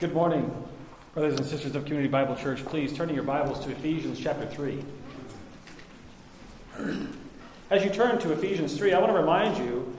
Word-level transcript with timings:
Good 0.00 0.14
morning, 0.14 0.50
brothers 1.12 1.38
and 1.38 1.44
sisters 1.44 1.74
of 1.76 1.84
Community 1.84 2.08
Bible 2.08 2.34
Church. 2.34 2.64
Please 2.64 2.90
turn 2.94 3.14
your 3.14 3.22
Bibles 3.22 3.62
to 3.66 3.70
Ephesians 3.70 4.18
chapter 4.18 4.46
3. 4.46 4.82
As 7.70 7.84
you 7.84 7.90
turn 7.90 8.18
to 8.20 8.32
Ephesians 8.32 8.78
3, 8.78 8.94
I 8.94 8.98
want 8.98 9.12
to 9.12 9.18
remind 9.18 9.58
you 9.58 9.94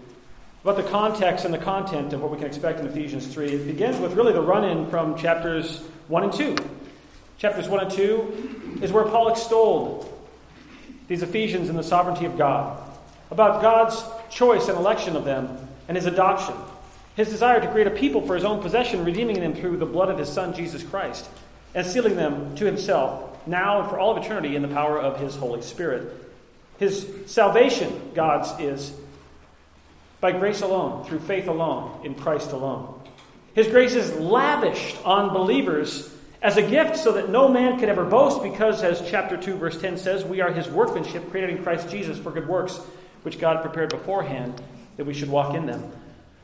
about 0.64 0.78
the 0.78 0.90
context 0.90 1.46
and 1.46 1.54
the 1.54 1.60
content 1.60 2.14
of 2.14 2.22
what 2.24 2.32
we 2.32 2.38
can 2.38 2.48
expect 2.48 2.80
in 2.80 2.88
Ephesians 2.88 3.28
3. 3.28 3.48
It 3.48 3.68
begins 3.68 4.00
with 4.00 4.14
really 4.14 4.34
the 4.34 4.42
run 4.42 4.64
in 4.64 4.90
from 4.90 5.16
chapters 5.16 5.84
1 6.08 6.24
and 6.24 6.34
2. 6.34 6.56
Chapters 7.38 7.70
1 7.70 7.80
and 7.82 7.92
2 7.92 8.80
is 8.82 8.92
where 8.92 9.04
Paul 9.04 9.30
extolled 9.30 10.12
these 11.10 11.22
Ephesians 11.22 11.70
in 11.70 11.76
the 11.76 11.84
sovereignty 11.84 12.26
of 12.26 12.40
God, 12.40 12.82
about 13.30 13.62
God's 13.62 14.04
choice 14.32 14.68
and 14.68 14.80
election 14.80 15.16
of 15.16 15.26
them, 15.26 15.60
and 15.88 15.96
his 15.96 16.08
adoption 16.08 16.56
his 17.16 17.30
desire 17.30 17.60
to 17.60 17.72
create 17.72 17.88
a 17.88 17.92
people 17.92 18.26
for 18.26 18.36
his 18.36 18.46
own 18.46 18.62
possession, 18.62 19.04
redeeming 19.04 19.40
them 19.40 19.54
through 19.54 19.78
the 19.78 19.86
blood 19.86 20.10
of 20.10 20.18
his 20.18 20.30
Son, 20.30 20.54
Jesus 20.54 20.84
Christ, 20.84 21.30
and 21.76 21.86
sealing 21.86 22.16
them 22.16 22.56
to 22.56 22.66
himself 22.66 23.46
now 23.48 23.82
and 23.82 23.90
for 23.90 24.00
all 24.00 24.16
of 24.16 24.24
eternity 24.24 24.56
in 24.56 24.62
the 24.62 24.68
power 24.68 25.00
of 25.00 25.20
his 25.20 25.36
Holy 25.36 25.62
Spirit. 25.62 26.14
His 26.78 27.08
salvation, 27.28 28.12
God's, 28.14 28.52
is 28.60 28.94
by 30.20 30.32
grace 30.32 30.62
alone, 30.62 31.04
through 31.06 31.20
faith 31.20 31.48
alone, 31.48 32.06
in 32.06 32.16
Christ 32.16 32.52
alone. 32.52 33.00
His 33.54 33.68
grace 33.68 33.96
is 33.96 34.14
lavished 34.14 34.98
on 35.06 35.34
believers 35.34 36.16
as 36.42 36.58
a 36.58 36.62
gift 36.62 36.98
so 36.98 37.12
that 37.14 37.30
no 37.30 37.48
man 37.48 37.80
could 37.80 37.90
ever 37.90 38.06
boast, 38.06 38.42
because, 38.42 38.84
as 38.84 39.08
chapter 39.10 39.38
2, 39.38 39.56
verse 39.56 39.80
10 39.80 39.98
says, 39.98 40.24
we 40.24 40.42
are 40.42 40.52
his 40.52 40.68
workmanship 40.70 41.30
created 41.30 41.58
in 41.58 41.64
Christ 41.64 41.90
Jesus 41.90 42.18
for 42.18 42.32
good 42.32 42.48
works, 42.48 42.80
which 43.24 43.40
God 43.40 43.62
prepared 43.62 43.90
beforehand 43.90 44.62
that 44.98 45.06
we 45.06 45.14
should 45.14 45.30
walk 45.30 45.56
in 45.56 45.66
them. 45.66 45.92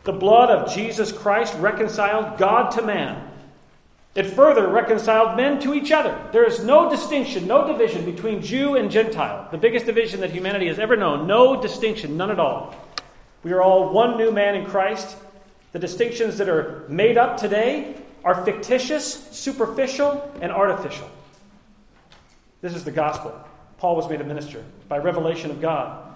The 0.07 0.13
blood 0.13 0.49
of 0.49 0.73
Jesus 0.73 1.11
Christ 1.11 1.53
reconciled 1.55 2.37
God 2.37 2.69
to 2.71 2.81
man. 2.81 3.29
It 4.15 4.23
further 4.23 4.65
reconciled 4.69 5.35
men 5.35 5.59
to 5.59 5.73
each 5.73 5.91
other. 5.91 6.17
There 6.31 6.45
is 6.45 6.63
no 6.63 6.89
distinction, 6.89 7.45
no 7.45 7.67
division 7.67 8.05
between 8.05 8.41
Jew 8.41 8.77
and 8.77 8.89
Gentile. 8.89 9.49
The 9.51 9.57
biggest 9.57 9.85
division 9.85 10.21
that 10.21 10.29
humanity 10.29 10.67
has 10.67 10.79
ever 10.79 10.95
known. 10.95 11.27
No 11.27 11.61
distinction, 11.61 12.15
none 12.15 12.31
at 12.31 12.39
all. 12.39 12.73
We 13.43 13.51
are 13.51 13.61
all 13.61 13.89
one 13.89 14.15
new 14.15 14.31
man 14.31 14.55
in 14.55 14.65
Christ. 14.65 15.17
The 15.73 15.79
distinctions 15.79 16.37
that 16.37 16.47
are 16.47 16.85
made 16.87 17.17
up 17.17 17.35
today 17.35 17.97
are 18.23 18.45
fictitious, 18.45 19.27
superficial, 19.31 20.31
and 20.39 20.53
artificial. 20.53 21.09
This 22.61 22.73
is 22.73 22.85
the 22.85 22.91
gospel. 22.91 23.37
Paul 23.77 23.97
was 23.97 24.09
made 24.09 24.21
a 24.21 24.23
minister 24.23 24.63
by 24.87 24.99
revelation 24.99 25.51
of 25.51 25.59
God. 25.59 26.06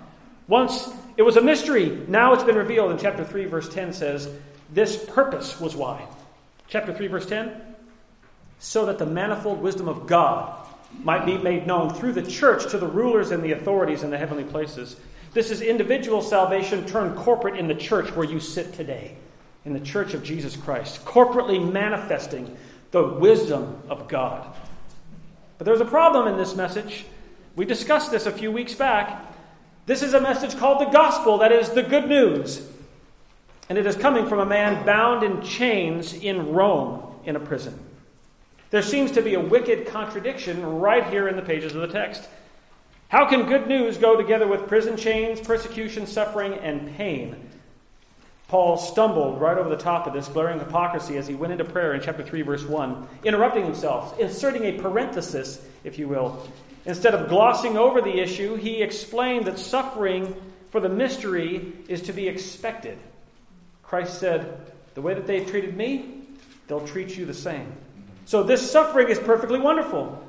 Once 0.47 0.89
it 1.17 1.23
was 1.23 1.38
a 1.38 1.42
mystery, 1.42 2.03
now 2.08 2.34
it's 2.34 2.44
been 2.44 2.56
revealed. 2.56 2.92
And 2.92 3.00
chapter 3.00 3.23
3, 3.23 3.45
verse 3.45 3.70
10 3.70 3.94
says, 3.94 4.30
This 4.72 5.03
purpose 5.06 5.59
was 5.59 5.75
why. 5.75 6.06
Chapter 6.67 6.94
3, 6.94 7.08
verse 7.08 7.25
10 7.25 7.52
So 8.59 8.86
that 8.86 8.98
the 8.98 9.06
manifold 9.06 9.61
wisdom 9.61 9.88
of 9.88 10.08
God 10.08 10.67
might 11.03 11.25
be 11.25 11.38
made 11.38 11.67
known 11.67 11.94
through 11.94 12.14
the 12.14 12.30
church 12.30 12.70
to 12.72 12.78
the 12.78 12.88
rulers 12.88 13.31
and 13.31 13.44
the 13.44 13.53
authorities 13.53 14.03
in 14.03 14.09
the 14.09 14.17
heavenly 14.17 14.44
places. 14.44 14.95
This 15.33 15.52
is 15.52 15.61
individual 15.61 16.22
salvation 16.22 16.86
turned 16.86 17.16
corporate 17.16 17.58
in 17.58 17.67
the 17.67 17.76
church 17.76 18.14
where 18.16 18.26
you 18.26 18.39
sit 18.39 18.73
today, 18.73 19.16
in 19.64 19.73
the 19.73 19.80
church 19.80 20.14
of 20.14 20.23
Jesus 20.23 20.58
Christ, 20.58 21.05
corporately 21.05 21.72
manifesting 21.72 22.58
the 22.92 23.03
wisdom 23.03 23.81
of 23.89 24.09
God. 24.09 24.45
But 25.58 25.66
there's 25.66 25.80
a 25.80 25.86
problem 25.86 26.28
in 26.28 26.38
this 26.38 26.55
message. 26.55 27.05
We 27.55 27.66
discussed 27.66 28.11
this 28.11 28.26
a 28.26 28.31
few 28.31 28.52
weeks 28.52 28.76
back. 28.76 29.30
This 29.92 30.03
is 30.03 30.14
a 30.14 30.22
message 30.22 30.58
called 30.58 30.80
the 30.80 30.89
gospel, 30.89 31.39
that 31.39 31.52
is, 31.52 31.72
the 31.72 31.84
good 31.84 32.08
news. 32.08 32.66
And 33.67 33.78
it 33.78 33.86
is 33.86 33.98
coming 33.98 34.25
from 34.25 34.39
a 34.39 34.45
man 34.45 34.86
bound 34.86 35.22
in 35.22 35.42
chains 35.42 36.14
in 36.14 36.53
Rome 36.53 37.14
in 37.25 37.36
a 37.36 37.42
prison. 37.42 37.78
There 38.70 38.83
seems 38.83 39.11
to 39.11 39.22
be 39.22 39.33
a 39.33 39.39
wicked 39.42 39.88
contradiction 39.88 40.80
right 40.80 41.06
here 41.08 41.28
in 41.28 41.36
the 41.36 41.42
pages 41.42 41.75
of 41.75 41.81
the 41.81 41.89
text. 41.89 42.25
How 43.09 43.28
can 43.28 43.48
good 43.48 43.67
news 43.67 43.98
go 43.98 44.16
together 44.16 44.48
with 44.48 44.70
prison 44.70 44.95
chains, 44.95 45.42
persecution, 45.42 46.08
suffering, 46.08 46.54
and 46.54 46.95
pain? 46.95 47.36
Paul 48.48 48.77
stumbled 48.77 49.42
right 49.42 49.58
over 49.58 49.67
the 49.67 49.76
top 49.76 50.08
of 50.08 50.14
this 50.14 50.30
glaring 50.30 50.60
hypocrisy 50.60 51.17
as 51.17 51.27
he 51.27 51.36
went 51.36 51.52
into 51.52 51.65
prayer 51.65 51.95
in 51.95 52.02
chapter 52.02 52.23
3, 52.23 52.44
verse 52.44 52.64
1, 52.64 53.10
interrupting 53.26 53.65
himself, 53.65 54.17
inserting 54.21 54.64
a 54.64 54.82
parenthesis, 54.82 55.61
if 55.83 55.99
you 55.99 56.08
will, 56.08 56.48
Instead 56.86 57.14
of 57.14 57.30
glossing 57.30 57.77
over 57.77 58.02
the 58.02 58.19
issue, 58.19 58.55
he 58.55 58.81
explained 58.81 59.45
that 59.45 59.59
suffering 59.59 60.36
for 60.71 60.80
the 60.80 60.89
mystery 60.89 61.73
is 61.87 62.03
to 62.03 62.14
be 62.14 62.27
expected. 62.27 62.97
Christ 63.83 64.19
said, 64.19 64.71
The 64.95 65.02
way 65.02 65.14
that 65.14 65.27
they've 65.27 65.47
treated 65.47 65.75
me, 65.75 66.23
they'll 66.67 66.87
treat 66.87 67.15
you 67.15 67.25
the 67.25 67.33
same. 67.33 67.71
So 68.25 68.43
this 68.43 68.71
suffering 68.71 69.09
is 69.09 69.20
perfectly 69.20 69.59
wonderful. 69.59 70.27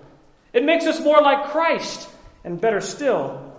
It 0.53 0.65
makes 0.65 0.85
us 0.87 1.01
more 1.01 1.21
like 1.21 1.51
Christ. 1.51 2.09
And 2.45 2.61
better 2.61 2.81
still, 2.81 3.55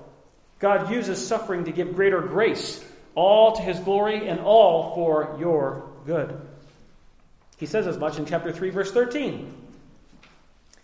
God 0.60 0.92
uses 0.92 1.26
suffering 1.26 1.66
to 1.66 1.72
give 1.72 1.96
greater 1.96 2.22
grace, 2.22 2.84
all 3.16 3.54
to 3.54 3.62
his 3.62 3.80
glory 3.80 4.28
and 4.28 4.40
all 4.42 4.94
for 4.94 5.38
your 5.40 5.90
good. 6.06 6.40
He 7.58 7.66
says 7.66 7.88
as 7.88 7.98
much 7.98 8.18
in 8.18 8.26
chapter 8.26 8.52
3, 8.52 8.72
verse 8.72 8.92
13. 8.92 9.63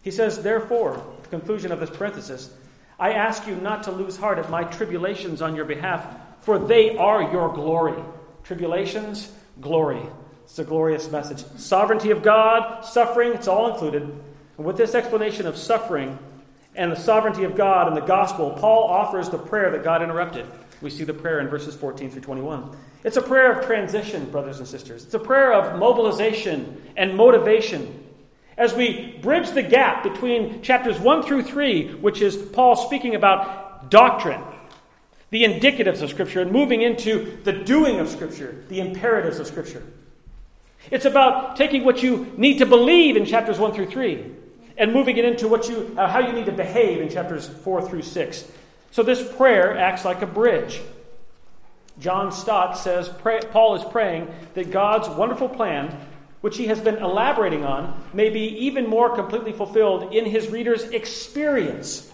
He 0.01 0.11
says, 0.11 0.41
Therefore, 0.41 1.03
the 1.23 1.29
conclusion 1.29 1.71
of 1.71 1.79
this 1.79 1.89
parenthesis, 1.89 2.53
I 2.99 3.13
ask 3.13 3.47
you 3.47 3.55
not 3.55 3.83
to 3.83 3.91
lose 3.91 4.17
heart 4.17 4.39
at 4.39 4.49
my 4.49 4.63
tribulations 4.63 5.41
on 5.41 5.55
your 5.55 5.65
behalf, 5.65 6.05
for 6.41 6.59
they 6.59 6.97
are 6.97 7.31
your 7.31 7.53
glory. 7.53 8.01
Tribulations, 8.43 9.31
glory. 9.61 10.01
It's 10.43 10.59
a 10.59 10.63
glorious 10.63 11.11
message. 11.11 11.45
Sovereignty 11.57 12.11
of 12.11 12.23
God, 12.23 12.83
suffering, 12.83 13.33
it's 13.33 13.47
all 13.47 13.71
included. 13.71 14.03
And 14.57 14.65
with 14.65 14.77
this 14.77 14.95
explanation 14.95 15.45
of 15.45 15.55
suffering 15.55 16.17
and 16.75 16.91
the 16.91 16.95
sovereignty 16.95 17.43
of 17.43 17.55
God 17.55 17.87
and 17.87 17.95
the 17.95 18.01
gospel, 18.01 18.51
Paul 18.51 18.85
offers 18.85 19.29
the 19.29 19.37
prayer 19.37 19.69
that 19.71 19.83
God 19.83 20.01
interrupted. 20.01 20.45
We 20.81 20.89
see 20.89 21.03
the 21.03 21.13
prayer 21.13 21.39
in 21.39 21.47
verses 21.47 21.75
14 21.75 22.09
through 22.09 22.21
21. 22.21 22.75
It's 23.03 23.17
a 23.17 23.21
prayer 23.21 23.51
of 23.51 23.65
transition, 23.65 24.29
brothers 24.31 24.59
and 24.59 24.67
sisters. 24.67 25.05
It's 25.05 25.13
a 25.13 25.19
prayer 25.19 25.53
of 25.53 25.77
mobilization 25.79 26.81
and 26.97 27.15
motivation 27.15 28.08
as 28.59 28.73
we 28.73 29.17
bridge 29.21 29.49
the 29.51 29.63
gap 29.63 30.03
between 30.03 30.61
chapters 30.61 30.99
1 30.99 31.23
through 31.23 31.43
3, 31.43 31.95
which 31.95 32.21
is 32.21 32.35
Paul 32.35 32.75
speaking 32.75 33.15
about 33.15 33.89
doctrine, 33.89 34.43
the 35.29 35.45
indicatives 35.45 36.01
of 36.01 36.09
Scripture, 36.09 36.41
and 36.41 36.51
moving 36.51 36.81
into 36.81 37.39
the 37.45 37.53
doing 37.53 38.01
of 38.01 38.09
Scripture, 38.09 38.65
the 38.67 38.81
imperatives 38.81 39.39
of 39.39 39.47
Scripture. 39.47 39.81
It's 40.91 41.05
about 41.05 41.55
taking 41.55 41.85
what 41.85 42.03
you 42.03 42.33
need 42.35 42.57
to 42.57 42.65
believe 42.65 43.15
in 43.15 43.25
chapters 43.25 43.57
1 43.57 43.73
through 43.73 43.87
3 43.87 44.25
and 44.77 44.93
moving 44.93 45.15
it 45.15 45.23
into 45.23 45.47
what 45.47 45.69
you, 45.69 45.95
uh, 45.97 46.07
how 46.09 46.19
you 46.19 46.33
need 46.33 46.45
to 46.47 46.51
behave 46.51 46.99
in 46.99 47.09
chapters 47.09 47.47
4 47.47 47.87
through 47.87 48.01
6. 48.01 48.51
So 48.91 49.03
this 49.03 49.25
prayer 49.37 49.77
acts 49.77 50.03
like 50.03 50.21
a 50.21 50.27
bridge. 50.27 50.81
John 51.99 52.33
Stott 52.33 52.77
says 52.77 53.09
Paul 53.51 53.75
is 53.75 53.83
praying 53.85 54.33
that 54.53 54.71
God's 54.71 55.07
wonderful 55.09 55.47
plan 55.47 55.97
which 56.41 56.57
he 56.57 56.67
has 56.67 56.79
been 56.79 56.97
elaborating 56.97 57.65
on, 57.65 58.01
may 58.13 58.29
be 58.29 58.65
even 58.65 58.87
more 58.87 59.13
completely 59.13 59.51
fulfilled 59.51 60.13
in 60.13 60.25
his 60.25 60.49
reader's 60.49 60.83
experience. 60.83 62.09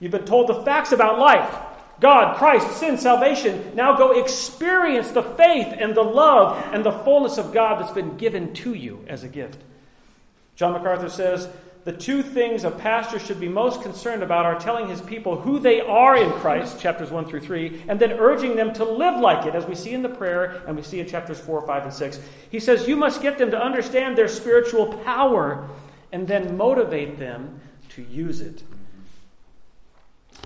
You've 0.00 0.12
been 0.12 0.24
told 0.24 0.48
the 0.48 0.62
facts 0.62 0.92
about 0.92 1.18
life 1.18 1.54
God, 2.00 2.36
Christ, 2.36 2.78
sin, 2.78 2.98
salvation. 2.98 3.72
Now 3.76 3.96
go 3.96 4.20
experience 4.20 5.12
the 5.12 5.22
faith 5.22 5.72
and 5.78 5.94
the 5.94 6.02
love 6.02 6.60
and 6.72 6.84
the 6.84 6.90
fullness 6.90 7.38
of 7.38 7.52
God 7.52 7.80
that's 7.80 7.92
been 7.92 8.16
given 8.16 8.52
to 8.54 8.74
you 8.74 9.04
as 9.06 9.22
a 9.22 9.28
gift. 9.28 9.60
John 10.56 10.72
MacArthur 10.72 11.08
says, 11.08 11.48
the 11.84 11.92
two 11.92 12.22
things 12.22 12.62
a 12.62 12.70
pastor 12.70 13.18
should 13.18 13.40
be 13.40 13.48
most 13.48 13.82
concerned 13.82 14.22
about 14.22 14.46
are 14.46 14.58
telling 14.58 14.88
his 14.88 15.00
people 15.00 15.40
who 15.40 15.58
they 15.58 15.80
are 15.80 16.16
in 16.16 16.30
Christ, 16.30 16.78
chapters 16.78 17.10
1 17.10 17.26
through 17.26 17.40
3, 17.40 17.82
and 17.88 17.98
then 17.98 18.12
urging 18.12 18.54
them 18.54 18.72
to 18.74 18.84
live 18.84 19.18
like 19.18 19.46
it, 19.46 19.56
as 19.56 19.66
we 19.66 19.74
see 19.74 19.92
in 19.92 20.02
the 20.02 20.08
prayer 20.08 20.62
and 20.66 20.76
we 20.76 20.82
see 20.82 21.00
in 21.00 21.08
chapters 21.08 21.40
4, 21.40 21.66
5, 21.66 21.84
and 21.84 21.92
6. 21.92 22.20
He 22.50 22.60
says, 22.60 22.86
You 22.86 22.94
must 22.94 23.20
get 23.20 23.36
them 23.36 23.50
to 23.50 23.60
understand 23.60 24.16
their 24.16 24.28
spiritual 24.28 24.96
power 24.98 25.68
and 26.12 26.28
then 26.28 26.56
motivate 26.56 27.18
them 27.18 27.60
to 27.90 28.02
use 28.02 28.40
it. 28.40 28.62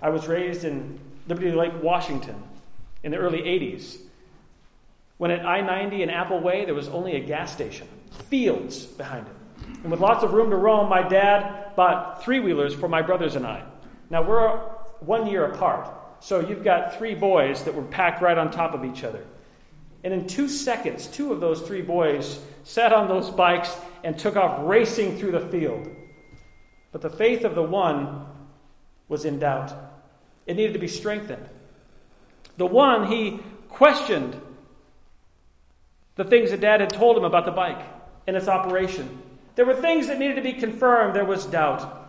I 0.00 0.08
was 0.08 0.28
raised 0.28 0.64
in 0.64 0.98
Liberty 1.28 1.52
Lake, 1.52 1.72
Washington 1.82 2.42
in 3.02 3.10
the 3.10 3.18
early 3.18 3.42
80s, 3.42 3.98
when 5.18 5.30
at 5.30 5.44
I 5.44 5.60
90 5.60 6.02
and 6.02 6.10
Apple 6.10 6.40
Way 6.40 6.64
there 6.64 6.74
was 6.74 6.88
only 6.88 7.16
a 7.16 7.20
gas 7.20 7.52
station, 7.52 7.88
fields 8.30 8.84
behind 8.84 9.26
it. 9.26 9.35
And 9.82 9.90
with 9.90 10.00
lots 10.00 10.24
of 10.24 10.32
room 10.32 10.50
to 10.50 10.56
roam, 10.56 10.88
my 10.88 11.06
dad 11.06 11.74
bought 11.76 12.22
three 12.24 12.40
wheelers 12.40 12.74
for 12.74 12.88
my 12.88 13.02
brothers 13.02 13.36
and 13.36 13.46
I. 13.46 13.64
Now, 14.10 14.22
we're 14.22 14.58
one 15.00 15.26
year 15.26 15.44
apart, 15.44 15.90
so 16.20 16.40
you've 16.40 16.64
got 16.64 16.96
three 16.96 17.14
boys 17.14 17.64
that 17.64 17.74
were 17.74 17.82
packed 17.82 18.22
right 18.22 18.36
on 18.38 18.50
top 18.50 18.74
of 18.74 18.84
each 18.84 19.04
other. 19.04 19.24
And 20.02 20.14
in 20.14 20.26
two 20.26 20.48
seconds, 20.48 21.06
two 21.06 21.32
of 21.32 21.40
those 21.40 21.60
three 21.62 21.82
boys 21.82 22.40
sat 22.64 22.92
on 22.92 23.08
those 23.08 23.30
bikes 23.30 23.74
and 24.04 24.18
took 24.18 24.36
off 24.36 24.60
racing 24.66 25.18
through 25.18 25.32
the 25.32 25.40
field. 25.40 25.88
But 26.92 27.02
the 27.02 27.10
faith 27.10 27.44
of 27.44 27.54
the 27.54 27.62
one 27.62 28.24
was 29.08 29.24
in 29.24 29.38
doubt, 29.38 29.74
it 30.46 30.56
needed 30.56 30.72
to 30.74 30.78
be 30.78 30.88
strengthened. 30.88 31.48
The 32.56 32.66
one, 32.66 33.06
he 33.08 33.40
questioned 33.68 34.40
the 36.14 36.24
things 36.24 36.50
that 36.50 36.60
dad 36.60 36.80
had 36.80 36.90
told 36.90 37.16
him 37.16 37.24
about 37.24 37.44
the 37.44 37.50
bike. 37.50 37.84
and 38.26 38.36
its 38.36 38.48
operation. 38.48 39.22
There 39.56 39.66
were 39.66 39.74
things 39.74 40.06
that 40.06 40.18
needed 40.18 40.36
to 40.36 40.42
be 40.42 40.52
confirmed. 40.52 41.16
There 41.16 41.24
was 41.24 41.46
doubt. 41.46 42.04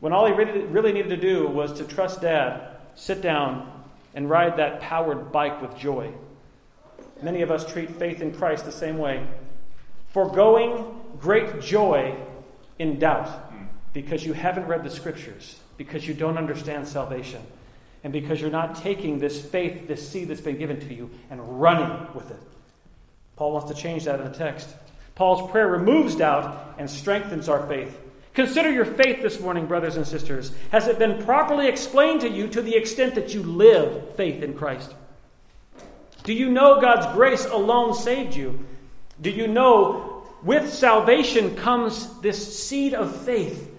When 0.00 0.12
all 0.12 0.26
he 0.26 0.32
really, 0.32 0.92
needed 0.92 1.10
to 1.10 1.16
do 1.16 1.46
was 1.46 1.72
to 1.74 1.84
trust 1.84 2.20
Dad, 2.20 2.76
sit 2.94 3.22
down, 3.22 3.70
and 4.14 4.28
ride 4.28 4.56
that 4.56 4.80
powered 4.80 5.30
bike 5.30 5.62
with 5.62 5.76
joy. 5.76 6.12
Many 7.22 7.42
of 7.42 7.50
us 7.50 7.70
treat 7.70 7.90
faith 7.90 8.20
in 8.20 8.34
Christ 8.34 8.64
the 8.64 8.72
same 8.72 8.98
way. 8.98 9.24
Foregoing 10.12 11.00
great 11.20 11.60
joy 11.60 12.16
in 12.78 12.98
doubt 12.98 13.52
because 13.92 14.24
you 14.24 14.32
haven't 14.32 14.66
read 14.66 14.82
the 14.82 14.90
scriptures, 14.90 15.60
because 15.76 16.08
you 16.08 16.14
don't 16.14 16.38
understand 16.38 16.88
salvation, 16.88 17.42
and 18.02 18.12
because 18.12 18.40
you're 18.40 18.50
not 18.50 18.74
taking 18.76 19.18
this 19.18 19.44
faith, 19.44 19.86
this 19.86 20.08
seed 20.08 20.28
that's 20.28 20.40
been 20.40 20.58
given 20.58 20.80
to 20.80 20.94
you, 20.94 21.10
and 21.30 21.60
running 21.60 22.06
with 22.14 22.30
it. 22.30 22.40
Paul 23.36 23.52
wants 23.52 23.70
to 23.70 23.76
change 23.76 24.04
that 24.04 24.18
in 24.18 24.30
the 24.30 24.36
text. 24.36 24.68
Paul's 25.14 25.50
prayer 25.50 25.68
removes 25.68 26.16
doubt 26.16 26.74
and 26.78 26.88
strengthens 26.88 27.48
our 27.48 27.66
faith. 27.66 27.98
Consider 28.34 28.70
your 28.70 28.84
faith 28.84 29.22
this 29.22 29.40
morning, 29.40 29.66
brothers 29.66 29.96
and 29.96 30.06
sisters. 30.06 30.52
Has 30.70 30.86
it 30.86 30.98
been 30.98 31.22
properly 31.24 31.68
explained 31.68 32.20
to 32.22 32.30
you 32.30 32.48
to 32.48 32.62
the 32.62 32.76
extent 32.76 33.16
that 33.16 33.34
you 33.34 33.42
live 33.42 34.14
faith 34.14 34.42
in 34.42 34.54
Christ? 34.54 34.94
Do 36.22 36.32
you 36.32 36.50
know 36.50 36.80
God's 36.80 37.12
grace 37.14 37.44
alone 37.46 37.94
saved 37.94 38.34
you? 38.34 38.64
Do 39.20 39.30
you 39.30 39.48
know 39.48 40.26
with 40.42 40.72
salvation 40.72 41.56
comes 41.56 42.20
this 42.20 42.64
seed 42.64 42.94
of 42.94 43.24
faith? 43.24 43.70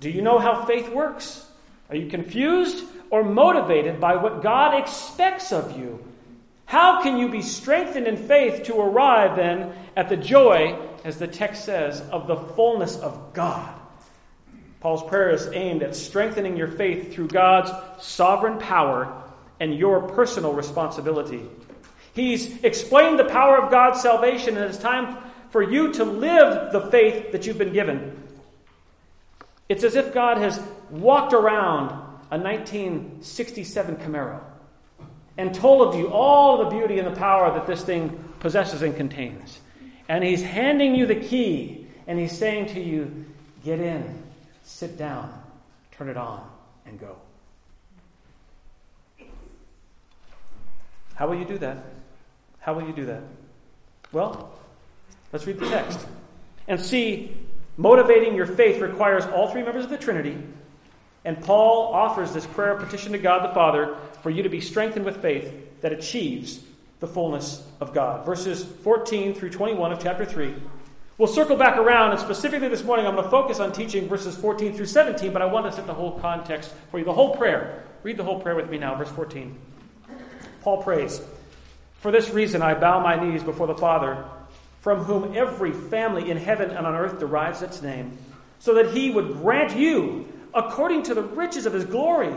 Do 0.00 0.10
you 0.10 0.22
know 0.22 0.38
how 0.38 0.64
faith 0.64 0.88
works? 0.90 1.44
Are 1.90 1.96
you 1.96 2.08
confused 2.08 2.84
or 3.10 3.22
motivated 3.22 4.00
by 4.00 4.16
what 4.16 4.42
God 4.42 4.78
expects 4.78 5.52
of 5.52 5.78
you? 5.78 6.04
How 6.64 7.02
can 7.02 7.16
you 7.16 7.28
be 7.28 7.42
strengthened 7.42 8.08
in 8.08 8.16
faith 8.16 8.64
to 8.64 8.80
arrive 8.80 9.36
then 9.36 9.72
at 9.96 10.08
the 10.08 10.16
joy, 10.16 10.78
as 11.04 11.18
the 11.18 11.26
text 11.26 11.64
says, 11.64 12.00
of 12.12 12.26
the 12.26 12.36
fullness 12.36 12.96
of 12.98 13.32
God? 13.32 13.74
Paul's 14.80 15.02
prayer 15.08 15.30
is 15.30 15.48
aimed 15.52 15.82
at 15.82 15.96
strengthening 15.96 16.56
your 16.56 16.68
faith 16.68 17.12
through 17.12 17.28
God's 17.28 17.72
sovereign 18.04 18.58
power 18.58 19.22
and 19.58 19.74
your 19.74 20.02
personal 20.08 20.52
responsibility. 20.52 21.42
He's 22.14 22.62
explained 22.62 23.18
the 23.18 23.24
power 23.24 23.58
of 23.58 23.70
God's 23.70 24.00
salvation, 24.00 24.56
and 24.56 24.66
it's 24.66 24.78
time 24.78 25.18
for 25.50 25.62
you 25.62 25.92
to 25.94 26.04
live 26.04 26.72
the 26.72 26.90
faith 26.90 27.32
that 27.32 27.46
you've 27.46 27.58
been 27.58 27.72
given. 27.72 28.22
It's 29.68 29.82
as 29.82 29.96
if 29.96 30.14
God 30.14 30.38
has 30.38 30.60
walked 30.90 31.32
around 31.32 31.90
a 32.30 32.38
1967 32.38 33.96
Camaro 33.96 34.40
and 35.36 35.54
told 35.54 35.88
of 35.88 35.98
you 35.98 36.08
all 36.08 36.58
the 36.58 36.70
beauty 36.70 36.98
and 36.98 37.06
the 37.06 37.18
power 37.18 37.52
that 37.52 37.66
this 37.66 37.82
thing 37.82 38.10
possesses 38.40 38.82
and 38.82 38.96
contains. 38.96 39.58
And 40.08 40.22
He's 40.22 40.42
handing 40.42 40.94
you 40.94 41.06
the 41.06 41.16
key, 41.16 41.86
and 42.06 42.18
He's 42.18 42.36
saying 42.36 42.66
to 42.74 42.80
you, 42.80 43.24
Get 43.64 43.80
in, 43.80 44.22
sit 44.62 44.96
down, 44.96 45.42
turn 45.92 46.08
it 46.08 46.16
on, 46.16 46.48
and 46.86 47.00
go. 47.00 47.16
How 51.16 51.26
will 51.26 51.36
you 51.36 51.44
do 51.44 51.58
that? 51.58 51.78
How 52.60 52.74
will 52.74 52.86
you 52.86 52.92
do 52.92 53.06
that? 53.06 53.22
Well, 54.12 54.52
let's 55.32 55.46
read 55.46 55.58
the 55.58 55.68
text 55.68 55.98
and 56.68 56.80
see 56.80 57.36
motivating 57.76 58.34
your 58.34 58.46
faith 58.46 58.80
requires 58.80 59.24
all 59.24 59.50
three 59.50 59.62
members 59.62 59.84
of 59.84 59.90
the 59.90 59.98
Trinity. 59.98 60.36
And 61.24 61.42
Paul 61.42 61.92
offers 61.92 62.32
this 62.32 62.46
prayer 62.46 62.76
petition 62.76 63.12
to 63.12 63.18
God 63.18 63.48
the 63.48 63.54
Father 63.54 63.96
for 64.22 64.30
you 64.30 64.42
to 64.44 64.48
be 64.48 64.60
strengthened 64.60 65.04
with 65.04 65.20
faith 65.20 65.80
that 65.80 65.92
achieves 65.92 66.60
the 67.00 67.06
fullness 67.06 67.62
of 67.80 67.92
God. 67.92 68.24
Verses 68.24 68.64
14 68.64 69.34
through 69.34 69.50
21 69.50 69.92
of 69.92 70.02
chapter 70.02 70.24
3. 70.24 70.54
We'll 71.18 71.28
circle 71.28 71.56
back 71.56 71.78
around, 71.78 72.10
and 72.10 72.20
specifically 72.20 72.68
this 72.68 72.84
morning, 72.84 73.06
I'm 73.06 73.14
going 73.14 73.24
to 73.24 73.30
focus 73.30 73.58
on 73.58 73.72
teaching 73.72 74.06
verses 74.06 74.36
14 74.36 74.74
through 74.74 74.86
17, 74.86 75.32
but 75.32 75.40
I 75.40 75.46
want 75.46 75.64
to 75.64 75.72
set 75.72 75.86
the 75.86 75.94
whole 75.94 76.18
context 76.20 76.74
for 76.90 76.98
you, 76.98 77.04
the 77.06 77.12
whole 77.12 77.34
prayer. 77.34 77.84
Read 78.02 78.18
the 78.18 78.24
whole 78.24 78.38
prayer 78.38 78.54
with 78.54 78.68
me 78.68 78.76
now, 78.76 78.94
verse 78.94 79.08
14. 79.10 79.56
Paul 80.60 80.82
prays. 80.82 81.22
For 82.00 82.10
this 82.10 82.28
reason, 82.30 82.60
I 82.60 82.74
bow 82.74 83.00
my 83.00 83.16
knees 83.16 83.42
before 83.42 83.66
the 83.66 83.74
Father, 83.74 84.24
from 84.80 85.04
whom 85.04 85.34
every 85.34 85.72
family 85.72 86.30
in 86.30 86.36
heaven 86.36 86.70
and 86.70 86.86
on 86.86 86.94
earth 86.94 87.18
derives 87.18 87.62
its 87.62 87.80
name, 87.80 88.16
so 88.58 88.74
that 88.74 88.92
he 88.92 89.10
would 89.10 89.32
grant 89.38 89.74
you, 89.74 90.30
according 90.52 91.02
to 91.04 91.14
the 91.14 91.22
riches 91.22 91.64
of 91.64 91.72
his 91.72 91.84
glory, 91.84 92.34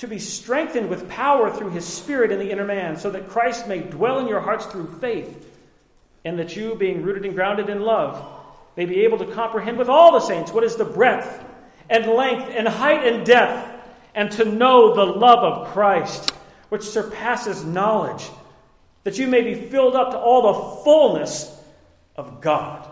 to 0.00 0.08
be 0.08 0.18
strengthened 0.18 0.88
with 0.88 1.10
power 1.10 1.54
through 1.54 1.68
his 1.70 1.84
Spirit 1.84 2.32
in 2.32 2.38
the 2.38 2.50
inner 2.50 2.64
man, 2.64 2.96
so 2.96 3.10
that 3.10 3.28
Christ 3.28 3.68
may 3.68 3.80
dwell 3.80 4.18
in 4.18 4.28
your 4.28 4.40
hearts 4.40 4.64
through 4.64 4.98
faith, 4.98 5.46
and 6.24 6.38
that 6.38 6.56
you, 6.56 6.74
being 6.74 7.02
rooted 7.02 7.26
and 7.26 7.34
grounded 7.34 7.68
in 7.68 7.82
love, 7.82 8.26
may 8.78 8.86
be 8.86 9.02
able 9.02 9.18
to 9.18 9.26
comprehend 9.26 9.76
with 9.76 9.90
all 9.90 10.12
the 10.12 10.20
saints 10.20 10.52
what 10.52 10.64
is 10.64 10.76
the 10.76 10.86
breadth 10.86 11.44
and 11.90 12.06
length 12.06 12.50
and 12.50 12.66
height 12.66 13.06
and 13.06 13.26
depth, 13.26 13.68
and 14.14 14.30
to 14.32 14.44
know 14.46 14.94
the 14.94 15.04
love 15.04 15.40
of 15.40 15.68
Christ, 15.74 16.30
which 16.70 16.82
surpasses 16.82 17.62
knowledge 17.62 18.26
that 19.04 19.18
you 19.18 19.26
may 19.26 19.42
be 19.42 19.54
filled 19.54 19.94
up 19.94 20.12
to 20.12 20.18
all 20.18 20.42
the 20.42 20.82
fullness 20.84 21.54
of 22.16 22.40
God. 22.40 22.88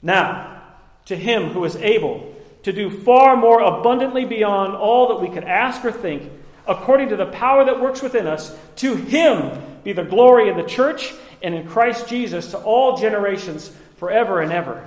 Now, 0.00 0.62
to 1.06 1.16
him 1.16 1.50
who 1.50 1.66
is 1.66 1.76
able 1.76 2.34
to 2.62 2.72
do 2.72 2.90
far 2.90 3.36
more 3.36 3.60
abundantly 3.60 4.24
beyond 4.24 4.74
all 4.74 5.08
that 5.08 5.20
we 5.20 5.28
could 5.28 5.44
ask 5.44 5.84
or 5.84 5.92
think, 5.92 6.30
according 6.66 7.08
to 7.08 7.16
the 7.16 7.26
power 7.26 7.64
that 7.64 7.80
works 7.80 8.02
within 8.02 8.26
us, 8.26 8.56
to 8.76 8.94
him 8.94 9.60
be 9.82 9.92
the 9.92 10.04
glory 10.04 10.48
in 10.48 10.56
the 10.56 10.62
church 10.62 11.14
and 11.42 11.54
in 11.54 11.66
Christ 11.66 12.08
Jesus 12.08 12.50
to 12.50 12.58
all 12.58 12.98
generations, 12.98 13.70
forever 13.96 14.40
and 14.40 14.52
ever. 14.52 14.86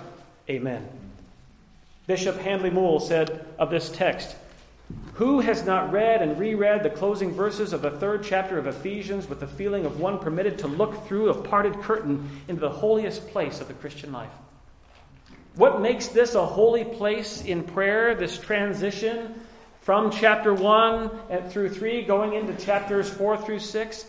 Amen. 0.50 0.88
Bishop 2.06 2.38
Handley 2.38 2.70
Moule 2.70 3.00
said 3.00 3.46
of 3.58 3.70
this 3.70 3.90
text, 3.90 4.36
who 5.14 5.40
has 5.40 5.66
not 5.66 5.92
read 5.92 6.22
and 6.22 6.38
reread 6.38 6.84
the 6.84 6.90
closing 6.90 7.32
verses 7.32 7.74
of 7.74 7.82
the 7.82 7.92
third 7.92 8.24
chapter 8.24 8.58
of 8.58 8.68
Ephesians 8.68 9.28
with 9.30 9.40
the 9.40 9.48
feeling 9.48 9.86
of 9.86 10.00
one 10.00 10.20
permitted 10.20 10.60
to 10.60 10.68
look 10.68 11.08
through 11.08 11.30
a 11.30 11.42
parted 11.42 11.74
curtain 11.82 12.30
into 12.48 12.62
the 12.62 12.70
holiest 12.70 13.28
place 13.30 13.62
of 13.62 13.68
the 13.68 13.74
Christian 13.74 14.12
life? 14.12 14.32
What 15.56 15.82
makes 15.82 16.08
this 16.08 16.34
a 16.34 16.46
holy 16.46 16.84
place 16.84 17.44
in 17.44 17.64
prayer, 17.64 18.16
this 18.16 18.40
transition 18.40 19.40
from 19.82 20.10
chapter 20.10 20.52
1 20.52 21.50
through 21.50 21.70
3 21.70 22.04
going 22.04 22.34
into 22.34 22.56
chapters 22.56 23.08
4 23.10 23.38
through 23.38 23.60
6? 23.60 24.06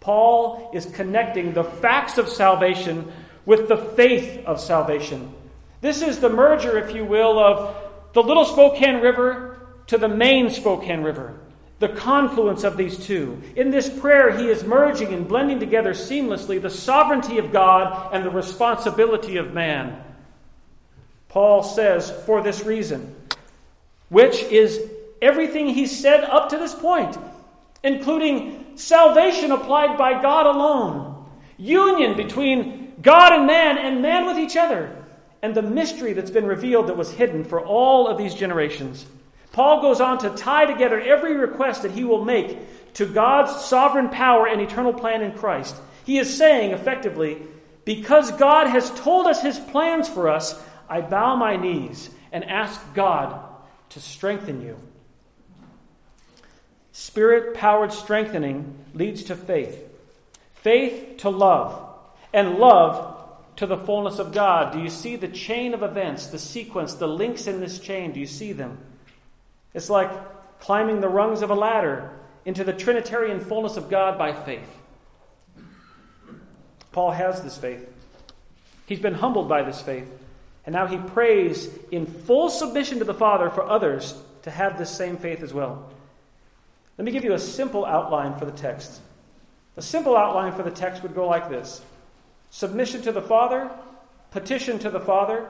Paul 0.00 0.70
is 0.74 0.84
connecting 0.84 1.54
the 1.54 1.64
facts 1.64 2.18
of 2.18 2.28
salvation 2.28 3.10
with 3.46 3.68
the 3.68 3.76
faith 3.76 4.44
of 4.44 4.60
salvation. 4.60 5.32
This 5.80 6.02
is 6.02 6.20
the 6.20 6.28
merger, 6.28 6.76
if 6.76 6.94
you 6.94 7.06
will, 7.06 7.38
of 7.38 7.74
the 8.12 8.22
little 8.22 8.44
Spokane 8.44 9.00
River 9.00 9.66
to 9.86 9.96
the 9.96 10.08
main 10.08 10.50
Spokane 10.50 11.02
River, 11.02 11.40
the 11.78 11.88
confluence 11.88 12.64
of 12.64 12.76
these 12.76 12.98
two. 12.98 13.40
In 13.56 13.70
this 13.70 13.88
prayer, 13.88 14.36
he 14.36 14.48
is 14.48 14.62
merging 14.62 15.14
and 15.14 15.26
blending 15.26 15.58
together 15.58 15.94
seamlessly 15.94 16.60
the 16.60 16.68
sovereignty 16.68 17.38
of 17.38 17.50
God 17.50 18.10
and 18.12 18.24
the 18.24 18.30
responsibility 18.30 19.38
of 19.38 19.54
man. 19.54 20.04
Paul 21.32 21.62
says, 21.62 22.10
for 22.26 22.42
this 22.42 22.62
reason, 22.64 23.16
which 24.10 24.42
is 24.42 24.78
everything 25.22 25.68
he 25.68 25.86
said 25.86 26.24
up 26.24 26.50
to 26.50 26.58
this 26.58 26.74
point, 26.74 27.16
including 27.82 28.76
salvation 28.76 29.50
applied 29.50 29.96
by 29.96 30.20
God 30.20 30.44
alone, 30.44 31.24
union 31.56 32.18
between 32.18 32.92
God 33.00 33.32
and 33.32 33.46
man, 33.46 33.78
and 33.78 34.02
man 34.02 34.26
with 34.26 34.36
each 34.36 34.58
other, 34.58 34.94
and 35.40 35.54
the 35.54 35.62
mystery 35.62 36.12
that's 36.12 36.30
been 36.30 36.46
revealed 36.46 36.88
that 36.88 36.98
was 36.98 37.10
hidden 37.10 37.44
for 37.44 37.64
all 37.64 38.06
of 38.06 38.18
these 38.18 38.34
generations. 38.34 39.06
Paul 39.52 39.80
goes 39.80 40.02
on 40.02 40.18
to 40.18 40.30
tie 40.30 40.66
together 40.66 41.00
every 41.00 41.34
request 41.34 41.82
that 41.82 41.92
he 41.92 42.04
will 42.04 42.24
make 42.26 42.58
to 42.94 43.06
God's 43.06 43.64
sovereign 43.64 44.10
power 44.10 44.46
and 44.46 44.60
eternal 44.60 44.92
plan 44.92 45.22
in 45.22 45.32
Christ. 45.32 45.74
He 46.04 46.18
is 46.18 46.36
saying, 46.36 46.72
effectively, 46.72 47.40
because 47.86 48.30
God 48.32 48.66
has 48.66 48.90
told 48.90 49.26
us 49.26 49.40
his 49.42 49.58
plans 49.58 50.08
for 50.08 50.28
us, 50.28 50.62
I 50.92 51.00
bow 51.00 51.36
my 51.36 51.56
knees 51.56 52.10
and 52.32 52.44
ask 52.44 52.78
God 52.92 53.42
to 53.88 53.98
strengthen 53.98 54.60
you. 54.60 54.76
Spirit 56.92 57.54
powered 57.54 57.94
strengthening 57.94 58.76
leads 58.92 59.22
to 59.24 59.34
faith, 59.34 59.88
faith 60.56 61.16
to 61.20 61.30
love, 61.30 61.82
and 62.34 62.56
love 62.56 63.26
to 63.56 63.66
the 63.66 63.78
fullness 63.78 64.18
of 64.18 64.34
God. 64.34 64.74
Do 64.74 64.80
you 64.80 64.90
see 64.90 65.16
the 65.16 65.28
chain 65.28 65.72
of 65.72 65.82
events, 65.82 66.26
the 66.26 66.38
sequence, 66.38 66.92
the 66.92 67.08
links 67.08 67.46
in 67.46 67.58
this 67.58 67.78
chain? 67.78 68.12
Do 68.12 68.20
you 68.20 68.26
see 68.26 68.52
them? 68.52 68.76
It's 69.72 69.88
like 69.88 70.10
climbing 70.60 71.00
the 71.00 71.08
rungs 71.08 71.40
of 71.40 71.48
a 71.48 71.54
ladder 71.54 72.10
into 72.44 72.64
the 72.64 72.74
Trinitarian 72.74 73.40
fullness 73.40 73.78
of 73.78 73.88
God 73.88 74.18
by 74.18 74.34
faith. 74.34 74.68
Paul 76.92 77.12
has 77.12 77.40
this 77.40 77.56
faith. 77.56 77.88
He's 78.84 79.00
been 79.00 79.14
humbled 79.14 79.48
by 79.48 79.62
this 79.62 79.80
faith. 79.80 80.18
And 80.64 80.72
now 80.74 80.86
he 80.86 80.96
prays 80.96 81.68
in 81.90 82.06
full 82.06 82.48
submission 82.48 82.98
to 83.00 83.04
the 83.04 83.14
Father 83.14 83.50
for 83.50 83.68
others 83.68 84.14
to 84.42 84.50
have 84.50 84.78
this 84.78 84.90
same 84.90 85.16
faith 85.16 85.42
as 85.42 85.52
well. 85.52 85.90
Let 86.98 87.04
me 87.04 87.12
give 87.12 87.24
you 87.24 87.32
a 87.32 87.38
simple 87.38 87.84
outline 87.84 88.38
for 88.38 88.44
the 88.44 88.52
text. 88.52 89.00
A 89.76 89.82
simple 89.82 90.16
outline 90.16 90.52
for 90.52 90.62
the 90.62 90.70
text 90.70 91.02
would 91.02 91.14
go 91.14 91.26
like 91.26 91.48
this 91.48 91.82
Submission 92.50 93.02
to 93.02 93.12
the 93.12 93.22
Father, 93.22 93.70
petition 94.30 94.78
to 94.80 94.90
the 94.90 95.00
Father, 95.00 95.48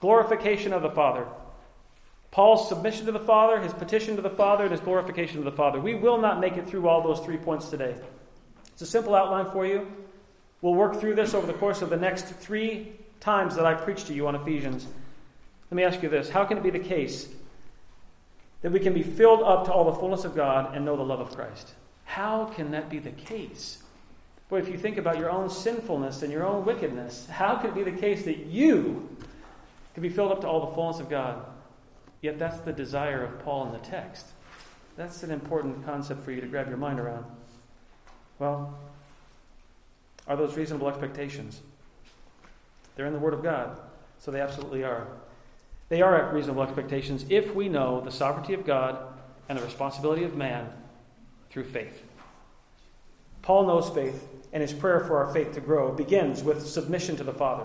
glorification 0.00 0.72
of 0.72 0.82
the 0.82 0.90
Father. 0.90 1.26
Paul's 2.32 2.68
submission 2.68 3.06
to 3.06 3.12
the 3.12 3.20
Father, 3.20 3.60
his 3.60 3.72
petition 3.72 4.16
to 4.16 4.22
the 4.22 4.30
Father, 4.30 4.64
and 4.64 4.72
his 4.72 4.80
glorification 4.80 5.38
of 5.38 5.44
the 5.44 5.52
Father. 5.52 5.80
We 5.80 5.94
will 5.94 6.18
not 6.18 6.40
make 6.40 6.56
it 6.56 6.68
through 6.68 6.88
all 6.88 7.02
those 7.02 7.24
three 7.24 7.36
points 7.36 7.70
today. 7.70 7.96
It's 8.72 8.82
a 8.82 8.86
simple 8.86 9.14
outline 9.14 9.50
for 9.52 9.66
you. 9.66 9.86
We'll 10.62 10.74
work 10.74 11.00
through 11.00 11.14
this 11.14 11.34
over 11.34 11.46
the 11.46 11.54
course 11.54 11.82
of 11.82 11.90
the 11.90 11.96
next 11.96 12.26
three 12.26 12.92
times 13.20 13.54
that 13.56 13.66
I 13.66 13.74
preach 13.74 14.04
to 14.04 14.14
you 14.14 14.26
on 14.26 14.34
Ephesians. 14.34 14.86
Let 15.70 15.76
me 15.76 15.84
ask 15.84 16.02
you 16.02 16.08
this 16.08 16.28
How 16.28 16.44
can 16.44 16.58
it 16.58 16.62
be 16.62 16.70
the 16.70 16.78
case 16.78 17.28
that 18.62 18.72
we 18.72 18.80
can 18.80 18.92
be 18.92 19.02
filled 19.02 19.42
up 19.42 19.66
to 19.66 19.72
all 19.72 19.84
the 19.84 19.98
fullness 19.98 20.24
of 20.24 20.34
God 20.34 20.74
and 20.74 20.84
know 20.84 20.96
the 20.96 21.02
love 21.02 21.20
of 21.20 21.34
Christ? 21.34 21.74
How 22.04 22.46
can 22.46 22.72
that 22.72 22.90
be 22.90 22.98
the 22.98 23.12
case? 23.12 23.82
Boy, 24.48 24.58
if 24.58 24.68
you 24.68 24.76
think 24.76 24.98
about 24.98 25.18
your 25.18 25.30
own 25.30 25.48
sinfulness 25.48 26.22
and 26.22 26.32
your 26.32 26.44
own 26.44 26.64
wickedness, 26.64 27.28
how 27.28 27.54
could 27.56 27.70
it 27.70 27.76
be 27.76 27.88
the 27.88 27.96
case 27.96 28.24
that 28.24 28.46
you 28.46 29.08
can 29.94 30.02
be 30.02 30.08
filled 30.08 30.32
up 30.32 30.40
to 30.40 30.48
all 30.48 30.66
the 30.66 30.74
fullness 30.74 30.98
of 30.98 31.08
God? 31.08 31.46
Yet 32.20 32.38
that's 32.38 32.58
the 32.60 32.72
desire 32.72 33.22
of 33.22 33.38
Paul 33.44 33.66
in 33.66 33.72
the 33.72 33.78
text. 33.78 34.26
That's 34.96 35.22
an 35.22 35.30
important 35.30 35.84
concept 35.86 36.24
for 36.24 36.32
you 36.32 36.40
to 36.40 36.48
grab 36.48 36.68
your 36.68 36.76
mind 36.76 36.98
around. 36.98 37.24
Well, 38.40 38.76
are 40.26 40.36
those 40.36 40.56
reasonable 40.56 40.88
expectations? 40.88 41.60
They're 43.00 43.06
in 43.06 43.14
the 43.14 43.18
Word 43.18 43.32
of 43.32 43.42
God, 43.42 43.78
so 44.18 44.30
they 44.30 44.42
absolutely 44.42 44.84
are. 44.84 45.06
They 45.88 46.02
are 46.02 46.22
at 46.22 46.34
reasonable 46.34 46.62
expectations 46.62 47.24
if 47.30 47.54
we 47.54 47.66
know 47.66 48.02
the 48.02 48.10
sovereignty 48.10 48.52
of 48.52 48.66
God 48.66 48.98
and 49.48 49.58
the 49.58 49.64
responsibility 49.64 50.22
of 50.24 50.36
man 50.36 50.68
through 51.48 51.64
faith. 51.64 52.04
Paul 53.40 53.66
knows 53.66 53.88
faith, 53.88 54.28
and 54.52 54.60
his 54.60 54.74
prayer 54.74 55.00
for 55.00 55.16
our 55.16 55.32
faith 55.32 55.52
to 55.52 55.62
grow 55.62 55.92
begins 55.92 56.42
with 56.42 56.68
submission 56.68 57.16
to 57.16 57.24
the 57.24 57.32
Father. 57.32 57.64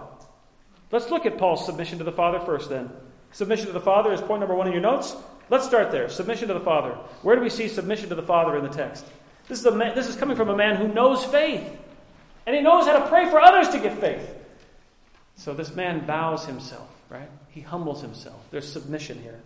Let's 0.90 1.12
look 1.12 1.26
at 1.26 1.38
Paul's 1.38 1.66
submission 1.66 1.98
to 1.98 2.06
the 2.06 2.14
Father 2.14 2.40
first, 2.40 2.70
then. 2.70 2.90
Submission 3.34 3.68
to 3.68 3.74
the 3.74 3.82
Father 3.82 4.14
is 4.14 4.22
point 4.22 4.40
number 4.40 4.56
one 4.56 4.68
in 4.68 4.72
your 4.72 4.82
notes. 4.82 5.18
Let's 5.50 5.66
start 5.66 5.92
there. 5.92 6.08
Submission 6.08 6.48
to 6.48 6.54
the 6.54 6.62
Father. 6.62 6.92
Where 7.24 7.36
do 7.36 7.42
we 7.42 7.50
see 7.50 7.68
submission 7.68 8.08
to 8.08 8.16
the 8.16 8.24
Father 8.24 8.56
in 8.56 8.64
the 8.64 8.70
text? 8.70 9.06
This 9.50 9.60
is, 9.60 9.66
a 9.66 9.76
man, 9.76 9.96
this 9.96 10.08
is 10.08 10.16
coming 10.16 10.38
from 10.38 10.48
a 10.48 10.56
man 10.56 10.78
who 10.78 10.88
knows 10.88 11.26
faith, 11.26 11.78
and 12.48 12.56
he 12.56 12.62
knows 12.62 12.86
how 12.86 13.00
to 13.00 13.10
pray 13.10 13.30
for 13.30 13.42
others 13.42 13.68
to 13.74 13.80
get 13.80 14.00
faith. 14.00 14.35
So 15.36 15.54
this 15.54 15.76
man 15.76 16.06
bows 16.06 16.46
himself, 16.46 16.90
right? 17.10 17.30
He 17.50 17.62
humbles 17.62 18.02
himself. 18.02 18.46
There's 18.52 18.72
submission 18.72 19.22
here. 19.22 19.40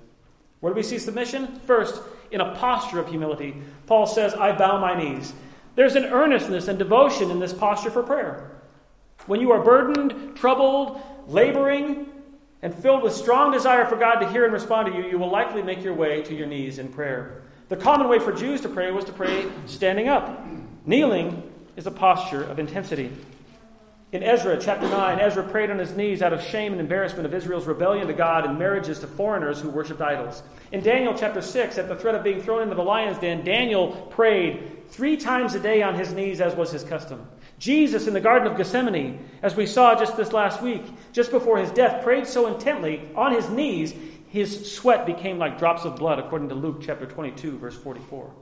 Where 0.60 0.74
do 0.74 0.78
we 0.78 0.84
see 0.84 1.00
submission? 1.00 1.60
First, 1.66 2.02
in 2.32 2.42
a 2.42 2.56
posture 2.56 3.00
of 3.00 3.08
humility. 3.08 3.56
Paul 3.88 4.06
says, 4.06 4.34
I 4.34 4.52
bow 4.52 4.80
my 4.80 4.96
knees. 4.96 5.34
There's 5.76 5.96
an 5.96 6.06
earnestness 6.06 6.68
and 6.68 6.78
devotion 6.78 7.32
in 7.32 7.40
this 7.40 7.54
posture 7.54 7.92
for 7.92 8.04
prayer. 8.04 8.52
When 9.26 9.42
you 9.42 9.52
are 9.52 9.64
burdened, 9.64 10.36
troubled, 10.36 11.02
laboring, 11.28 12.08
and 12.62 12.76
filled 12.76 13.04
with 13.04 13.14
strong 13.14 13.52
desire 13.52 13.86
for 13.86 13.96
God 13.96 14.16
to 14.20 14.30
hear 14.30 14.44
and 14.44 14.54
respond 14.54 14.92
to 14.92 14.98
you, 14.98 15.10
you 15.10 15.18
will 15.18 15.30
likely 15.30 15.62
make 15.62 15.84
your 15.84 15.94
way 15.94 16.22
to 16.24 16.36
your 16.36 16.48
knees 16.48 16.80
in 16.80 16.90
prayer. 16.90 17.44
The 17.70 17.78
common 17.78 18.10
way 18.10 18.20
for 18.20 18.34
Jews 18.34 18.62
to 18.62 18.70
pray 18.70 18.92
was 18.92 19.06
to 19.06 19.14
pray 19.14 19.46
standing 19.66 20.10
up. 20.10 20.46
Kneeling 20.86 21.44
is 21.76 21.88
a 21.88 21.92
posture 21.92 22.44
of 22.44 22.60
intensity. 22.60 23.12
In 24.12 24.24
Ezra 24.24 24.58
chapter 24.60 24.90
9, 24.90 25.20
Ezra 25.20 25.44
prayed 25.44 25.70
on 25.70 25.78
his 25.78 25.96
knees 25.96 26.24
out 26.24 26.34
of 26.34 26.42
shame 26.42 26.72
and 26.72 26.82
embarrassment 26.82 27.28
of 27.28 27.34
Israel's 27.36 27.68
rebellion 27.68 28.08
to 28.08 28.14
God 28.14 28.44
and 28.44 28.58
marriages 28.58 28.98
to 29.00 29.08
foreigners 29.08 29.62
who 29.62 29.70
worshipped 29.70 30.02
idols. 30.02 30.42
In 30.72 30.82
Daniel 30.82 31.14
chapter 31.16 31.44
6, 31.44 31.78
at 31.78 31.88
the 31.88 31.96
threat 31.96 32.16
of 32.16 32.24
being 32.24 32.42
thrown 32.42 32.64
into 32.64 32.74
the 32.74 32.82
lion's 32.82 33.20
den, 33.20 33.44
Daniel 33.44 33.92
prayed 34.10 34.90
three 34.90 35.16
times 35.16 35.54
a 35.54 35.60
day 35.60 35.84
on 35.84 35.94
his 35.94 36.12
knees, 36.12 36.42
as 36.42 36.56
was 36.56 36.72
his 36.72 36.84
custom. 36.84 37.28
Jesus 37.60 38.08
in 38.08 38.16
the 38.16 38.20
Garden 38.20 38.48
of 38.48 38.58
Gethsemane, 38.58 39.24
as 39.44 39.56
we 39.56 39.68
saw 39.68 39.94
just 39.94 40.18
this 40.18 40.34
last 40.34 40.60
week, 40.64 40.82
just 41.14 41.30
before 41.30 41.60
his 41.60 41.70
death, 41.70 42.04
prayed 42.04 42.26
so 42.26 42.48
intently 42.48 43.08
on 43.14 43.32
his 43.32 43.48
knees, 43.52 43.94
his 44.30 44.74
sweat 44.76 45.06
became 45.06 45.38
like 45.38 45.60
drops 45.60 45.86
of 45.86 45.98
blood, 45.98 46.18
according 46.18 46.50
to 46.50 46.56
Luke 46.56 46.82
chapter 46.82 47.06
22, 47.06 47.60
verse 47.60 47.78
44. 47.78 48.34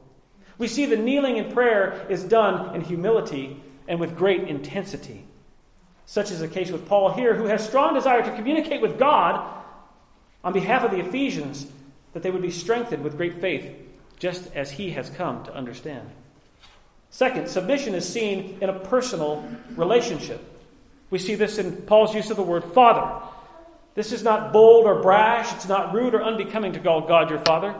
We 0.59 0.69
see 0.69 0.86
the 0.86 0.95
kneeling 0.95 1.36
in 1.36 1.51
prayer 1.51 2.05
is 2.09 2.24
done 2.24 2.74
in 2.74 2.79
humility 2.79 3.62
and 3.89 4.00
with 4.00 4.15
great 4.15 4.47
intensity. 4.47 5.25
Such 6.08 6.32
is 6.32 6.40
the 6.40 6.48
case 6.48 6.72
with 6.72 6.88
Paul 6.88 7.12
here, 7.12 7.36
who 7.36 7.46
has 7.46 7.68
strong 7.68 7.94
desire 7.94 8.24
to 8.24 8.36
communicate 8.36 8.82
with 8.82 8.98
God 8.98 9.46
on 10.42 10.54
behalf 10.54 10.84
of 10.84 10.92
the 10.92 11.02
Ephesians 11.02 11.68
that 12.14 12.24
they 12.24 12.32
would 12.32 12.42
be 12.42 12.50
strengthened 12.50 13.04
with 13.04 13.18
great 13.18 13.42
faith, 13.42 13.76
just 14.18 14.50
as 14.56 14.72
he 14.72 14.92
has 14.92 15.10
come 15.10 15.44
to 15.44 15.54
understand. 15.54 16.10
Second, 17.10 17.50
submission 17.50 17.94
is 17.94 18.08
seen 18.08 18.58
in 18.62 18.70
a 18.70 18.80
personal 18.80 19.46
relationship. 19.76 20.42
We 21.10 21.20
see 21.20 21.36
this 21.36 21.58
in 21.58 21.76
Paul's 21.84 22.16
use 22.16 22.30
of 22.30 22.38
the 22.38 22.44
word 22.44 22.64
father. 22.64 23.28
This 23.94 24.14
is 24.14 24.24
not 24.24 24.54
bold 24.54 24.86
or 24.86 25.02
brash, 25.02 25.54
it's 25.54 25.68
not 25.68 25.94
rude 25.94 26.16
or 26.16 26.24
unbecoming 26.24 26.72
to 26.74 26.80
call 26.80 27.02
God 27.02 27.30
your 27.30 27.40
father. 27.40 27.76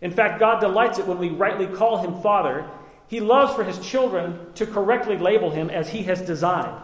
In 0.00 0.10
fact, 0.10 0.40
God 0.40 0.58
delights 0.60 0.98
it 0.98 1.06
when 1.06 1.18
we 1.18 1.28
rightly 1.28 1.68
call 1.68 1.98
him 1.98 2.20
father. 2.20 2.68
He 3.06 3.20
loves 3.20 3.54
for 3.54 3.62
his 3.62 3.78
children 3.78 4.52
to 4.54 4.66
correctly 4.66 5.16
label 5.16 5.50
him 5.50 5.70
as 5.70 5.88
he 5.88 6.02
has 6.02 6.20
designed. 6.20 6.82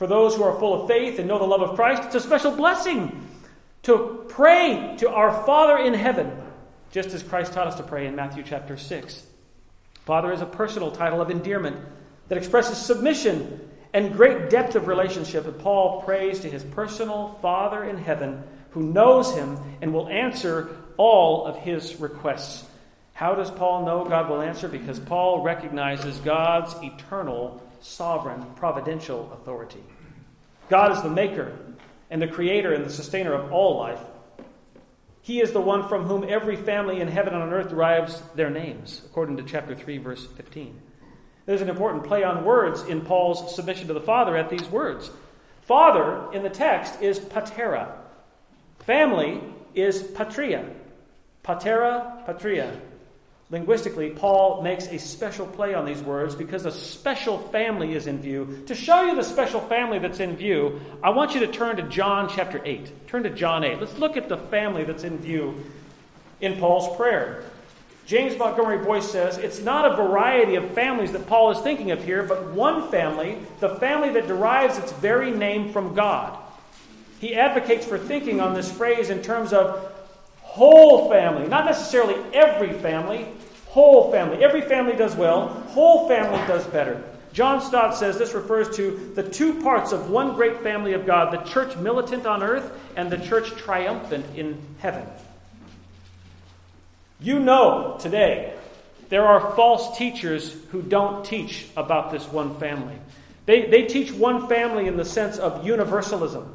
For 0.00 0.06
those 0.06 0.34
who 0.34 0.44
are 0.44 0.58
full 0.58 0.80
of 0.80 0.88
faith 0.88 1.18
and 1.18 1.28
know 1.28 1.38
the 1.38 1.44
love 1.44 1.60
of 1.60 1.76
Christ, 1.76 2.04
it's 2.04 2.14
a 2.14 2.20
special 2.22 2.52
blessing 2.52 3.28
to 3.82 4.24
pray 4.30 4.94
to 4.96 5.10
our 5.10 5.44
Father 5.44 5.76
in 5.76 5.92
heaven, 5.92 6.32
just 6.90 7.10
as 7.10 7.22
Christ 7.22 7.52
taught 7.52 7.66
us 7.66 7.74
to 7.74 7.82
pray 7.82 8.06
in 8.06 8.16
Matthew 8.16 8.42
chapter 8.42 8.78
6. 8.78 9.26
Father 10.06 10.32
is 10.32 10.40
a 10.40 10.46
personal 10.46 10.90
title 10.90 11.20
of 11.20 11.30
endearment 11.30 11.76
that 12.28 12.38
expresses 12.38 12.78
submission 12.78 13.68
and 13.92 14.14
great 14.14 14.48
depth 14.48 14.74
of 14.74 14.86
relationship. 14.86 15.44
And 15.44 15.58
Paul 15.58 16.00
prays 16.00 16.40
to 16.40 16.48
his 16.48 16.64
personal 16.64 17.38
Father 17.42 17.84
in 17.84 17.98
heaven 17.98 18.42
who 18.70 18.82
knows 18.82 19.34
him 19.34 19.58
and 19.82 19.92
will 19.92 20.08
answer 20.08 20.78
all 20.96 21.44
of 21.44 21.58
his 21.58 22.00
requests. 22.00 22.66
How 23.12 23.34
does 23.34 23.50
Paul 23.50 23.84
know 23.84 24.06
God 24.06 24.30
will 24.30 24.40
answer? 24.40 24.66
Because 24.66 24.98
Paul 24.98 25.42
recognizes 25.42 26.16
God's 26.20 26.74
eternal 26.82 27.62
sovereign, 27.80 28.46
providential 28.56 29.30
authority. 29.34 29.82
God 30.70 30.92
is 30.92 31.02
the 31.02 31.10
maker 31.10 31.52
and 32.10 32.22
the 32.22 32.28
creator 32.28 32.72
and 32.72 32.86
the 32.86 32.90
sustainer 32.90 33.34
of 33.34 33.52
all 33.52 33.76
life. 33.76 34.00
He 35.20 35.40
is 35.40 35.52
the 35.52 35.60
one 35.60 35.88
from 35.88 36.04
whom 36.04 36.24
every 36.26 36.56
family 36.56 37.00
in 37.00 37.08
heaven 37.08 37.34
and 37.34 37.42
on 37.42 37.52
earth 37.52 37.68
derives 37.68 38.22
their 38.34 38.48
names, 38.48 39.02
according 39.04 39.36
to 39.36 39.42
chapter 39.42 39.74
3, 39.74 39.98
verse 39.98 40.26
15. 40.26 40.80
There's 41.44 41.60
an 41.60 41.68
important 41.68 42.04
play 42.04 42.22
on 42.22 42.44
words 42.44 42.82
in 42.82 43.00
Paul's 43.00 43.54
submission 43.54 43.88
to 43.88 43.94
the 43.94 44.00
Father 44.00 44.36
at 44.36 44.48
these 44.48 44.66
words. 44.68 45.10
Father 45.62 46.32
in 46.32 46.42
the 46.42 46.48
text 46.48 47.02
is 47.02 47.18
patera. 47.18 47.96
Family 48.78 49.42
is 49.74 50.02
patria. 50.02 50.64
Patera, 51.42 52.22
patria. 52.26 52.80
Linguistically, 53.50 54.10
Paul 54.10 54.62
makes 54.62 54.86
a 54.86 54.98
special 54.98 55.44
play 55.44 55.74
on 55.74 55.84
these 55.84 56.00
words 56.00 56.36
because 56.36 56.66
a 56.66 56.70
special 56.70 57.36
family 57.36 57.94
is 57.94 58.06
in 58.06 58.20
view. 58.20 58.62
To 58.66 58.76
show 58.76 59.02
you 59.02 59.16
the 59.16 59.24
special 59.24 59.60
family 59.60 59.98
that's 59.98 60.20
in 60.20 60.36
view, 60.36 60.80
I 61.02 61.10
want 61.10 61.34
you 61.34 61.40
to 61.40 61.48
turn 61.48 61.76
to 61.76 61.82
John 61.82 62.28
chapter 62.28 62.60
8. 62.64 63.08
Turn 63.08 63.24
to 63.24 63.30
John 63.30 63.64
8. 63.64 63.80
Let's 63.80 63.98
look 63.98 64.16
at 64.16 64.28
the 64.28 64.36
family 64.36 64.84
that's 64.84 65.02
in 65.02 65.18
view 65.18 65.64
in 66.40 66.60
Paul's 66.60 66.96
prayer. 66.96 67.42
James 68.06 68.38
Montgomery 68.38 68.84
Boice 68.84 69.10
says 69.10 69.36
it's 69.38 69.60
not 69.60 69.92
a 69.92 69.96
variety 69.96 70.54
of 70.54 70.70
families 70.70 71.10
that 71.12 71.26
Paul 71.26 71.50
is 71.50 71.58
thinking 71.58 71.90
of 71.90 72.04
here, 72.04 72.22
but 72.22 72.52
one 72.52 72.88
family, 72.90 73.38
the 73.58 73.76
family 73.76 74.10
that 74.10 74.28
derives 74.28 74.78
its 74.78 74.92
very 74.92 75.32
name 75.32 75.72
from 75.72 75.94
God. 75.94 76.38
He 77.20 77.34
advocates 77.34 77.84
for 77.84 77.98
thinking 77.98 78.40
on 78.40 78.54
this 78.54 78.70
phrase 78.70 79.10
in 79.10 79.22
terms 79.22 79.52
of 79.52 79.92
whole 80.50 81.08
family, 81.08 81.46
not 81.46 81.64
necessarily 81.64 82.16
every 82.34 82.72
family, 82.72 83.24
whole 83.66 84.10
family. 84.10 84.42
Every 84.42 84.62
family 84.62 84.96
does 84.96 85.14
well, 85.14 85.48
whole 85.68 86.08
family 86.08 86.38
does 86.48 86.66
better. 86.66 87.02
John 87.32 87.60
Stott 87.60 87.96
says 87.96 88.18
this 88.18 88.34
refers 88.34 88.74
to 88.76 89.12
the 89.14 89.22
two 89.22 89.62
parts 89.62 89.92
of 89.92 90.10
one 90.10 90.34
great 90.34 90.60
family 90.64 90.94
of 90.94 91.06
God 91.06 91.32
the 91.32 91.48
church 91.48 91.76
militant 91.76 92.26
on 92.26 92.42
earth 92.42 92.76
and 92.96 93.10
the 93.10 93.18
church 93.18 93.52
triumphant 93.52 94.26
in 94.34 94.60
heaven. 94.80 95.06
You 97.20 97.38
know 97.38 97.96
today 98.00 98.54
there 99.08 99.24
are 99.24 99.54
false 99.54 99.96
teachers 99.96 100.52
who 100.72 100.82
don't 100.82 101.24
teach 101.24 101.68
about 101.76 102.10
this 102.10 102.26
one 102.26 102.58
family. 102.58 102.96
They, 103.46 103.66
they 103.66 103.84
teach 103.84 104.10
one 104.12 104.48
family 104.48 104.88
in 104.88 104.96
the 104.96 105.04
sense 105.04 105.38
of 105.38 105.64
universalism 105.64 106.52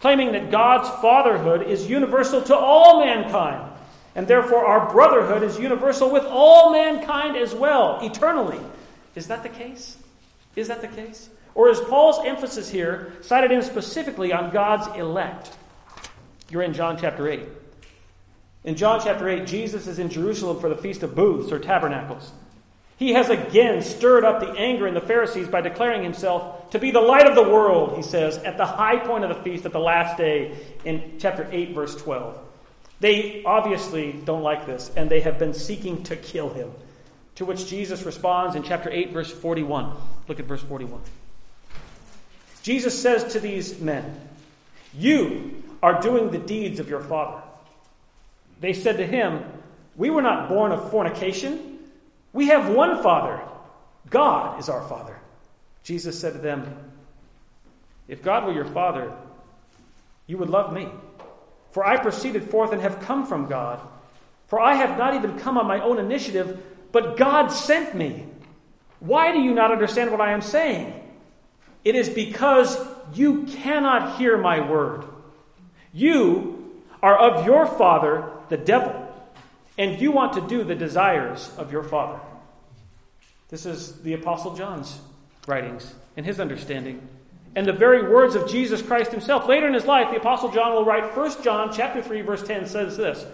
claiming 0.00 0.32
that 0.32 0.50
God's 0.50 0.88
fatherhood 1.00 1.62
is 1.62 1.88
universal 1.88 2.42
to 2.42 2.56
all 2.56 3.04
mankind, 3.04 3.72
and 4.14 4.26
therefore 4.26 4.66
our 4.66 4.90
brotherhood 4.90 5.42
is 5.42 5.58
universal 5.58 6.10
with 6.10 6.24
all 6.24 6.72
mankind 6.72 7.36
as 7.36 7.54
well, 7.54 7.98
eternally. 8.02 8.60
Is 9.14 9.26
that 9.28 9.42
the 9.42 9.48
case? 9.48 9.96
Is 10.54 10.68
that 10.68 10.80
the 10.80 10.88
case? 10.88 11.28
Or 11.54 11.70
is 11.70 11.80
Paul's 11.80 12.24
emphasis 12.26 12.68
here 12.68 13.14
cited 13.22 13.50
in 13.50 13.62
specifically 13.62 14.32
on 14.32 14.50
God's 14.50 14.86
elect? 14.98 15.56
You're 16.50 16.62
in 16.62 16.74
John 16.74 16.98
chapter 16.98 17.28
8. 17.28 17.42
In 18.64 18.74
John 18.74 19.00
chapter 19.02 19.28
8, 19.28 19.46
Jesus 19.46 19.86
is 19.86 19.98
in 19.98 20.10
Jerusalem 20.10 20.60
for 20.60 20.68
the 20.68 20.76
Feast 20.76 21.02
of 21.02 21.14
Booths 21.14 21.50
or 21.52 21.58
Tabernacles. 21.58 22.32
He 22.98 23.12
has 23.12 23.28
again 23.28 23.82
stirred 23.82 24.24
up 24.24 24.40
the 24.40 24.52
anger 24.52 24.86
in 24.86 24.94
the 24.94 25.00
Pharisees 25.00 25.48
by 25.48 25.60
declaring 25.60 26.02
himself 26.02 26.70
to 26.70 26.78
be 26.78 26.90
the 26.90 27.00
light 27.00 27.26
of 27.26 27.34
the 27.34 27.42
world, 27.42 27.96
he 27.96 28.02
says, 28.02 28.38
at 28.38 28.56
the 28.56 28.64
high 28.64 28.96
point 28.96 29.24
of 29.24 29.28
the 29.28 29.42
feast 29.42 29.66
at 29.66 29.72
the 29.72 29.78
last 29.78 30.16
day 30.16 30.56
in 30.84 31.16
chapter 31.18 31.46
8, 31.50 31.74
verse 31.74 31.94
12. 31.96 32.38
They 33.00 33.42
obviously 33.44 34.12
don't 34.12 34.42
like 34.42 34.66
this, 34.66 34.90
and 34.96 35.10
they 35.10 35.20
have 35.20 35.38
been 35.38 35.52
seeking 35.52 36.02
to 36.04 36.16
kill 36.16 36.48
him. 36.48 36.72
To 37.34 37.44
which 37.44 37.66
Jesus 37.66 38.04
responds 38.04 38.56
in 38.56 38.62
chapter 38.62 38.88
8, 38.90 39.12
verse 39.12 39.30
41. 39.30 39.94
Look 40.26 40.40
at 40.40 40.46
verse 40.46 40.62
41. 40.62 41.00
Jesus 42.62 43.00
says 43.00 43.32
to 43.34 43.40
these 43.40 43.78
men, 43.78 44.18
You 44.94 45.62
are 45.82 46.00
doing 46.00 46.30
the 46.30 46.38
deeds 46.38 46.80
of 46.80 46.88
your 46.88 47.02
father. 47.02 47.42
They 48.60 48.72
said 48.72 48.96
to 48.96 49.06
him, 49.06 49.44
We 49.96 50.08
were 50.08 50.22
not 50.22 50.48
born 50.48 50.72
of 50.72 50.90
fornication. 50.90 51.75
We 52.36 52.48
have 52.48 52.68
one 52.68 53.02
Father. 53.02 53.40
God 54.10 54.60
is 54.60 54.68
our 54.68 54.86
Father. 54.86 55.18
Jesus 55.82 56.20
said 56.20 56.34
to 56.34 56.38
them, 56.38 56.70
If 58.08 58.22
God 58.22 58.44
were 58.44 58.52
your 58.52 58.66
Father, 58.66 59.10
you 60.26 60.36
would 60.36 60.50
love 60.50 60.70
me. 60.70 60.86
For 61.70 61.82
I 61.82 61.96
proceeded 61.96 62.50
forth 62.50 62.72
and 62.72 62.82
have 62.82 63.00
come 63.00 63.26
from 63.26 63.46
God. 63.46 63.80
For 64.48 64.60
I 64.60 64.74
have 64.74 64.98
not 64.98 65.14
even 65.14 65.38
come 65.38 65.56
on 65.56 65.66
my 65.66 65.80
own 65.80 65.98
initiative, 65.98 66.62
but 66.92 67.16
God 67.16 67.48
sent 67.48 67.94
me. 67.94 68.26
Why 69.00 69.32
do 69.32 69.38
you 69.38 69.54
not 69.54 69.72
understand 69.72 70.10
what 70.10 70.20
I 70.20 70.32
am 70.32 70.42
saying? 70.42 70.92
It 71.86 71.94
is 71.94 72.10
because 72.10 72.78
you 73.14 73.44
cannot 73.44 74.18
hear 74.18 74.36
my 74.36 74.60
word. 74.60 75.06
You 75.94 76.82
are 77.02 77.16
of 77.16 77.46
your 77.46 77.66
father, 77.66 78.28
the 78.50 78.58
devil 78.58 79.06
and 79.78 80.00
you 80.00 80.10
want 80.10 80.34
to 80.34 80.40
do 80.40 80.64
the 80.64 80.74
desires 80.74 81.50
of 81.58 81.72
your 81.72 81.82
father. 81.82 82.20
This 83.48 83.66
is 83.66 84.00
the 84.02 84.14
Apostle 84.14 84.56
John's 84.56 84.98
writings 85.46 85.94
and 86.16 86.26
his 86.26 86.40
understanding. 86.40 87.06
And 87.54 87.66
the 87.66 87.72
very 87.72 88.10
words 88.10 88.34
of 88.34 88.48
Jesus 88.48 88.82
Christ 88.82 89.12
himself. 89.12 89.48
Later 89.48 89.66
in 89.68 89.74
his 89.74 89.86
life, 89.86 90.10
the 90.10 90.18
Apostle 90.18 90.50
John 90.50 90.72
will 90.74 90.84
write 90.84 91.16
1 91.16 91.42
John 91.42 91.72
chapter 91.72 92.02
3, 92.02 92.20
verse 92.22 92.42
10 92.42 92.66
says 92.66 92.96
this 92.96 93.24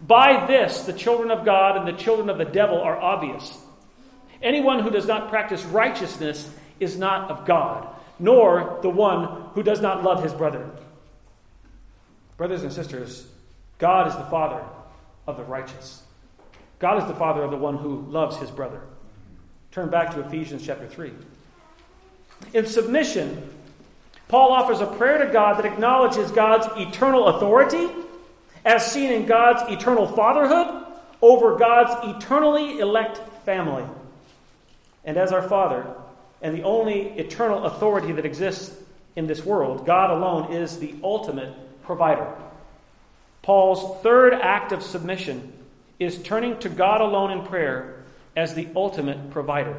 By 0.00 0.46
this 0.46 0.82
the 0.82 0.92
children 0.92 1.30
of 1.30 1.44
God 1.44 1.76
and 1.76 1.86
the 1.86 2.00
children 2.00 2.30
of 2.30 2.38
the 2.38 2.44
devil 2.44 2.80
are 2.80 2.98
obvious. 2.98 3.56
Anyone 4.42 4.80
who 4.80 4.90
does 4.90 5.06
not 5.06 5.28
practice 5.28 5.62
righteousness 5.64 6.50
is 6.80 6.98
not 6.98 7.30
of 7.30 7.46
God, 7.46 7.88
nor 8.18 8.78
the 8.82 8.88
one 8.88 9.50
who 9.52 9.62
does 9.62 9.82
not 9.82 10.02
love 10.02 10.22
his 10.22 10.32
brother. 10.32 10.68
Brothers 12.38 12.62
and 12.62 12.72
sisters, 12.72 13.26
God 13.76 14.08
is 14.08 14.16
the 14.16 14.24
Father 14.24 14.64
of 15.26 15.36
the 15.36 15.44
righteous. 15.44 16.02
God 16.78 17.02
is 17.02 17.06
the 17.06 17.14
Father 17.14 17.42
of 17.42 17.50
the 17.50 17.58
one 17.58 17.76
who 17.76 18.00
loves 18.08 18.38
his 18.38 18.50
brother. 18.50 18.80
Turn 19.72 19.88
back 19.88 20.12
to 20.14 20.20
Ephesians 20.20 20.66
chapter 20.66 20.88
3. 20.88 21.12
In 22.54 22.66
submission, 22.66 23.48
Paul 24.26 24.52
offers 24.52 24.80
a 24.80 24.86
prayer 24.86 25.24
to 25.24 25.32
God 25.32 25.58
that 25.58 25.64
acknowledges 25.64 26.32
God's 26.32 26.66
eternal 26.76 27.28
authority, 27.28 27.88
as 28.64 28.90
seen 28.90 29.12
in 29.12 29.26
God's 29.26 29.70
eternal 29.70 30.08
fatherhood, 30.08 30.86
over 31.22 31.56
God's 31.56 32.16
eternally 32.16 32.80
elect 32.80 33.18
family. 33.44 33.84
And 35.04 35.16
as 35.16 35.32
our 35.32 35.48
Father, 35.48 35.86
and 36.42 36.56
the 36.56 36.64
only 36.64 37.02
eternal 37.18 37.64
authority 37.64 38.10
that 38.12 38.26
exists 38.26 38.76
in 39.14 39.28
this 39.28 39.44
world, 39.44 39.86
God 39.86 40.10
alone 40.10 40.52
is 40.52 40.80
the 40.80 40.96
ultimate 41.04 41.54
provider. 41.84 42.26
Paul's 43.42 44.02
third 44.02 44.34
act 44.34 44.72
of 44.72 44.82
submission 44.82 45.52
is 46.00 46.20
turning 46.22 46.58
to 46.58 46.68
God 46.68 47.00
alone 47.00 47.30
in 47.30 47.46
prayer 47.46 47.99
as 48.36 48.54
the 48.54 48.68
ultimate 48.74 49.30
provider. 49.30 49.76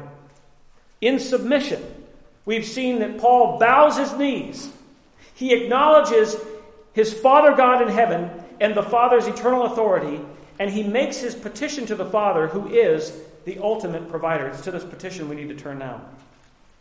In 1.00 1.18
submission, 1.18 1.82
we've 2.44 2.66
seen 2.66 3.00
that 3.00 3.18
Paul 3.18 3.58
bows 3.58 3.96
his 3.98 4.12
knees. 4.12 4.70
He 5.34 5.52
acknowledges 5.52 6.36
his 6.92 7.12
Father 7.12 7.56
God 7.56 7.82
in 7.82 7.88
heaven 7.88 8.30
and 8.60 8.74
the 8.74 8.82
Father's 8.82 9.26
eternal 9.26 9.64
authority, 9.64 10.20
and 10.58 10.70
he 10.70 10.82
makes 10.82 11.16
his 11.16 11.34
petition 11.34 11.86
to 11.86 11.94
the 11.94 12.04
Father, 12.04 12.46
who 12.46 12.68
is 12.68 13.12
the 13.44 13.58
ultimate 13.58 14.08
provider. 14.08 14.46
It's 14.46 14.60
to 14.62 14.70
this 14.70 14.84
petition 14.84 15.28
we 15.28 15.36
need 15.36 15.48
to 15.48 15.56
turn 15.56 15.78
now. 15.78 16.02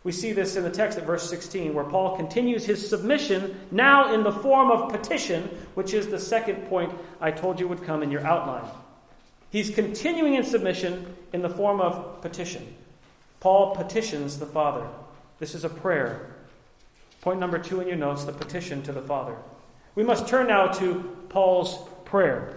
We 0.04 0.12
see 0.12 0.34
this 0.34 0.56
in 0.56 0.64
the 0.64 0.70
text 0.70 0.98
at 0.98 1.06
verse 1.06 1.30
16, 1.30 1.74
where 1.74 1.84
Paul 1.84 2.16
continues 2.16 2.66
his 2.66 2.88
submission 2.88 3.60
now 3.70 4.14
in 4.14 4.24
the 4.24 4.32
form 4.32 4.72
of 4.72 4.92
petition, 4.92 5.44
which 5.76 5.94
is 5.94 6.08
the 6.08 6.20
second 6.20 6.68
point 6.68 6.92
I 7.20 7.32
told 7.32 7.60
you 7.60 7.68
would 7.68 7.84
come 7.84 8.02
in 8.02 8.12
your 8.12 8.26
outline. 8.26 8.70
He's 9.52 9.70
continuing 9.70 10.36
in 10.36 10.44
submission 10.44 11.16
in 11.34 11.42
the 11.42 11.50
form 11.50 11.82
of 11.82 12.22
petition. 12.22 12.76
Paul 13.40 13.76
petitions 13.76 14.40
the 14.40 14.46
Father. 14.46 14.88
This 15.40 15.56
is 15.56 15.64
a 15.64 15.70
prayer. 15.70 16.36
Point 17.22 17.40
number 17.40 17.60
two 17.60 17.82
in 17.82 17.88
your 17.88 17.98
notes 17.98 18.24
the 18.24 18.32
petition 18.32 18.84
to 18.84 18.92
the 18.92 19.02
Father. 19.02 19.36
We 19.96 20.04
must 20.04 20.28
turn 20.28 20.48
now 20.48 20.68
to 20.68 21.26
Paul's 21.30 21.78
prayer. 22.06 22.56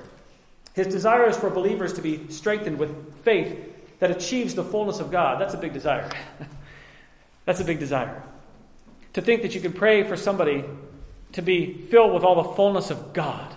His 0.75 0.89
desire 0.89 1.29
is 1.29 1.37
for 1.37 1.51
believers 1.51 1.95
to 1.95 2.03
be 2.03 2.29
strengthened 2.29 2.79
with 2.79 3.23
faith 3.23 3.99
that 4.01 4.11
achieves 4.11 4.55
the 4.55 4.65
fullness 4.65 5.01
of 5.01 5.11
God. 5.11 5.41
That's 5.41 5.55
a 5.55 5.59
big 5.59 5.73
desire. 5.73 6.11
That's 7.45 7.61
a 7.61 7.65
big 7.65 7.79
desire. 7.79 8.23
To 9.15 9.23
think 9.23 9.43
that 9.43 9.55
you 9.55 9.61
can 9.61 9.73
pray 9.73 10.03
for 10.03 10.17
somebody 10.17 10.65
to 11.33 11.43
be 11.43 11.87
filled 11.91 12.15
with 12.15 12.25
all 12.25 12.43
the 12.43 12.55
fullness 12.55 12.91
of 12.91 13.13
God. 13.13 13.55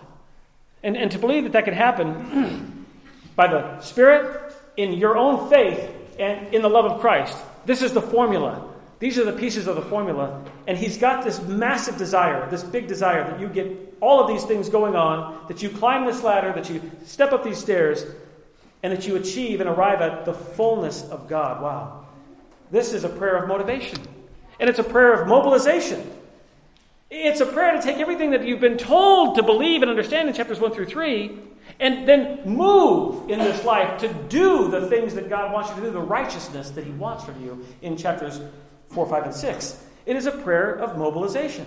And, 0.83 0.95
and 0.95 1.11
to 1.11 1.19
believe 1.19 1.43
that 1.43 1.53
that 1.53 1.65
can 1.65 1.73
happen 1.73 2.85
by 3.35 3.47
the 3.47 3.79
Spirit, 3.81 4.53
in 4.77 4.93
your 4.93 5.17
own 5.17 5.49
faith, 5.49 5.93
and 6.19 6.53
in 6.53 6.61
the 6.61 6.69
love 6.69 6.85
of 6.85 6.99
Christ. 6.99 7.37
This 7.65 7.81
is 7.81 7.93
the 7.93 8.01
formula. 8.01 8.73
These 8.99 9.19
are 9.19 9.23
the 9.23 9.33
pieces 9.33 9.67
of 9.67 9.75
the 9.75 9.81
formula. 9.83 10.43
And 10.65 10.77
he's 10.77 10.97
got 10.97 11.23
this 11.23 11.41
massive 11.41 11.97
desire, 11.97 12.49
this 12.49 12.63
big 12.63 12.87
desire 12.87 13.29
that 13.29 13.39
you 13.39 13.47
get 13.47 13.95
all 14.01 14.19
of 14.19 14.27
these 14.27 14.43
things 14.43 14.69
going 14.69 14.95
on, 14.95 15.45
that 15.47 15.61
you 15.61 15.69
climb 15.69 16.05
this 16.05 16.23
ladder, 16.23 16.53
that 16.53 16.69
you 16.69 16.81
step 17.05 17.31
up 17.33 17.43
these 17.43 17.57
stairs, 17.57 18.05
and 18.83 18.93
that 18.93 19.07
you 19.07 19.15
achieve 19.15 19.61
and 19.61 19.69
arrive 19.69 20.01
at 20.01 20.25
the 20.25 20.33
fullness 20.33 21.03
of 21.09 21.27
God. 21.27 21.61
Wow. 21.61 22.05
This 22.71 22.93
is 22.93 23.03
a 23.03 23.09
prayer 23.09 23.37
of 23.37 23.47
motivation, 23.47 23.99
and 24.59 24.69
it's 24.69 24.79
a 24.79 24.83
prayer 24.83 25.13
of 25.13 25.27
mobilization. 25.27 26.11
It's 27.09 27.39
a 27.39 27.45
prayer 27.45 27.71
to 27.71 27.81
take 27.81 27.97
everything 27.97 28.31
that 28.31 28.45
you've 28.45 28.59
been 28.59 28.77
told 28.77 29.35
to 29.37 29.43
believe 29.43 29.81
and 29.81 29.89
understand 29.89 30.27
in 30.27 30.35
chapters 30.35 30.59
1 30.59 30.73
through 30.73 30.87
3 30.87 31.39
and 31.79 32.07
then 32.07 32.41
move 32.45 33.29
in 33.29 33.39
this 33.39 33.63
life 33.63 33.99
to 33.99 34.11
do 34.29 34.69
the 34.69 34.87
things 34.87 35.13
that 35.15 35.29
God 35.29 35.53
wants 35.53 35.69
you 35.69 35.75
to 35.75 35.81
do, 35.81 35.91
the 35.91 35.99
righteousness 35.99 36.71
that 36.71 36.83
He 36.83 36.91
wants 36.91 37.23
from 37.23 37.43
you 37.43 37.65
in 37.81 37.97
chapters 37.97 38.39
4, 38.89 39.07
5, 39.07 39.23
and 39.25 39.35
6. 39.35 39.83
It 40.05 40.15
is 40.15 40.25
a 40.25 40.31
prayer 40.31 40.73
of 40.73 40.97
mobilization. 40.97 41.65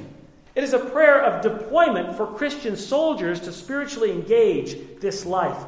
It 0.54 0.64
is 0.64 0.72
a 0.72 0.78
prayer 0.78 1.22
of 1.22 1.42
deployment 1.42 2.16
for 2.16 2.26
Christian 2.26 2.76
soldiers 2.76 3.40
to 3.40 3.52
spiritually 3.52 4.10
engage 4.10 4.76
this 5.00 5.24
life 5.24 5.62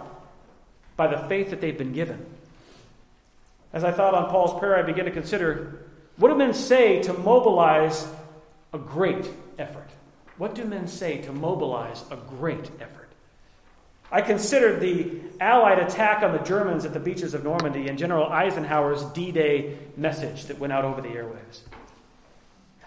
by 0.97 1.07
the 1.07 1.19
faith 1.29 1.51
that 1.51 1.61
they've 1.61 1.79
been 1.79 1.93
given. 1.93 2.25
As 3.73 3.85
I 3.85 3.93
thought 3.93 4.15
on 4.15 4.29
Paul's 4.29 4.59
prayer, 4.59 4.77
I 4.77 4.83
began 4.83 5.05
to 5.05 5.11
consider 5.11 5.87
what 6.17 6.29
do 6.29 6.35
men 6.35 6.53
say 6.53 7.03
to 7.03 7.13
mobilize 7.15 8.07
a 8.73 8.79
great 8.79 9.31
effort? 9.59 9.89
What 10.37 10.55
do 10.55 10.65
men 10.65 10.89
say 10.89 11.19
to 11.23 11.33
mobilize 11.33 12.05
a 12.11 12.17
great 12.17 12.71
effort? 12.81 13.02
I 14.13 14.21
considered 14.21 14.81
the 14.81 15.21
Allied 15.41 15.81
attack 15.81 16.23
on 16.23 16.33
the 16.33 16.39
Germans 16.39 16.85
at 16.85 16.93
the 16.93 17.01
beaches 17.01 17.35
of 17.35 17.43
Normandy 17.43 17.89
and 17.89 17.99
General 17.99 18.27
Eisenhower's 18.27 19.03
D 19.07 19.33
Day 19.33 19.79
message 19.97 20.45
that 20.45 20.59
went 20.61 20.73
out 20.73 20.85
over 20.85 21.01
the 21.01 21.09
airwaves. 21.09 21.61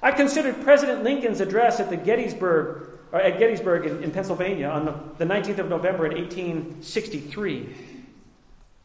I 0.01 0.11
considered 0.11 0.61
President 0.63 1.03
Lincoln's 1.03 1.41
address 1.41 1.81
at 1.81 1.89
the 1.89 1.97
Gettysburg, 1.97 2.99
uh, 3.11 3.17
at 3.17 3.39
Gettysburg 3.39 3.85
in, 3.85 4.03
in 4.03 4.11
Pennsylvania 4.11 4.69
on 4.69 4.85
the, 4.85 4.93
the 5.17 5.25
19th 5.25 5.59
of 5.59 5.67
November 5.67 6.05
in 6.05 6.13
1863 6.13 7.75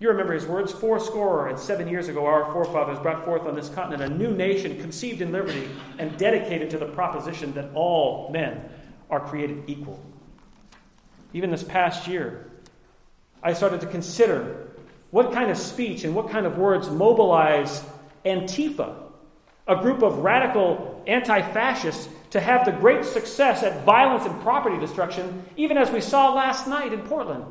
you 0.00 0.08
remember 0.08 0.32
his 0.32 0.46
words 0.46 0.72
Four 0.72 0.98
score 0.98 1.48
and 1.48 1.58
seven 1.58 1.86
years 1.86 2.08
ago, 2.08 2.24
our 2.24 2.50
forefathers 2.52 2.98
brought 2.98 3.22
forth 3.22 3.42
on 3.42 3.54
this 3.54 3.68
continent 3.68 4.10
a 4.12 4.16
new 4.16 4.30
nation 4.30 4.80
conceived 4.80 5.20
in 5.20 5.30
liberty 5.30 5.68
and 5.98 6.16
dedicated 6.16 6.70
to 6.70 6.78
the 6.78 6.86
proposition 6.86 7.52
that 7.52 7.70
all 7.74 8.30
men 8.32 8.66
are 9.10 9.20
created 9.20 9.62
equal. 9.66 10.02
Even 11.32 11.50
this 11.50 11.62
past 11.62 12.08
year, 12.08 12.50
I 13.42 13.52
started 13.52 13.80
to 13.80 13.86
consider 13.86 14.68
what 15.10 15.32
kind 15.32 15.50
of 15.50 15.58
speech 15.58 16.04
and 16.04 16.14
what 16.14 16.30
kind 16.30 16.46
of 16.46 16.58
words 16.58 16.90
mobilize 16.90 17.82
Antifa, 18.24 18.94
a 19.66 19.76
group 19.76 20.02
of 20.02 20.18
radical 20.18 21.02
anti 21.06 21.40
fascists, 21.52 22.08
to 22.30 22.40
have 22.40 22.64
the 22.64 22.72
great 22.72 23.04
success 23.04 23.62
at 23.62 23.84
violence 23.84 24.24
and 24.24 24.40
property 24.40 24.78
destruction, 24.78 25.44
even 25.56 25.76
as 25.76 25.90
we 25.90 26.00
saw 26.00 26.32
last 26.32 26.68
night 26.68 26.92
in 26.92 27.00
Portland. 27.00 27.44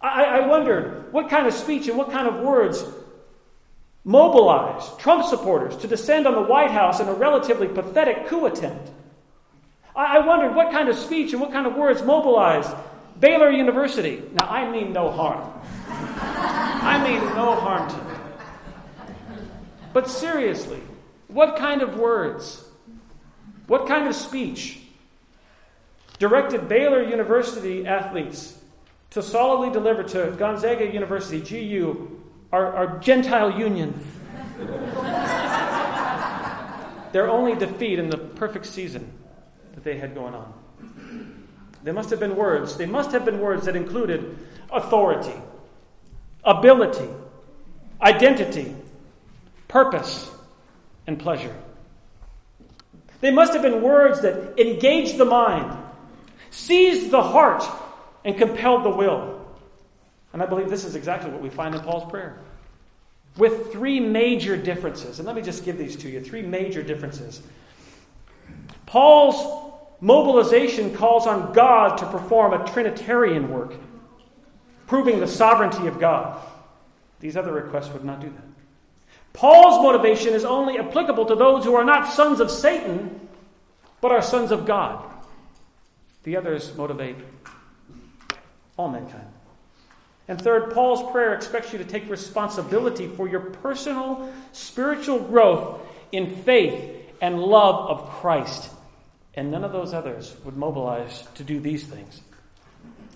I, 0.00 0.24
I 0.24 0.46
wondered 0.46 1.12
what 1.12 1.30
kind 1.30 1.46
of 1.46 1.54
speech 1.54 1.88
and 1.88 1.96
what 1.96 2.10
kind 2.10 2.26
of 2.26 2.42
words 2.42 2.84
mobilized 4.04 4.98
Trump 4.98 5.24
supporters 5.24 5.76
to 5.78 5.86
descend 5.86 6.26
on 6.26 6.34
the 6.34 6.42
White 6.42 6.70
House 6.70 7.00
in 7.00 7.08
a 7.08 7.14
relatively 7.14 7.68
pathetic 7.68 8.26
coup 8.26 8.46
attempt. 8.46 8.90
I, 10.00 10.16
I 10.16 10.26
wondered 10.26 10.54
what 10.54 10.72
kind 10.72 10.88
of 10.88 10.96
speech 10.96 11.32
and 11.32 11.42
what 11.42 11.52
kind 11.52 11.66
of 11.66 11.76
words 11.76 12.02
mobilized 12.02 12.70
Baylor 13.18 13.50
University. 13.50 14.22
Now, 14.32 14.46
I 14.48 14.70
mean 14.70 14.94
no 14.94 15.10
harm. 15.10 15.52
I 15.86 17.02
mean 17.04 17.22
no 17.36 17.54
harm 17.54 17.90
to 17.90 17.96
them. 17.96 18.20
But 19.92 20.08
seriously, 20.08 20.80
what 21.28 21.56
kind 21.56 21.82
of 21.82 21.98
words? 21.98 22.64
What 23.66 23.86
kind 23.86 24.08
of 24.08 24.14
speech 24.14 24.78
directed 26.18 26.68
Baylor 26.68 27.02
University 27.02 27.86
athletes 27.86 28.56
to 29.10 29.22
solidly 29.22 29.70
deliver 29.70 30.02
to 30.02 30.34
Gonzaga 30.38 30.86
University, 30.86 31.40
GU, 31.40 32.22
our, 32.52 32.72
our 32.74 32.98
Gentile 33.00 33.58
union, 33.58 33.92
their 37.12 37.28
only 37.28 37.54
defeat 37.54 37.98
in 37.98 38.08
the 38.08 38.16
perfect 38.16 38.66
season 38.66 39.19
that 39.82 39.90
they 39.90 39.98
had 39.98 40.14
going 40.14 40.34
on? 40.34 41.46
They 41.82 41.92
must 41.92 42.10
have 42.10 42.20
been 42.20 42.36
words. 42.36 42.76
They 42.76 42.86
must 42.86 43.12
have 43.12 43.24
been 43.24 43.40
words 43.40 43.64
that 43.64 43.76
included 43.76 44.36
authority, 44.70 45.38
ability, 46.44 47.08
identity, 48.02 48.74
purpose, 49.68 50.30
and 51.06 51.18
pleasure. 51.18 51.54
They 53.20 53.30
must 53.30 53.52
have 53.54 53.62
been 53.62 53.82
words 53.82 54.20
that 54.20 54.58
engaged 54.60 55.18
the 55.18 55.24
mind, 55.24 55.76
seized 56.50 57.10
the 57.10 57.22
heart, 57.22 57.64
and 58.24 58.36
compelled 58.36 58.84
the 58.84 58.90
will. 58.90 59.44
And 60.32 60.42
I 60.42 60.46
believe 60.46 60.68
this 60.68 60.84
is 60.84 60.94
exactly 60.94 61.30
what 61.30 61.40
we 61.40 61.50
find 61.50 61.74
in 61.74 61.80
Paul's 61.80 62.08
prayer. 62.10 62.38
With 63.36 63.72
three 63.72 64.00
major 64.00 64.56
differences. 64.56 65.18
And 65.18 65.26
let 65.26 65.34
me 65.34 65.42
just 65.42 65.64
give 65.64 65.78
these 65.78 65.96
to 65.96 66.08
you 66.08 66.20
three 66.20 66.42
major 66.42 66.82
differences. 66.82 67.42
Paul's 68.86 69.69
Mobilization 70.00 70.94
calls 70.94 71.26
on 71.26 71.52
God 71.52 71.96
to 71.98 72.06
perform 72.06 72.54
a 72.54 72.66
Trinitarian 72.70 73.50
work, 73.50 73.74
proving 74.86 75.20
the 75.20 75.26
sovereignty 75.26 75.86
of 75.86 76.00
God. 76.00 76.40
These 77.20 77.36
other 77.36 77.52
requests 77.52 77.92
would 77.92 78.04
not 78.04 78.20
do 78.20 78.30
that. 78.30 78.44
Paul's 79.34 79.82
motivation 79.82 80.32
is 80.32 80.44
only 80.44 80.78
applicable 80.78 81.26
to 81.26 81.34
those 81.34 81.64
who 81.64 81.74
are 81.74 81.84
not 81.84 82.12
sons 82.12 82.40
of 82.40 82.50
Satan, 82.50 83.28
but 84.00 84.10
are 84.10 84.22
sons 84.22 84.50
of 84.50 84.64
God. 84.64 85.04
The 86.22 86.36
others 86.36 86.74
motivate 86.76 87.16
all 88.76 88.88
mankind. 88.88 89.28
And 90.28 90.40
third, 90.40 90.72
Paul's 90.72 91.10
prayer 91.12 91.34
expects 91.34 91.72
you 91.72 91.78
to 91.78 91.84
take 91.84 92.08
responsibility 92.08 93.06
for 93.06 93.28
your 93.28 93.40
personal 93.40 94.32
spiritual 94.52 95.18
growth 95.18 95.80
in 96.12 96.36
faith 96.42 96.96
and 97.20 97.42
love 97.42 97.90
of 97.90 98.08
Christ 98.08 98.70
and 99.34 99.50
none 99.50 99.64
of 99.64 99.72
those 99.72 99.94
others 99.94 100.34
would 100.44 100.56
mobilize 100.56 101.26
to 101.34 101.44
do 101.44 101.60
these 101.60 101.84
things. 101.84 102.20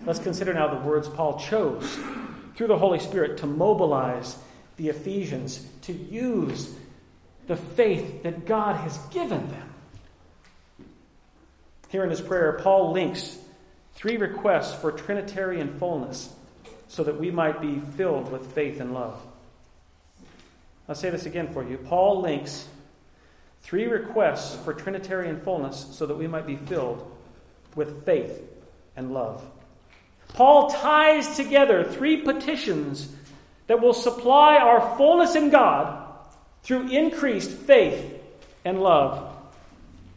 Let's 0.05 0.19
consider 0.19 0.53
now 0.55 0.69
the 0.69 0.87
words 0.87 1.09
Paul 1.09 1.39
chose 1.39 1.99
through 2.57 2.69
the 2.69 2.79
Holy 2.79 2.99
Spirit 2.99 3.39
to 3.39 3.47
mobilize 3.47 4.37
the 4.77 4.89
Ephesians 4.89 5.67
to 5.83 5.93
use 5.93 6.75
the 7.47 7.57
faith 7.57 8.23
that 8.23 8.47
God 8.47 8.77
has 8.77 8.97
given 9.11 9.49
them. 9.49 9.75
Here 11.89 12.05
in 12.05 12.11
his 12.11 12.21
prayer, 12.21 12.59
Paul 12.61 12.93
links 12.93 13.39
three 13.95 14.17
requests 14.17 14.75
for 14.81 14.93
Trinitarian 14.93 15.79
fullness 15.79 16.33
so 16.89 17.05
that 17.05 17.19
we 17.19 17.31
might 17.31 17.61
be 17.61 17.81
filled 17.97 18.31
with 18.31 18.53
faith 18.53 18.81
and 18.81 18.93
love. 18.95 19.21
I'll 20.89 20.95
say 20.95 21.11
this 21.11 21.27
again 21.27 21.53
for 21.53 21.67
you. 21.67 21.79
Paul 21.79 22.21
links 22.21 22.69
Three 23.65 23.87
requests 23.87 24.63
for 24.63 24.75
Trinitarian 24.75 25.41
fullness 25.41 25.87
so 25.93 26.05
that 26.05 26.17
we 26.17 26.27
might 26.27 26.47
be 26.47 26.57
filled 26.57 27.11
with 27.75 28.05
faith 28.05 28.43
and 28.95 29.15
love. 29.15 29.43
Paul 30.35 30.69
ties 30.69 31.35
together 31.37 31.83
three 31.83 32.19
petitions 32.19 33.11
that 33.67 33.81
will 33.81 33.95
supply 33.95 34.59
our 34.59 34.97
fullness 34.99 35.35
in 35.35 35.49
God 35.49 36.07
through 36.63 36.91
increased 36.91 37.51
faith 37.51 38.23
and 38.67 38.83
love. 38.83 39.35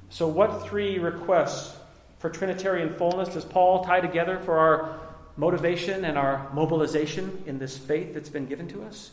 So, 0.10 0.28
what 0.28 0.68
three 0.68 1.00
requests 1.00 1.74
for 2.20 2.30
Trinitarian 2.30 2.94
fullness 2.96 3.30
does 3.30 3.46
Paul 3.46 3.86
tie 3.86 4.02
together 4.02 4.40
for 4.40 4.58
our 4.58 5.00
motivation 5.38 6.04
and 6.04 6.18
our 6.18 6.52
mobilization 6.54 7.44
in 7.46 7.60
this 7.60 7.78
faith 7.78 8.14
that's 8.14 8.30
been 8.30 8.46
given 8.46 8.68
to 8.70 8.84
us? 8.84 9.12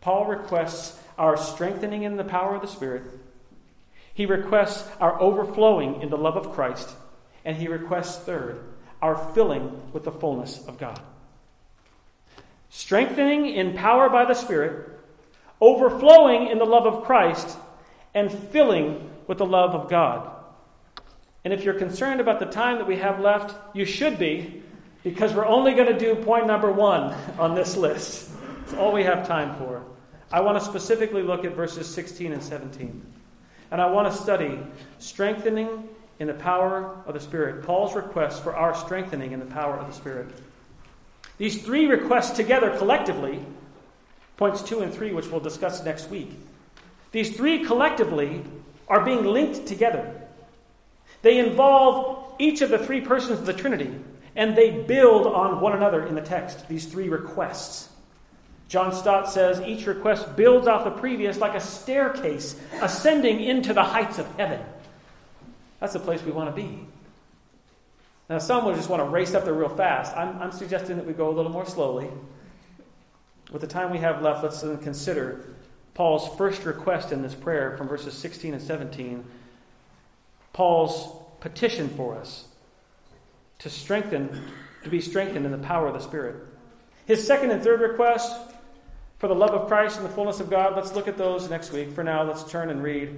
Paul 0.00 0.26
requests 0.26 1.00
our 1.18 1.36
strengthening 1.36 2.04
in 2.04 2.16
the 2.16 2.24
power 2.24 2.54
of 2.54 2.62
the 2.62 2.68
Spirit 2.68 3.02
he 4.14 4.26
requests 4.26 4.88
our 5.00 5.20
overflowing 5.20 6.02
in 6.02 6.10
the 6.10 6.18
love 6.18 6.36
of 6.36 6.52
Christ. 6.52 6.88
And 7.44 7.56
he 7.56 7.68
requests, 7.68 8.18
third, 8.18 8.62
our 9.00 9.16
filling 9.34 9.92
with 9.92 10.04
the 10.04 10.12
fullness 10.12 10.64
of 10.66 10.78
God. 10.78 11.00
Strengthening 12.68 13.46
in 13.46 13.74
power 13.74 14.08
by 14.08 14.24
the 14.24 14.34
Spirit, 14.34 14.98
overflowing 15.60 16.48
in 16.48 16.58
the 16.58 16.64
love 16.64 16.86
of 16.86 17.04
Christ, 17.04 17.56
and 18.14 18.30
filling 18.30 19.10
with 19.26 19.38
the 19.38 19.46
love 19.46 19.74
of 19.74 19.90
God. 19.90 20.30
And 21.44 21.52
if 21.52 21.64
you're 21.64 21.74
concerned 21.74 22.20
about 22.20 22.38
the 22.38 22.46
time 22.46 22.78
that 22.78 22.86
we 22.86 22.96
have 22.96 23.18
left, 23.18 23.54
you 23.74 23.84
should 23.84 24.18
be, 24.18 24.62
because 25.02 25.34
we're 25.34 25.46
only 25.46 25.74
going 25.74 25.92
to 25.92 25.98
do 25.98 26.14
point 26.14 26.46
number 26.46 26.70
one 26.70 27.12
on 27.38 27.54
this 27.54 27.76
list. 27.76 28.30
It's 28.62 28.74
all 28.74 28.92
we 28.92 29.02
have 29.02 29.26
time 29.26 29.56
for. 29.56 29.82
I 30.30 30.40
want 30.40 30.58
to 30.58 30.64
specifically 30.64 31.22
look 31.22 31.44
at 31.44 31.54
verses 31.54 31.92
16 31.92 32.32
and 32.32 32.42
17. 32.42 33.04
And 33.72 33.80
I 33.80 33.86
want 33.86 34.12
to 34.12 34.22
study 34.22 34.58
strengthening 34.98 35.88
in 36.18 36.26
the 36.26 36.34
power 36.34 36.94
of 37.06 37.14
the 37.14 37.20
Spirit. 37.20 37.64
Paul's 37.64 37.96
request 37.96 38.42
for 38.42 38.54
our 38.54 38.74
strengthening 38.74 39.32
in 39.32 39.40
the 39.40 39.46
power 39.46 39.76
of 39.76 39.86
the 39.86 39.94
Spirit. 39.94 40.28
These 41.38 41.62
three 41.62 41.86
requests 41.86 42.36
together 42.36 42.76
collectively, 42.76 43.40
points 44.36 44.62
two 44.62 44.80
and 44.80 44.92
three, 44.92 45.12
which 45.12 45.26
we'll 45.28 45.40
discuss 45.40 45.82
next 45.84 46.10
week, 46.10 46.30
these 47.12 47.34
three 47.34 47.64
collectively 47.64 48.44
are 48.88 49.04
being 49.04 49.24
linked 49.24 49.66
together. 49.66 50.20
They 51.22 51.38
involve 51.38 52.34
each 52.38 52.60
of 52.60 52.68
the 52.68 52.78
three 52.78 53.00
persons 53.00 53.38
of 53.38 53.46
the 53.46 53.54
Trinity, 53.54 53.90
and 54.36 54.54
they 54.54 54.82
build 54.82 55.26
on 55.26 55.60
one 55.60 55.72
another 55.72 56.06
in 56.06 56.14
the 56.14 56.20
text, 56.20 56.68
these 56.68 56.84
three 56.84 57.08
requests. 57.08 57.88
John 58.72 58.90
Stott 58.94 59.30
says 59.30 59.60
each 59.60 59.84
request 59.84 60.34
builds 60.34 60.66
off 60.66 60.84
the 60.84 60.90
previous 60.92 61.36
like 61.36 61.54
a 61.54 61.60
staircase 61.60 62.58
ascending 62.80 63.40
into 63.44 63.74
the 63.74 63.82
heights 63.82 64.18
of 64.18 64.26
heaven. 64.38 64.62
That's 65.78 65.92
the 65.92 65.98
place 65.98 66.22
we 66.22 66.32
want 66.32 66.48
to 66.48 66.56
be. 66.56 66.78
Now, 68.30 68.38
some 68.38 68.64
will 68.64 68.74
just 68.74 68.88
want 68.88 69.02
to 69.02 69.08
race 69.10 69.34
up 69.34 69.44
there 69.44 69.52
real 69.52 69.68
fast. 69.68 70.16
I'm, 70.16 70.40
I'm 70.40 70.52
suggesting 70.52 70.96
that 70.96 71.04
we 71.04 71.12
go 71.12 71.28
a 71.28 71.34
little 71.34 71.52
more 71.52 71.66
slowly. 71.66 72.08
With 73.50 73.60
the 73.60 73.66
time 73.66 73.90
we 73.90 73.98
have 73.98 74.22
left, 74.22 74.42
let's 74.42 74.62
then 74.62 74.78
consider 74.78 75.44
Paul's 75.92 76.34
first 76.38 76.64
request 76.64 77.12
in 77.12 77.20
this 77.20 77.34
prayer 77.34 77.76
from 77.76 77.88
verses 77.88 78.14
16 78.14 78.54
and 78.54 78.62
17. 78.62 79.22
Paul's 80.54 81.14
petition 81.40 81.90
for 81.90 82.16
us 82.16 82.46
to 83.58 83.68
strengthen, 83.68 84.44
to 84.82 84.88
be 84.88 85.02
strengthened 85.02 85.44
in 85.44 85.52
the 85.52 85.58
power 85.58 85.88
of 85.88 85.92
the 85.92 86.00
Spirit. 86.00 86.36
His 87.04 87.26
second 87.26 87.50
and 87.50 87.62
third 87.62 87.82
request 87.82 88.32
for 89.22 89.28
the 89.28 89.34
love 89.36 89.52
of 89.52 89.68
Christ 89.68 89.98
and 89.98 90.04
the 90.04 90.10
fullness 90.10 90.40
of 90.40 90.50
God. 90.50 90.74
Let's 90.74 90.96
look 90.96 91.06
at 91.06 91.16
those 91.16 91.48
next 91.48 91.70
week. 91.70 91.92
For 91.92 92.02
now, 92.02 92.24
let's 92.24 92.42
turn 92.42 92.70
and 92.70 92.82
read 92.82 93.16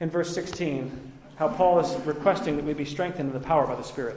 in 0.00 0.08
verse 0.08 0.32
16 0.34 1.12
how 1.36 1.48
Paul 1.48 1.80
is 1.80 1.94
requesting 2.06 2.56
that 2.56 2.64
we 2.64 2.72
be 2.72 2.86
strengthened 2.86 3.28
in 3.28 3.34
the 3.34 3.46
power 3.46 3.66
by 3.66 3.74
the 3.74 3.82
Spirit. 3.82 4.16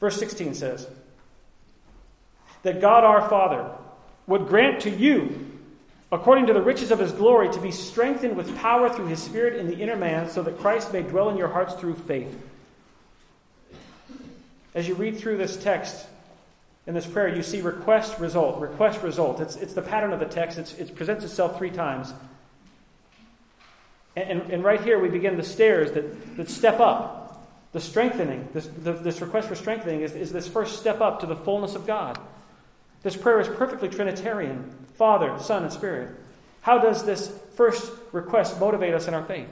Verse 0.00 0.18
16 0.18 0.54
says, 0.54 0.88
That 2.62 2.80
God 2.80 3.04
our 3.04 3.28
Father 3.28 3.70
would 4.26 4.48
grant 4.48 4.80
to 4.84 4.90
you, 4.90 5.50
according 6.10 6.46
to 6.46 6.54
the 6.54 6.62
riches 6.62 6.90
of 6.90 6.98
his 6.98 7.12
glory, 7.12 7.52
to 7.52 7.60
be 7.60 7.72
strengthened 7.72 8.38
with 8.38 8.56
power 8.56 8.88
through 8.88 9.08
his 9.08 9.22
Spirit 9.22 9.56
in 9.56 9.66
the 9.66 9.76
inner 9.76 9.96
man, 9.96 10.30
so 10.30 10.42
that 10.44 10.58
Christ 10.60 10.94
may 10.94 11.02
dwell 11.02 11.28
in 11.28 11.36
your 11.36 11.48
hearts 11.48 11.74
through 11.74 11.96
faith. 11.96 12.34
As 14.74 14.88
you 14.88 14.94
read 14.94 15.18
through 15.18 15.36
this 15.36 15.62
text, 15.62 16.06
in 16.90 16.94
this 16.94 17.06
prayer, 17.06 17.28
you 17.28 17.44
see 17.44 17.60
request, 17.60 18.18
result, 18.18 18.60
request, 18.60 19.00
result. 19.04 19.38
It's, 19.38 19.54
it's 19.54 19.74
the 19.74 19.80
pattern 19.82 20.12
of 20.12 20.18
the 20.18 20.26
text, 20.26 20.58
it's, 20.58 20.74
it 20.74 20.96
presents 20.96 21.24
itself 21.24 21.56
three 21.56 21.70
times. 21.70 22.12
And, 24.16 24.40
and, 24.40 24.50
and, 24.50 24.64
right 24.64 24.82
here, 24.82 24.98
we 24.98 25.08
begin 25.08 25.36
the 25.36 25.44
stairs 25.44 25.92
that, 25.92 26.36
that 26.36 26.50
step 26.50 26.80
up. 26.80 27.46
The 27.70 27.80
strengthening, 27.80 28.48
this, 28.52 28.66
the, 28.66 28.94
this 28.94 29.20
request 29.20 29.46
for 29.46 29.54
strengthening 29.54 30.00
is, 30.00 30.16
is 30.16 30.32
this 30.32 30.48
first 30.48 30.80
step 30.80 31.00
up 31.00 31.20
to 31.20 31.26
the 31.26 31.36
fullness 31.36 31.76
of 31.76 31.86
God. 31.86 32.18
This 33.04 33.16
prayer 33.16 33.38
is 33.38 33.46
perfectly 33.46 33.88
Trinitarian 33.88 34.74
Father, 34.94 35.38
Son, 35.38 35.62
and 35.62 35.72
Spirit. 35.72 36.10
How 36.62 36.78
does 36.78 37.04
this 37.04 37.32
first 37.54 37.92
request 38.10 38.58
motivate 38.58 38.94
us 38.94 39.06
in 39.06 39.14
our 39.14 39.22
faith? 39.22 39.48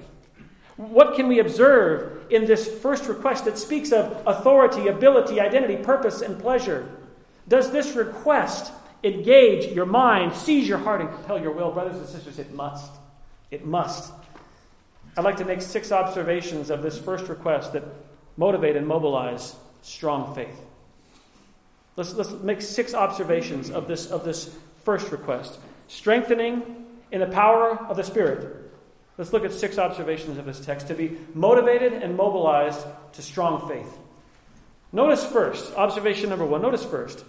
What 0.77 1.14
can 1.14 1.29
we 1.29 1.38
observe 1.38 2.33
in 2.33 2.46
this 2.46 2.66
first 2.81 3.07
request 3.07 3.44
that 3.44 3.59
speaks 3.59 3.92
of 3.92 4.27
authority, 4.27 4.88
ability, 4.88 5.38
identity, 5.38 5.77
purpose, 5.77 6.20
and 6.20 6.37
pleasure? 6.40 6.88
Does 7.48 7.70
this 7.70 7.96
request 7.96 8.72
engage 9.02 9.72
your 9.72 9.87
mind, 9.87 10.34
seize 10.34 10.68
your 10.68 10.78
heart, 10.78 11.00
and 11.00 11.11
compel 11.11 11.40
your 11.40 11.52
will? 11.52 11.70
Brothers 11.70 11.96
and 11.96 12.06
sisters, 12.06 12.38
it 12.38 12.52
must. 12.52 12.90
It 13.50 13.64
must. 13.64 14.12
I'd 15.16 15.24
like 15.24 15.38
to 15.38 15.44
make 15.44 15.62
six 15.62 15.90
observations 15.90 16.70
of 16.70 16.82
this 16.82 16.98
first 16.98 17.28
request 17.28 17.72
that 17.72 17.84
motivate 18.37 18.76
and 18.76 18.87
mobilize 18.87 19.56
strong 19.82 20.34
faith. 20.34 20.61
Let's, 21.96 22.14
let's 22.14 22.30
make 22.30 22.62
six 22.62 22.94
observations 22.94 23.70
of 23.70 23.88
this, 23.88 24.11
of 24.11 24.24
this 24.24 24.54
first 24.84 25.11
request 25.11 25.58
strengthening 25.88 26.87
in 27.11 27.20
the 27.20 27.26
power 27.26 27.76
of 27.76 27.96
the 27.96 28.04
Spirit. 28.04 28.70
Let's 29.16 29.32
look 29.32 29.44
at 29.44 29.52
six 29.52 29.78
observations 29.78 30.38
of 30.38 30.44
this 30.44 30.61
text 30.61 30.88
to 30.88 30.94
be 30.94 31.16
motivated 31.34 31.94
and 31.94 32.16
mobilized 32.16 32.87
to 33.14 33.22
strong 33.22 33.68
faith. 33.68 33.98
Notice 34.92 35.24
first, 35.24 35.74
observation 35.74 36.30
number 36.30 36.44
one, 36.44 36.62
notice 36.62 36.84
first 36.84 37.24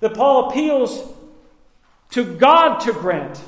that 0.00 0.14
Paul 0.14 0.50
appeals 0.50 1.12
to 2.10 2.24
God 2.36 2.78
to 2.80 2.92
grant. 2.92 3.42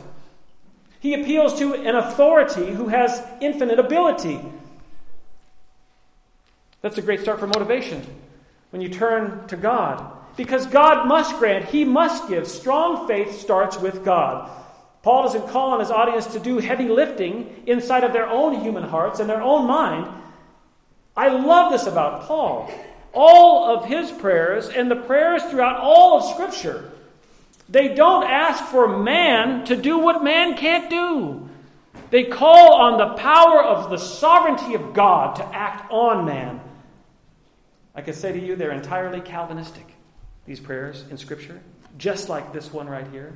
He 1.01 1.15
appeals 1.15 1.59
to 1.59 1.75
an 1.75 1.95
authority 1.95 2.73
who 2.73 2.89
has 2.89 3.23
infinite 3.41 3.79
ability. 3.79 4.41
That's 6.81 6.99
a 6.99 7.03
great 7.03 7.21
start 7.21 7.39
for 7.39 7.47
motivation 7.47 8.05
when 8.71 8.83
you 8.83 8.89
turn 8.89 9.47
to 9.49 9.57
God. 9.57 10.13
Because 10.37 10.67
God 10.67 11.07
must 11.07 11.39
grant, 11.39 11.67
He 11.67 11.85
must 11.85 12.29
give. 12.29 12.47
Strong 12.47 13.09
faith 13.09 13.41
starts 13.41 13.79
with 13.79 14.05
God. 14.05 14.51
Paul 15.07 15.23
doesn't 15.23 15.49
call 15.51 15.71
on 15.71 15.79
his 15.79 15.93
audience 15.93 16.27
to 16.33 16.41
do 16.41 16.59
heavy 16.59 16.89
lifting 16.89 17.63
inside 17.67 18.03
of 18.03 18.13
their 18.13 18.29
own 18.29 18.61
human 18.61 18.83
hearts 18.83 19.21
and 19.21 19.31
their 19.31 19.41
own 19.41 19.65
mind. 19.65 20.09
I 21.17 21.29
love 21.29 21.71
this 21.71 21.87
about 21.87 22.23
Paul. 22.23 22.69
All 23.19 23.75
of 23.75 23.87
his 23.87 24.11
prayers 24.11 24.69
and 24.69 24.91
the 24.91 24.97
prayers 24.97 25.43
throughout 25.45 25.81
all 25.81 26.19
of 26.19 26.35
Scripture, 26.35 26.93
they 27.67 27.95
don't 27.95 28.25
ask 28.25 28.63
for 28.67 28.99
man 28.99 29.65
to 29.65 29.75
do 29.75 29.99
what 29.99 30.23
man 30.23 30.55
can't 30.55 30.91
do. 30.91 31.49
They 32.11 32.25
call 32.25 32.75
on 32.75 32.99
the 32.99 33.15
power 33.15 33.65
of 33.65 33.89
the 33.89 33.97
sovereignty 33.97 34.75
of 34.75 34.93
God 34.93 35.37
to 35.37 35.45
act 35.47 35.91
on 35.91 36.27
man. 36.27 36.61
I 37.95 38.03
could 38.03 38.15
say 38.15 38.33
to 38.33 38.39
you, 38.39 38.55
they're 38.55 38.73
entirely 38.73 39.23
Calvinistic, 39.23 39.87
these 40.45 40.61
prayers 40.61 41.05
in 41.11 41.17
Scripture, 41.17 41.63
just 41.97 42.29
like 42.29 42.53
this 42.53 42.71
one 42.71 42.87
right 42.87 43.09
here. 43.11 43.35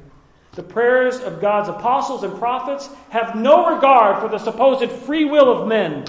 The 0.52 0.62
prayers 0.62 1.20
of 1.20 1.40
God's 1.40 1.70
apostles 1.70 2.22
and 2.22 2.38
prophets 2.38 2.90
have 3.08 3.34
no 3.34 3.74
regard 3.74 4.20
for 4.20 4.28
the 4.28 4.36
supposed 4.36 4.92
free 4.92 5.24
will 5.24 5.50
of 5.50 5.66
men. 5.66 6.04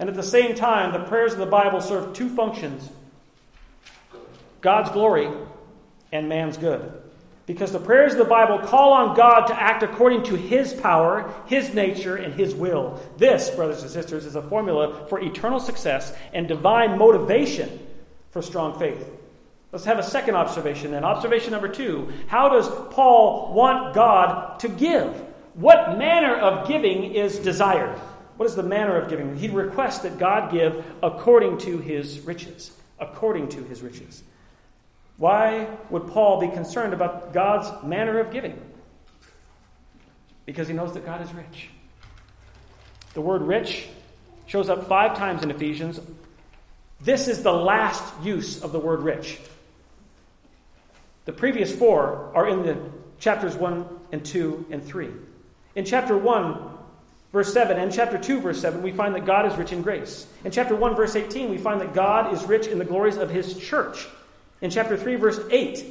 And 0.00 0.08
at 0.08 0.16
the 0.16 0.24
same 0.24 0.56
time, 0.56 0.92
the 0.92 1.08
prayers 1.08 1.34
of 1.34 1.38
the 1.38 1.46
Bible 1.46 1.80
serve 1.80 2.12
two 2.12 2.28
functions 2.28 2.90
God's 4.62 4.90
glory 4.90 5.28
and 6.12 6.28
man's 6.28 6.56
good. 6.56 6.92
Because 7.44 7.72
the 7.72 7.80
prayers 7.80 8.12
of 8.12 8.18
the 8.18 8.24
Bible 8.24 8.60
call 8.60 8.92
on 8.92 9.16
God 9.16 9.46
to 9.46 9.60
act 9.60 9.82
according 9.82 10.22
to 10.24 10.36
His 10.36 10.72
power, 10.72 11.34
His 11.46 11.74
nature, 11.74 12.16
and 12.16 12.32
His 12.32 12.54
will. 12.54 13.00
This, 13.18 13.50
brothers 13.50 13.82
and 13.82 13.90
sisters, 13.90 14.24
is 14.24 14.36
a 14.36 14.42
formula 14.42 15.06
for 15.08 15.20
eternal 15.20 15.58
success 15.58 16.14
and 16.32 16.46
divine 16.46 16.96
motivation 16.96 17.80
for 18.30 18.40
strong 18.40 18.78
faith. 18.78 19.10
Let's 19.72 19.84
have 19.86 19.98
a 19.98 20.02
second 20.02 20.36
observation 20.36 20.92
then. 20.92 21.02
Observation 21.02 21.50
number 21.50 21.68
two 21.68 22.12
How 22.28 22.48
does 22.48 22.68
Paul 22.92 23.52
want 23.54 23.94
God 23.94 24.60
to 24.60 24.68
give? 24.68 25.12
What 25.54 25.98
manner 25.98 26.36
of 26.36 26.68
giving 26.68 27.14
is 27.14 27.38
desired? 27.38 27.98
What 28.36 28.48
is 28.48 28.54
the 28.54 28.62
manner 28.62 28.96
of 28.96 29.10
giving? 29.10 29.36
He 29.36 29.48
requests 29.48 30.00
that 30.00 30.18
God 30.18 30.50
give 30.50 30.84
according 31.02 31.58
to 31.58 31.78
his 31.78 32.20
riches. 32.20 32.72
According 32.98 33.48
to 33.50 33.64
his 33.64 33.82
riches. 33.82 34.22
Why 35.22 35.68
would 35.88 36.08
Paul 36.08 36.40
be 36.40 36.48
concerned 36.48 36.92
about 36.92 37.32
God's 37.32 37.70
manner 37.84 38.18
of 38.18 38.32
giving? 38.32 38.60
Because 40.46 40.66
he 40.66 40.74
knows 40.74 40.94
that 40.94 41.06
God 41.06 41.22
is 41.22 41.32
rich. 41.32 41.68
The 43.14 43.20
word 43.20 43.42
rich 43.42 43.86
shows 44.46 44.68
up 44.68 44.88
five 44.88 45.16
times 45.16 45.44
in 45.44 45.52
Ephesians, 45.52 46.00
this 47.00 47.28
is 47.28 47.44
the 47.44 47.52
last 47.52 48.02
use 48.24 48.64
of 48.64 48.72
the 48.72 48.80
word 48.80 49.02
rich. 49.02 49.38
The 51.26 51.32
previous 51.32 51.72
four 51.72 52.32
are 52.34 52.48
in 52.48 52.64
the 52.64 52.78
chapters 53.20 53.54
1 53.54 53.86
and 54.10 54.24
2 54.24 54.66
and 54.72 54.84
3. 54.84 55.08
In 55.76 55.84
chapter 55.84 56.18
1, 56.18 56.58
verse 57.32 57.52
7, 57.52 57.78
and 57.78 57.92
chapter 57.92 58.18
2, 58.18 58.40
verse 58.40 58.60
7, 58.60 58.82
we 58.82 58.90
find 58.90 59.14
that 59.14 59.24
God 59.24 59.46
is 59.46 59.56
rich 59.56 59.70
in 59.70 59.82
grace. 59.82 60.26
In 60.42 60.50
chapter 60.50 60.74
1, 60.74 60.96
verse 60.96 61.14
18, 61.14 61.48
we 61.48 61.58
find 61.58 61.80
that 61.80 61.94
God 61.94 62.34
is 62.34 62.42
rich 62.42 62.66
in 62.66 62.80
the 62.80 62.84
glories 62.84 63.18
of 63.18 63.30
his 63.30 63.56
church. 63.56 64.08
In 64.62 64.70
chapter 64.70 64.96
3, 64.96 65.16
verse 65.16 65.40
8, 65.50 65.84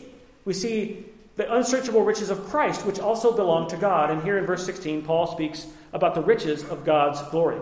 we 0.45 0.53
see 0.53 1.05
the 1.35 1.53
unsearchable 1.53 2.03
riches 2.03 2.29
of 2.29 2.43
Christ, 2.45 2.85
which 2.85 2.99
also 2.99 3.35
belong 3.35 3.69
to 3.69 3.77
God. 3.77 4.09
And 4.09 4.23
here 4.23 4.37
in 4.37 4.45
verse 4.45 4.65
16, 4.65 5.03
Paul 5.03 5.27
speaks 5.27 5.67
about 5.93 6.15
the 6.15 6.21
riches 6.21 6.63
of 6.63 6.83
God's 6.85 7.21
glory. 7.29 7.59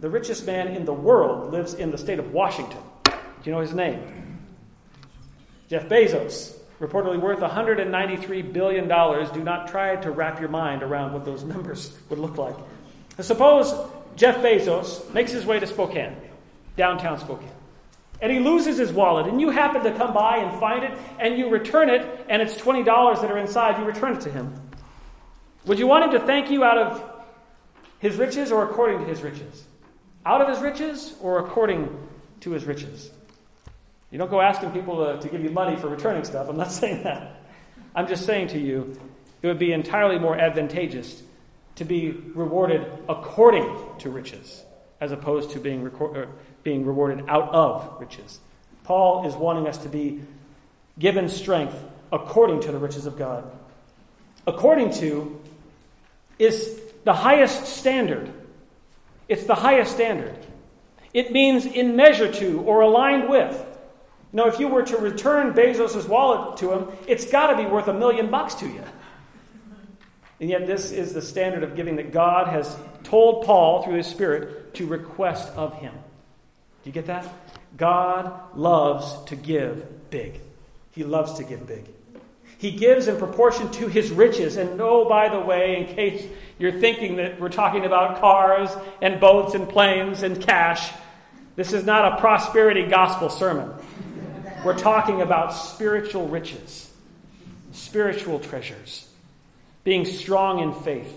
The 0.00 0.10
richest 0.10 0.46
man 0.46 0.68
in 0.68 0.84
the 0.84 0.92
world 0.92 1.52
lives 1.52 1.74
in 1.74 1.90
the 1.90 1.98
state 1.98 2.18
of 2.18 2.32
Washington. 2.32 2.78
Do 3.04 3.12
you 3.44 3.52
know 3.52 3.60
his 3.60 3.74
name? 3.74 4.38
Jeff 5.68 5.88
Bezos, 5.88 6.56
reportedly 6.80 7.20
worth 7.20 7.40
$193 7.40 8.52
billion. 8.52 8.88
Do 8.88 9.44
not 9.44 9.68
try 9.68 9.96
to 9.96 10.10
wrap 10.10 10.40
your 10.40 10.48
mind 10.48 10.82
around 10.82 11.12
what 11.12 11.24
those 11.24 11.44
numbers 11.54 11.96
would 12.08 12.18
look 12.18 12.38
like. 12.38 12.56
suppose 13.20 13.72
Jeff 14.16 14.38
Bezos 14.38 15.12
makes 15.12 15.30
his 15.30 15.46
way 15.46 15.60
to 15.60 15.66
Spokane, 15.66 16.16
downtown 16.76 17.18
Spokane, 17.18 17.48
and 18.20 18.32
he 18.32 18.38
loses 18.38 18.78
his 18.78 18.92
wallet, 18.92 19.26
and 19.26 19.40
you 19.40 19.50
happen 19.50 19.82
to 19.84 19.92
come 19.94 20.12
by 20.12 20.38
and 20.38 20.58
find 20.60 20.84
it, 20.84 20.92
and 21.18 21.38
you 21.38 21.48
return 21.48 21.88
it, 21.88 22.26
and 22.28 22.42
it's 22.42 22.54
$20 22.54 22.84
that 23.20 23.30
are 23.30 23.38
inside, 23.38 23.78
you 23.78 23.84
return 23.84 24.16
it 24.16 24.22
to 24.22 24.30
him. 24.30 24.54
Would 25.66 25.78
you 25.78 25.86
want 25.86 26.04
him 26.04 26.20
to 26.20 26.26
thank 26.26 26.50
you 26.50 26.64
out 26.64 26.78
of 26.78 27.02
his 27.98 28.16
riches 28.16 28.50
or 28.50 28.64
according 28.64 29.00
to 29.00 29.04
his 29.04 29.22
riches? 29.22 29.64
out 30.28 30.42
of 30.42 30.48
his 30.48 30.58
riches 30.60 31.14
or 31.20 31.38
according 31.38 31.88
to 32.40 32.50
his 32.50 32.66
riches. 32.66 33.10
You 34.10 34.18
don't 34.18 34.30
go 34.30 34.42
asking 34.42 34.72
people 34.72 35.04
to, 35.04 35.20
to 35.20 35.28
give 35.28 35.42
you 35.42 35.50
money 35.50 35.76
for 35.76 35.88
returning 35.88 36.24
stuff. 36.24 36.48
I'm 36.48 36.56
not 36.58 36.70
saying 36.80 37.04
that. 37.04 37.42
I'm 37.94 38.06
just 38.06 38.26
saying 38.26 38.48
to 38.48 38.58
you, 38.58 38.98
it 39.40 39.46
would 39.46 39.58
be 39.58 39.72
entirely 39.72 40.18
more 40.18 40.36
advantageous 40.36 41.22
to 41.76 41.84
be 41.84 42.10
rewarded 42.10 42.86
according 43.08 43.74
to 44.00 44.10
riches 44.10 44.62
as 45.00 45.12
opposed 45.12 45.52
to 45.52 45.60
being, 45.60 45.82
record, 45.82 46.28
being 46.62 46.84
rewarded 46.84 47.24
out 47.28 47.50
of 47.50 48.00
riches. 48.00 48.40
Paul 48.84 49.26
is 49.26 49.34
wanting 49.34 49.66
us 49.66 49.78
to 49.78 49.88
be 49.88 50.22
given 50.98 51.28
strength 51.28 51.76
according 52.10 52.60
to 52.60 52.72
the 52.72 52.78
riches 52.78 53.06
of 53.06 53.18
God. 53.18 53.50
According 54.46 54.92
to 54.94 55.40
is 56.38 56.80
the 57.04 57.12
highest 57.12 57.66
standard 57.66 58.32
it's 59.28 59.44
the 59.44 59.54
highest 59.54 59.92
standard. 59.92 60.36
It 61.12 61.32
means 61.32 61.66
in 61.66 61.96
measure 61.96 62.32
to 62.32 62.60
or 62.62 62.80
aligned 62.80 63.28
with. 63.28 63.64
Now, 64.32 64.46
if 64.46 64.58
you 64.58 64.68
were 64.68 64.82
to 64.82 64.96
return 64.96 65.54
Bezos' 65.54 66.08
wallet 66.08 66.58
to 66.58 66.72
him, 66.72 66.88
it's 67.06 67.30
got 67.30 67.48
to 67.48 67.56
be 67.56 67.66
worth 67.66 67.88
a 67.88 67.94
million 67.94 68.30
bucks 68.30 68.54
to 68.56 68.66
you. 68.66 68.82
And 70.40 70.48
yet, 70.48 70.66
this 70.66 70.92
is 70.92 71.14
the 71.14 71.22
standard 71.22 71.62
of 71.62 71.76
giving 71.76 71.96
that 71.96 72.12
God 72.12 72.48
has 72.48 72.76
told 73.04 73.44
Paul 73.44 73.82
through 73.82 73.96
his 73.96 74.06
Spirit 74.06 74.74
to 74.74 74.86
request 74.86 75.48
of 75.54 75.74
him. 75.74 75.94
Do 76.82 76.90
you 76.90 76.92
get 76.92 77.06
that? 77.06 77.26
God 77.76 78.56
loves 78.56 79.24
to 79.26 79.36
give 79.36 80.10
big. 80.10 80.40
He 80.92 81.04
loves 81.04 81.34
to 81.34 81.44
give 81.44 81.66
big. 81.66 81.84
He 82.58 82.72
gives 82.72 83.06
in 83.06 83.18
proportion 83.18 83.70
to 83.72 83.86
his 83.86 84.10
riches. 84.10 84.56
And 84.56 84.80
oh, 84.80 85.08
by 85.08 85.28
the 85.28 85.40
way, 85.40 85.76
in 85.76 85.94
case 85.94 86.26
you're 86.58 86.80
thinking 86.80 87.16
that 87.16 87.40
we're 87.40 87.50
talking 87.50 87.84
about 87.84 88.20
cars 88.20 88.70
and 89.00 89.20
boats 89.20 89.54
and 89.54 89.68
planes 89.68 90.22
and 90.24 90.40
cash, 90.40 90.92
this 91.54 91.72
is 91.72 91.84
not 91.84 92.12
a 92.12 92.20
prosperity 92.20 92.84
gospel 92.86 93.30
sermon. 93.30 93.72
We're 94.64 94.78
talking 94.78 95.22
about 95.22 95.50
spiritual 95.50 96.26
riches, 96.26 96.90
spiritual 97.70 98.40
treasures, 98.40 99.08
being 99.84 100.04
strong 100.04 100.58
in 100.58 100.72
faith. 100.72 101.16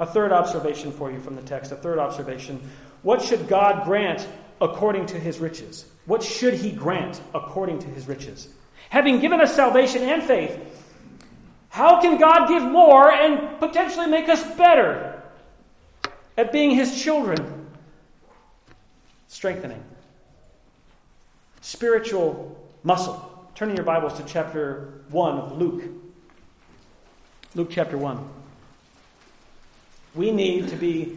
A 0.00 0.06
third 0.06 0.32
observation 0.32 0.90
for 0.90 1.12
you 1.12 1.20
from 1.20 1.36
the 1.36 1.42
text, 1.42 1.70
a 1.70 1.76
third 1.76 2.00
observation. 2.00 2.60
What 3.02 3.22
should 3.22 3.46
God 3.46 3.84
grant 3.84 4.26
according 4.62 5.06
to 5.06 5.20
his 5.20 5.38
riches? 5.38 5.84
What 6.06 6.22
should 6.22 6.54
he 6.54 6.72
grant 6.72 7.20
according 7.34 7.80
to 7.80 7.86
his 7.88 8.08
riches? 8.08 8.48
Having 8.88 9.20
given 9.20 9.40
us 9.40 9.54
salvation 9.54 10.02
and 10.02 10.22
faith, 10.22 10.58
how 11.72 12.02
can 12.02 12.18
God 12.18 12.48
give 12.48 12.62
more 12.62 13.10
and 13.10 13.58
potentially 13.58 14.06
make 14.06 14.28
us 14.28 14.42
better 14.56 15.22
at 16.36 16.52
being 16.52 16.70
His 16.70 17.02
children? 17.02 17.66
Strengthening. 19.28 19.82
Spiritual 21.62 22.62
muscle. 22.82 23.48
Turning 23.54 23.74
your 23.74 23.86
Bibles 23.86 24.18
to 24.18 24.24
chapter 24.24 25.02
1 25.08 25.38
of 25.38 25.58
Luke. 25.58 25.82
Luke 27.54 27.68
chapter 27.70 27.96
1. 27.96 28.28
We 30.14 30.30
need 30.30 30.68
to 30.68 30.76
be 30.76 31.16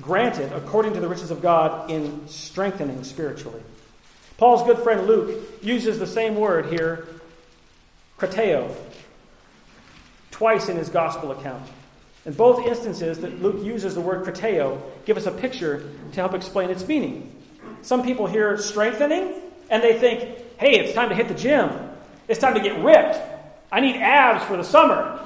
granted, 0.00 0.52
according 0.52 0.94
to 0.94 1.00
the 1.00 1.08
riches 1.08 1.30
of 1.30 1.42
God, 1.42 1.90
in 1.90 2.28
strengthening 2.28 3.04
spiritually. 3.04 3.62
Paul's 4.36 4.62
good 4.62 4.78
friend 4.78 5.06
Luke 5.06 5.36
uses 5.62 5.98
the 5.98 6.06
same 6.06 6.36
word 6.36 6.66
here, 6.66 7.08
krateo, 8.18 8.74
twice 10.30 10.68
in 10.68 10.76
his 10.76 10.88
gospel 10.88 11.32
account. 11.32 11.68
In 12.24 12.32
both 12.34 12.66
instances 12.66 13.18
that 13.20 13.42
Luke 13.42 13.64
uses 13.64 13.94
the 13.94 14.00
word 14.00 14.24
krateo, 14.24 14.80
give 15.06 15.16
us 15.16 15.26
a 15.26 15.32
picture 15.32 15.90
to 16.12 16.20
help 16.20 16.34
explain 16.34 16.70
its 16.70 16.86
meaning. 16.86 17.34
Some 17.82 18.04
people 18.04 18.26
hear 18.26 18.56
strengthening 18.58 19.34
and 19.70 19.82
they 19.82 19.98
think, 19.98 20.20
hey, 20.58 20.78
it's 20.78 20.94
time 20.94 21.08
to 21.08 21.14
hit 21.14 21.28
the 21.28 21.34
gym. 21.34 21.70
It's 22.28 22.38
time 22.38 22.54
to 22.54 22.60
get 22.60 22.82
ripped. 22.82 23.18
I 23.72 23.80
need 23.80 23.96
abs 23.96 24.44
for 24.44 24.56
the 24.56 24.64
summer. 24.64 25.20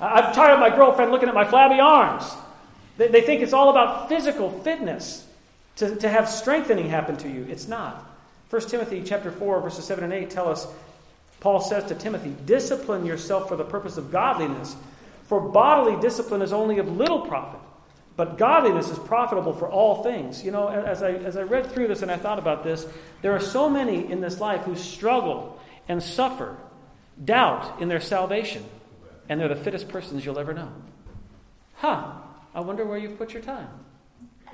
I'm 0.00 0.34
tired 0.34 0.54
of 0.54 0.60
my 0.60 0.74
girlfriend 0.74 1.10
looking 1.12 1.28
at 1.28 1.34
my 1.34 1.44
flabby 1.44 1.80
arms. 1.80 2.24
They, 2.96 3.08
they 3.08 3.20
think 3.20 3.42
it's 3.42 3.52
all 3.52 3.70
about 3.70 4.08
physical 4.08 4.50
fitness 4.50 5.26
to, 5.76 5.94
to 5.96 6.08
have 6.08 6.28
strengthening 6.28 6.88
happen 6.88 7.16
to 7.18 7.28
you. 7.28 7.46
It's 7.48 7.68
not. 7.68 8.04
1 8.50 8.62
Timothy 8.62 9.02
chapter 9.04 9.30
4, 9.30 9.60
verses 9.60 9.84
7 9.84 10.04
and 10.04 10.12
8 10.12 10.30
tell 10.30 10.48
us, 10.48 10.66
Paul 11.40 11.60
says 11.60 11.84
to 11.84 11.94
Timothy, 11.94 12.34
discipline 12.46 13.04
yourself 13.04 13.48
for 13.48 13.56
the 13.56 13.64
purpose 13.64 13.96
of 13.96 14.10
godliness, 14.10 14.74
for 15.24 15.40
bodily 15.40 16.00
discipline 16.00 16.42
is 16.42 16.52
only 16.52 16.78
of 16.78 16.96
little 16.96 17.20
profit, 17.20 17.60
but 18.16 18.38
godliness 18.38 18.88
is 18.88 18.98
profitable 19.00 19.52
for 19.52 19.68
all 19.68 20.02
things. 20.02 20.44
You 20.44 20.52
know, 20.52 20.68
as 20.68 21.02
I, 21.02 21.10
as 21.10 21.36
I 21.36 21.42
read 21.42 21.66
through 21.66 21.88
this 21.88 22.02
and 22.02 22.10
I 22.10 22.16
thought 22.16 22.38
about 22.38 22.64
this, 22.64 22.86
there 23.22 23.32
are 23.32 23.40
so 23.40 23.68
many 23.68 24.10
in 24.10 24.20
this 24.20 24.40
life 24.40 24.62
who 24.62 24.76
struggle 24.76 25.60
and 25.88 26.02
suffer 26.02 26.56
doubt 27.22 27.80
in 27.80 27.88
their 27.88 28.00
salvation, 28.00 28.64
and 29.28 29.40
they're 29.40 29.48
the 29.48 29.56
fittest 29.56 29.88
persons 29.88 30.24
you'll 30.24 30.38
ever 30.38 30.54
know. 30.54 30.72
Huh, 31.74 32.12
I 32.56 32.60
wonder 32.60 32.86
where 32.86 32.96
you've 32.96 33.18
put 33.18 33.34
your 33.34 33.42
time. 33.42 33.68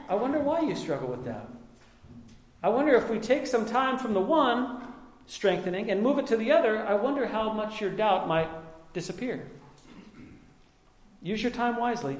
I 0.08 0.16
wonder 0.16 0.40
why 0.40 0.60
you 0.60 0.74
struggle 0.74 1.08
with 1.08 1.24
doubt. 1.24 1.48
I 2.60 2.68
wonder 2.68 2.94
if 2.96 3.08
we 3.08 3.20
take 3.20 3.46
some 3.46 3.64
time 3.64 3.96
from 3.96 4.12
the 4.12 4.20
one, 4.20 4.82
strengthening, 5.26 5.88
and 5.88 6.02
move 6.02 6.18
it 6.18 6.26
to 6.26 6.36
the 6.36 6.50
other, 6.50 6.84
I 6.84 6.94
wonder 6.94 7.26
how 7.26 7.52
much 7.52 7.80
your 7.80 7.90
doubt 7.90 8.26
might 8.26 8.48
disappear. 8.92 9.48
Use 11.22 11.40
your 11.40 11.52
time 11.52 11.76
wisely. 11.76 12.18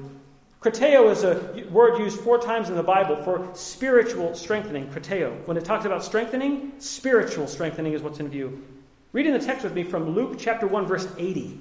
Krateo 0.61 1.11
is 1.11 1.25
a 1.25 1.67
word 1.69 1.99
used 1.99 2.21
four 2.21 2.39
times 2.39 2.69
in 2.69 2.75
the 2.75 2.83
Bible 2.83 3.17
for 3.17 3.49
spiritual 3.53 4.33
strengthening. 4.33 4.87
Krateo. 4.87 5.45
When 5.45 5.57
it 5.57 5.65
talks 5.65 5.83
about 5.83 6.01
strengthening, 6.01 6.71
spiritual 6.77 7.47
strengthening 7.47 7.91
is 7.91 8.01
what's 8.01 8.21
in 8.21 8.29
view. 8.29 8.63
Reading 9.11 9.33
the 9.33 9.39
text 9.39 9.65
with 9.65 9.73
me 9.73 9.83
from 9.83 10.15
Luke 10.15 10.37
chapter 10.39 10.65
1, 10.65 10.85
verse 10.85 11.09
80, 11.17 11.59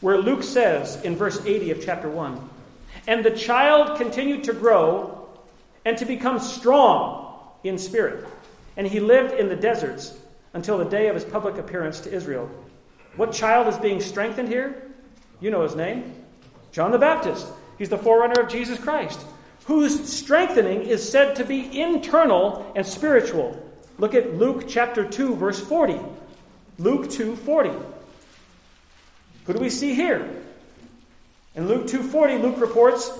where 0.00 0.18
Luke 0.18 0.42
says 0.42 1.00
in 1.02 1.16
verse 1.16 1.44
80 1.44 1.70
of 1.72 1.84
chapter 1.84 2.08
1 2.08 2.50
And 3.06 3.24
the 3.24 3.30
child 3.30 3.98
continued 3.98 4.44
to 4.44 4.52
grow 4.52 5.28
and 5.84 5.96
to 5.98 6.04
become 6.04 6.38
strong 6.38 7.38
in 7.64 7.78
spirit, 7.78 8.26
and 8.76 8.86
he 8.86 9.00
lived 9.00 9.32
in 9.34 9.48
the 9.48 9.56
deserts 9.56 10.16
until 10.52 10.78
the 10.78 10.84
day 10.84 11.08
of 11.08 11.14
his 11.14 11.24
public 11.24 11.58
appearance 11.58 12.00
to 12.00 12.12
Israel. 12.12 12.50
What 13.16 13.32
child 13.32 13.68
is 13.68 13.76
being 13.78 14.00
strengthened 14.00 14.48
here? 14.48 14.82
You 15.40 15.50
know 15.50 15.62
his 15.62 15.76
name 15.76 16.14
John 16.72 16.90
the 16.90 16.98
Baptist. 16.98 17.46
He's 17.78 17.88
the 17.88 17.98
forerunner 17.98 18.40
of 18.40 18.48
Jesus 18.48 18.78
Christ, 18.78 19.20
whose 19.64 20.08
strengthening 20.10 20.82
is 20.82 21.06
said 21.06 21.36
to 21.36 21.44
be 21.44 21.80
internal 21.80 22.72
and 22.74 22.86
spiritual. 22.86 23.62
Look 23.98 24.14
at 24.14 24.36
Luke 24.36 24.64
chapter 24.68 25.08
2 25.08 25.36
verse 25.36 25.60
40. 25.60 25.98
Luke 26.78 27.08
2:40. 27.08 27.95
Who 29.46 29.52
do 29.52 29.60
we 29.60 29.70
see 29.70 29.94
here? 29.94 30.28
In 31.54 31.68
Luke 31.68 31.86
2:40 31.86 32.42
Luke 32.42 32.60
reports 32.60 33.10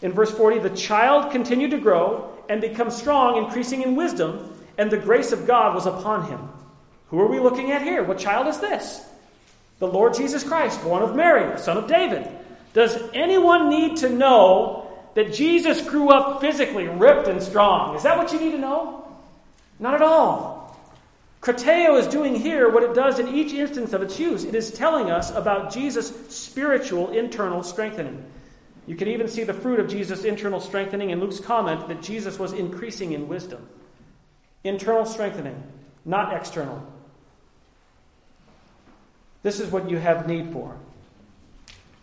in 0.00 0.12
verse 0.12 0.30
40 0.30 0.60
the 0.60 0.70
child 0.70 1.32
continued 1.32 1.72
to 1.72 1.78
grow 1.78 2.32
and 2.48 2.60
become 2.60 2.90
strong 2.90 3.36
increasing 3.36 3.82
in 3.82 3.96
wisdom 3.96 4.52
and 4.78 4.90
the 4.90 4.96
grace 4.96 5.32
of 5.32 5.46
God 5.46 5.74
was 5.74 5.86
upon 5.86 6.28
him. 6.28 6.48
Who 7.08 7.20
are 7.20 7.26
we 7.26 7.40
looking 7.40 7.72
at 7.72 7.82
here? 7.82 8.02
What 8.02 8.18
child 8.18 8.46
is 8.46 8.58
this? 8.58 9.04
The 9.78 9.86
Lord 9.86 10.14
Jesus 10.14 10.42
Christ, 10.42 10.82
born 10.82 11.02
of 11.02 11.14
Mary, 11.14 11.58
son 11.58 11.76
of 11.76 11.86
David. 11.86 12.26
Does 12.72 12.96
anyone 13.12 13.68
need 13.68 13.98
to 13.98 14.08
know 14.08 14.88
that 15.14 15.34
Jesus 15.34 15.82
grew 15.82 16.08
up 16.08 16.40
physically 16.40 16.88
ripped 16.88 17.28
and 17.28 17.42
strong? 17.42 17.94
Is 17.96 18.04
that 18.04 18.16
what 18.16 18.32
you 18.32 18.40
need 18.40 18.52
to 18.52 18.58
know? 18.58 19.06
Not 19.78 19.94
at 19.94 20.02
all. 20.02 20.61
Krateo 21.42 21.98
is 21.98 22.06
doing 22.06 22.36
here 22.36 22.70
what 22.70 22.84
it 22.84 22.94
does 22.94 23.18
in 23.18 23.26
each 23.26 23.52
instance 23.52 23.92
of 23.92 24.00
its 24.00 24.18
use. 24.18 24.44
It 24.44 24.54
is 24.54 24.70
telling 24.70 25.10
us 25.10 25.32
about 25.32 25.72
Jesus' 25.72 26.12
spiritual 26.28 27.10
internal 27.10 27.64
strengthening. 27.64 28.24
You 28.86 28.94
can 28.94 29.08
even 29.08 29.26
see 29.26 29.42
the 29.42 29.52
fruit 29.52 29.80
of 29.80 29.88
Jesus' 29.88 30.22
internal 30.22 30.60
strengthening 30.60 31.10
in 31.10 31.18
Luke's 31.18 31.40
comment 31.40 31.88
that 31.88 32.00
Jesus 32.00 32.38
was 32.38 32.52
increasing 32.52 33.10
in 33.10 33.26
wisdom. 33.26 33.68
Internal 34.62 35.04
strengthening, 35.04 35.60
not 36.04 36.32
external. 36.36 36.80
This 39.42 39.58
is 39.58 39.68
what 39.72 39.90
you 39.90 39.98
have 39.98 40.28
need 40.28 40.52
for. 40.52 40.76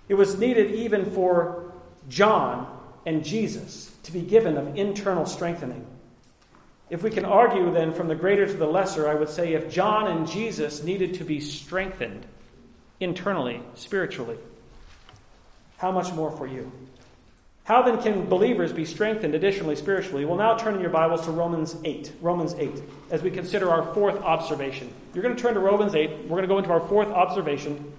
It 0.10 0.16
was 0.16 0.38
needed 0.38 0.72
even 0.72 1.12
for 1.12 1.72
John 2.10 2.78
and 3.06 3.24
Jesus 3.24 3.90
to 4.04 4.12
be 4.12 4.22
given 4.22 4.58
of 4.58 4.78
internal 4.78 5.26
strengthening. 5.26 5.86
If 6.90 7.04
we 7.04 7.12
can 7.12 7.26
argue 7.26 7.72
then 7.72 7.94
from 7.94 8.08
the 8.08 8.16
greater 8.16 8.48
to 8.48 8.54
the 8.54 8.66
lesser, 8.66 9.08
I 9.08 9.14
would 9.14 9.30
say 9.30 9.54
if 9.54 9.72
John 9.72 10.08
and 10.08 10.28
Jesus 10.28 10.84
needed 10.84 11.16
to 11.16 11.24
be 11.24 11.40
strengthened 11.40 12.26
internally, 13.00 13.62
spiritually, 13.76 14.38
how 15.78 15.92
much 15.92 16.12
more 16.14 16.32
for 16.32 16.48
you? 16.48 16.72
How 17.64 17.84
then 17.84 18.02
can 18.02 18.28
believers 18.28 18.74
be 18.74 18.84
strengthened 18.84 19.36
additionally 19.36 19.76
spiritually? 19.76 20.26
We'll 20.26 20.38
now 20.38 20.58
turn 20.58 20.74
in 20.74 20.82
your 20.82 20.90
Bibles 20.90 21.26
to 21.26 21.32
Romans 21.32 21.76
8. 21.84 22.14
Romans 22.20 22.56
8, 22.56 22.72
as 23.12 23.22
we 23.22 23.30
consider 23.30 23.70
our 23.70 23.94
fourth 23.94 24.20
observation. 24.24 24.92
You're 25.14 25.22
going 25.22 25.36
to 25.36 25.42
turn 25.42 25.54
to 25.54 25.60
Romans 25.60 25.94
8. 25.94 26.24
We're 26.24 26.30
going 26.30 26.42
to 26.42 26.48
go 26.48 26.58
into 26.58 26.72
our 26.72 26.80
fourth 26.88 27.10
observation 27.10 27.94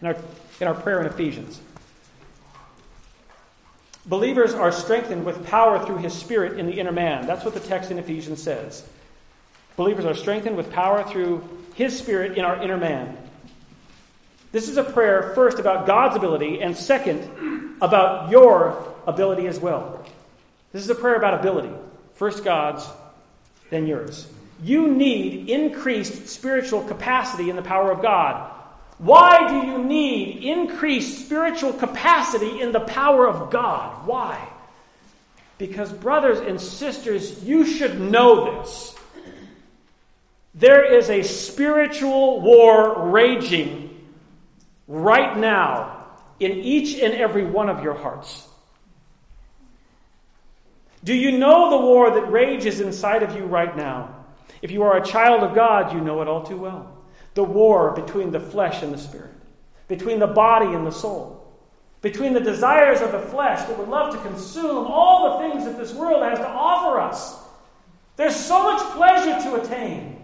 in 0.00 0.06
our, 0.06 0.16
in 0.62 0.66
our 0.66 0.74
prayer 0.74 0.98
in 1.02 1.06
Ephesians. 1.06 1.60
Believers 4.06 4.54
are 4.54 4.72
strengthened 4.72 5.24
with 5.24 5.46
power 5.46 5.84
through 5.84 5.98
his 5.98 6.14
spirit 6.14 6.58
in 6.58 6.66
the 6.66 6.80
inner 6.80 6.92
man. 6.92 7.26
That's 7.26 7.44
what 7.44 7.54
the 7.54 7.60
text 7.60 7.90
in 7.90 7.98
Ephesians 7.98 8.42
says. 8.42 8.82
Believers 9.76 10.04
are 10.04 10.14
strengthened 10.14 10.56
with 10.56 10.72
power 10.72 11.04
through 11.04 11.46
his 11.74 11.98
spirit 11.98 12.36
in 12.36 12.44
our 12.44 12.62
inner 12.62 12.76
man. 12.76 13.16
This 14.52 14.68
is 14.68 14.76
a 14.76 14.84
prayer, 14.84 15.32
first, 15.34 15.58
about 15.58 15.86
God's 15.86 16.16
ability, 16.16 16.60
and 16.60 16.76
second, 16.76 17.76
about 17.80 18.30
your 18.30 18.94
ability 19.06 19.46
as 19.46 19.60
well. 19.60 20.04
This 20.72 20.82
is 20.82 20.90
a 20.90 20.94
prayer 20.94 21.14
about 21.14 21.38
ability. 21.38 21.72
First 22.14 22.42
God's, 22.42 22.84
then 23.70 23.86
yours. 23.86 24.26
You 24.62 24.88
need 24.88 25.48
increased 25.48 26.28
spiritual 26.28 26.82
capacity 26.82 27.48
in 27.48 27.56
the 27.56 27.62
power 27.62 27.92
of 27.92 28.02
God. 28.02 28.50
Why 29.00 29.48
do 29.48 29.66
you 29.66 29.82
need 29.82 30.44
increased 30.44 31.24
spiritual 31.24 31.72
capacity 31.72 32.60
in 32.60 32.70
the 32.70 32.80
power 32.80 33.26
of 33.26 33.50
God? 33.50 34.06
Why? 34.06 34.46
Because, 35.56 35.90
brothers 35.90 36.38
and 36.38 36.60
sisters, 36.60 37.42
you 37.42 37.64
should 37.64 37.98
know 37.98 38.60
this. 38.60 38.94
There 40.54 40.84
is 40.84 41.08
a 41.08 41.22
spiritual 41.22 42.42
war 42.42 43.08
raging 43.08 43.88
right 44.86 45.34
now 45.38 46.04
in 46.38 46.52
each 46.52 47.00
and 47.00 47.14
every 47.14 47.46
one 47.46 47.70
of 47.70 47.82
your 47.82 47.94
hearts. 47.94 48.46
Do 51.04 51.14
you 51.14 51.38
know 51.38 51.70
the 51.70 51.86
war 51.86 52.10
that 52.10 52.30
rages 52.30 52.80
inside 52.82 53.22
of 53.22 53.34
you 53.34 53.46
right 53.46 53.74
now? 53.74 54.14
If 54.60 54.70
you 54.70 54.82
are 54.82 54.98
a 54.98 55.06
child 55.06 55.42
of 55.42 55.54
God, 55.54 55.94
you 55.94 56.02
know 56.02 56.20
it 56.20 56.28
all 56.28 56.42
too 56.42 56.58
well 56.58 56.99
the 57.40 57.44
war 57.44 57.92
between 57.92 58.30
the 58.30 58.38
flesh 58.38 58.82
and 58.82 58.92
the 58.92 58.98
spirit, 58.98 59.32
between 59.88 60.18
the 60.18 60.26
body 60.26 60.74
and 60.74 60.86
the 60.86 60.90
soul, 60.92 61.50
between 62.02 62.34
the 62.34 62.40
desires 62.40 63.00
of 63.00 63.12
the 63.12 63.18
flesh 63.18 63.66
that 63.66 63.78
would 63.78 63.88
love 63.88 64.12
to 64.12 64.20
consume 64.20 64.86
all 64.86 65.38
the 65.38 65.48
things 65.48 65.64
that 65.64 65.78
this 65.78 65.94
world 65.94 66.22
has 66.22 66.38
to 66.38 66.46
offer 66.46 67.00
us. 67.00 67.38
There's 68.16 68.36
so 68.36 68.62
much 68.62 68.82
pleasure 68.94 69.42
to 69.48 69.62
attain. 69.62 70.20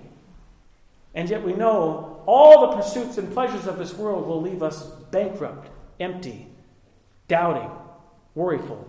And 1.14 1.30
yet 1.30 1.42
we 1.42 1.54
know 1.54 2.20
all 2.26 2.66
the 2.66 2.76
pursuits 2.76 3.16
and 3.16 3.32
pleasures 3.32 3.66
of 3.66 3.78
this 3.78 3.94
world 3.94 4.26
will 4.26 4.42
leave 4.42 4.62
us 4.62 4.82
bankrupt, 5.10 5.70
empty, 5.98 6.48
doubting, 7.28 7.70
worryful, 8.34 8.84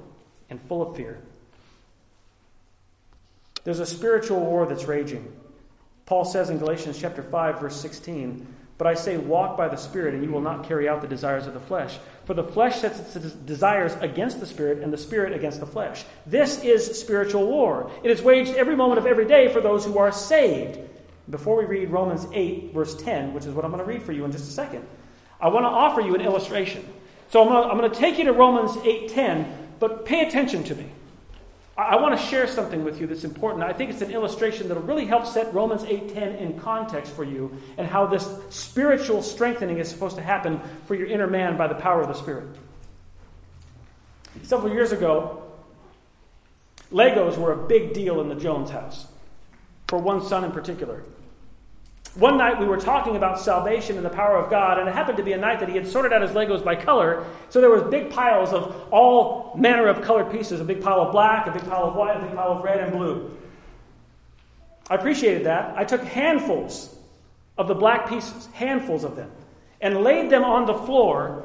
and 0.49 0.59
full 0.63 0.81
of 0.81 0.97
fear. 0.97 1.21
There's 3.63 3.79
a 3.79 3.85
spiritual 3.85 4.41
war 4.41 4.65
that's 4.65 4.83
raging. 4.83 5.31
Paul 6.07 6.25
says 6.25 6.49
in 6.49 6.57
Galatians 6.57 6.97
chapter 6.99 7.21
5 7.21 7.59
verse 7.59 7.75
16, 7.75 8.47
"But 8.77 8.87
I 8.87 8.95
say 8.95 9.17
walk 9.17 9.57
by 9.57 9.67
the 9.67 9.75
Spirit 9.75 10.13
and 10.13 10.23
you 10.23 10.31
will 10.31 10.41
not 10.41 10.63
carry 10.63 10.87
out 10.87 11.01
the 11.01 11.07
desires 11.07 11.45
of 11.47 11.53
the 11.53 11.59
flesh, 11.59 11.99
for 12.23 12.33
the 12.33 12.43
flesh 12.43 12.79
sets 12.79 13.15
its 13.15 13.33
desires 13.33 13.95
against 14.01 14.39
the 14.39 14.45
Spirit 14.45 14.81
and 14.81 14.91
the 14.91 14.97
Spirit 14.97 15.33
against 15.33 15.59
the 15.59 15.65
flesh." 15.65 16.05
This 16.25 16.63
is 16.63 16.99
spiritual 16.99 17.45
war. 17.45 17.91
It 18.03 18.09
is 18.09 18.23
waged 18.23 18.55
every 18.55 18.75
moment 18.75 18.99
of 18.99 19.05
every 19.05 19.25
day 19.25 19.49
for 19.49 19.61
those 19.61 19.85
who 19.85 19.99
are 19.99 20.11
saved. 20.11 20.79
Before 21.29 21.57
we 21.57 21.65
read 21.65 21.91
Romans 21.91 22.25
8 22.33 22.71
verse 22.73 22.95
10, 22.95 23.33
which 23.33 23.45
is 23.45 23.53
what 23.53 23.65
I'm 23.65 23.71
going 23.71 23.83
to 23.83 23.89
read 23.89 24.01
for 24.01 24.13
you 24.13 24.23
in 24.23 24.31
just 24.31 24.49
a 24.49 24.53
second, 24.53 24.87
I 25.41 25.49
want 25.49 25.65
to 25.65 25.69
offer 25.69 25.99
you 25.99 26.15
an 26.15 26.21
illustration. 26.21 26.85
So 27.29 27.41
I'm 27.41 27.49
going 27.49 27.63
to, 27.63 27.69
I'm 27.69 27.77
going 27.77 27.91
to 27.91 27.99
take 27.99 28.17
you 28.17 28.23
to 28.25 28.33
Romans 28.33 28.71
8:10, 28.77 29.45
but 29.79 30.05
pay 30.05 30.25
attention 30.25 30.63
to 30.63 30.75
me. 30.75 30.85
I 31.77 31.95
want 31.97 32.19
to 32.19 32.25
share 32.25 32.47
something 32.47 32.83
with 32.83 32.99
you 32.99 33.05
that's 33.05 33.23
important. 33.23 33.63
I 33.63 33.71
think 33.71 33.91
it's 33.91 34.01
an 34.01 34.09
illustration 34.09 34.67
that'll 34.67 34.81
really 34.81 35.05
help 35.05 35.27
set 35.27 35.53
Romans 35.53 35.83
8:10 35.83 36.35
in 36.37 36.59
context 36.59 37.11
for 37.11 37.23
you 37.23 37.55
and 37.77 37.87
how 37.87 38.07
this 38.07 38.27
spiritual 38.49 39.21
strengthening 39.21 39.77
is 39.77 39.87
supposed 39.87 40.15
to 40.15 40.23
happen 40.23 40.59
for 40.85 40.95
your 40.95 41.05
inner 41.05 41.27
man 41.27 41.55
by 41.55 41.67
the 41.67 41.75
power 41.75 42.01
of 42.01 42.07
the 42.07 42.15
Spirit. 42.15 42.47
Several 44.41 44.73
years 44.73 44.91
ago, 44.91 45.43
Legos 46.91 47.37
were 47.37 47.51
a 47.51 47.67
big 47.67 47.93
deal 47.93 48.21
in 48.21 48.29
the 48.29 48.35
Jones 48.35 48.71
house, 48.71 49.05
for 49.87 49.99
one 49.99 50.21
son 50.21 50.43
in 50.43 50.51
particular. 50.51 51.03
One 52.15 52.37
night 52.37 52.59
we 52.59 52.65
were 52.65 52.77
talking 52.77 53.15
about 53.15 53.39
salvation 53.39 53.95
and 53.97 54.05
the 54.05 54.09
power 54.09 54.37
of 54.37 54.49
God, 54.49 54.79
and 54.79 54.89
it 54.89 54.95
happened 54.95 55.17
to 55.17 55.23
be 55.23 55.33
a 55.33 55.37
night 55.37 55.59
that 55.59 55.69
he 55.69 55.75
had 55.75 55.87
sorted 55.87 56.11
out 56.11 56.21
his 56.23 56.31
Legos 56.31 56.63
by 56.63 56.75
color. 56.75 57.25
So 57.49 57.61
there 57.61 57.69
was 57.69 57.83
big 57.83 58.09
piles 58.09 58.53
of 58.53 58.75
all 58.91 59.53
manner 59.55 59.87
of 59.87 60.01
colored 60.01 60.31
pieces: 60.31 60.59
a 60.59 60.63
big 60.63 60.81
pile 60.81 61.01
of 61.01 61.11
black, 61.11 61.45
a 61.45 61.51
big 61.51 61.63
pile 61.69 61.83
of 61.83 61.95
white, 61.95 62.17
a 62.17 62.19
big 62.19 62.35
pile 62.35 62.53
of 62.53 62.63
red 62.63 62.79
and 62.79 62.91
blue. 62.91 63.37
I 64.89 64.95
appreciated 64.95 65.45
that. 65.45 65.77
I 65.77 65.83
took 65.83 66.01
handfuls 66.01 66.95
of 67.57 67.67
the 67.67 67.75
black 67.75 68.09
pieces, 68.09 68.47
handfuls 68.53 69.03
of 69.03 69.15
them, 69.15 69.29
and 69.81 70.03
laid 70.03 70.29
them 70.31 70.43
on 70.43 70.65
the 70.65 70.73
floor 70.73 71.43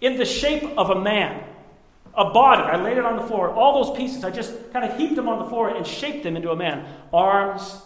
in 0.00 0.16
the 0.16 0.24
shape 0.24 0.62
of 0.78 0.90
a 0.90 1.00
man, 1.00 1.42
a 2.14 2.30
body. 2.30 2.62
I 2.62 2.76
laid 2.76 2.96
it 2.96 3.04
on 3.04 3.16
the 3.16 3.22
floor. 3.22 3.50
All 3.50 3.84
those 3.84 3.96
pieces, 3.96 4.24
I 4.24 4.30
just 4.30 4.72
kind 4.72 4.84
of 4.84 4.96
heaped 4.96 5.16
them 5.16 5.28
on 5.28 5.40
the 5.40 5.46
floor 5.46 5.68
and 5.68 5.86
shaped 5.86 6.22
them 6.22 6.36
into 6.36 6.50
a 6.50 6.56
man. 6.56 6.86
Arms, 7.12 7.82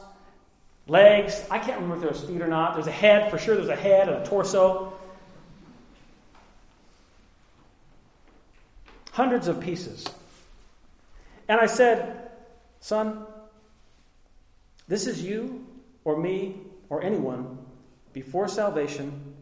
legs. 0.91 1.43
I 1.51 1.59
can't 1.59 1.81
remember 1.81 1.97
if 1.97 2.03
there's 2.13 2.29
feet 2.29 2.43
or 2.43 2.49
not. 2.49 2.75
There's 2.75 2.89
a 2.89 2.93
head, 2.93 3.31
for 3.31 3.39
sure, 3.39 3.55
there's 3.55 3.69
a 3.69 3.77
head 3.77 4.09
and 4.09 4.23
a 4.23 4.27
torso. 4.27 4.93
Hundreds 9.13 9.49
of 9.49 9.61
pieces. 9.61 10.07
And 11.49 11.61
I 11.61 11.67
said, 11.67 12.31
Son, 12.81 13.25
this 14.89 15.07
is 15.07 15.23
you 15.23 15.67
or 16.05 16.21
me 16.21 16.57
or 16.89 17.03
anyone 17.03 17.59
before 18.13 18.49
salvation, 18.49 19.35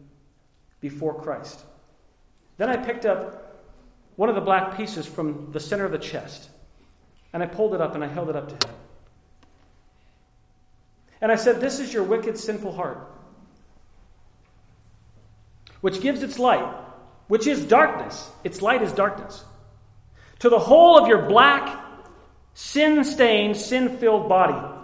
before 0.81 1.19
Christ. 1.19 1.63
Then 2.57 2.69
I 2.69 2.77
picked 2.77 3.05
up 3.05 3.63
one 4.15 4.29
of 4.29 4.35
the 4.35 4.41
black 4.41 4.77
pieces 4.77 5.07
from 5.07 5.51
the 5.51 5.59
center 5.59 5.85
of 5.85 5.91
the 5.91 5.97
chest, 5.97 6.49
and 7.33 7.41
I 7.41 7.47
pulled 7.47 7.73
it 7.73 7.81
up 7.81 7.95
and 7.95 8.03
I 8.03 8.07
held 8.07 8.29
it 8.29 8.35
up 8.35 8.49
to 8.49 8.67
him. 8.67 8.75
And 11.21 11.31
I 11.31 11.35
said, 11.35 11.59
This 11.59 11.79
is 11.79 11.93
your 11.93 12.03
wicked, 12.03 12.37
sinful 12.37 12.71
heart, 12.71 12.99
which 15.81 16.01
gives 16.01 16.23
its 16.23 16.39
light, 16.39 16.73
which 17.27 17.47
is 17.47 17.65
darkness. 17.65 18.29
Its 18.43 18.61
light 18.61 18.81
is 18.81 18.91
darkness. 18.93 19.43
To 20.39 20.49
the 20.49 20.59
whole 20.59 20.97
of 20.97 21.07
your 21.07 21.27
black, 21.27 21.83
sin 22.53 23.03
stained, 23.03 23.57
sin 23.57 23.97
filled 23.97 24.29
body. 24.29 24.75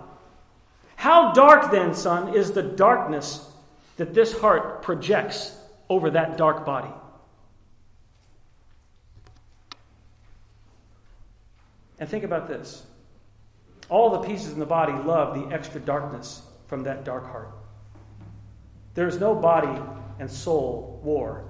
How 0.95 1.33
dark, 1.33 1.71
then, 1.71 1.93
son, 1.93 2.36
is 2.36 2.51
the 2.51 2.63
darkness 2.63 3.45
that 3.97 4.13
this 4.13 4.38
heart 4.38 4.81
projects 4.81 5.55
over 5.89 6.11
that 6.11 6.38
dark 6.38 6.65
body? 6.65 6.91
And 11.99 12.09
think 12.09 12.23
about 12.23 12.47
this. 12.47 12.83
All 13.89 14.09
the 14.09 14.27
pieces 14.27 14.53
in 14.53 14.59
the 14.59 14.65
body 14.65 14.93
love 14.93 15.36
the 15.36 15.53
extra 15.53 15.79
darkness 15.79 16.41
from 16.67 16.83
that 16.83 17.03
dark 17.03 17.25
heart. 17.25 17.51
There 18.95 19.07
is 19.07 19.19
no 19.19 19.36
body 19.36 19.81
and 20.19 20.29
soul 20.29 20.99
war 21.03 21.45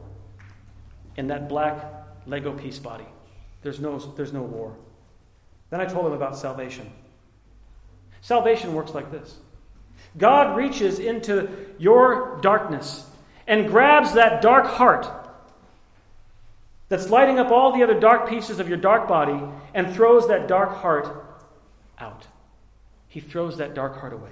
in 1.15 1.27
that 1.27 1.47
black 1.47 1.85
Lego 2.25 2.51
piece 2.53 2.79
body. 2.79 3.05
There's 3.61 3.79
no, 3.79 3.97
there's 3.97 4.33
no 4.33 4.41
war. 4.41 4.75
Then 5.69 5.79
I 5.79 5.85
told 5.85 6.07
him 6.07 6.13
about 6.13 6.37
salvation. 6.37 6.91
Salvation 8.21 8.73
works 8.73 8.93
like 8.93 9.11
this 9.11 9.37
God 10.17 10.57
reaches 10.57 10.99
into 10.99 11.49
your 11.77 12.39
darkness 12.41 13.07
and 13.47 13.67
grabs 13.67 14.13
that 14.13 14.41
dark 14.41 14.65
heart 14.65 15.07
that's 16.89 17.09
lighting 17.09 17.39
up 17.39 17.51
all 17.51 17.71
the 17.75 17.83
other 17.83 17.99
dark 17.99 18.29
pieces 18.29 18.59
of 18.59 18.67
your 18.67 18.77
dark 18.77 19.07
body 19.07 19.39
and 19.73 19.93
throws 19.93 20.27
that 20.27 20.47
dark 20.47 20.75
heart 20.77 21.24
out. 21.99 22.25
He 23.07 23.19
throws 23.19 23.57
that 23.57 23.73
dark 23.73 23.99
heart 23.99 24.13
away. 24.13 24.31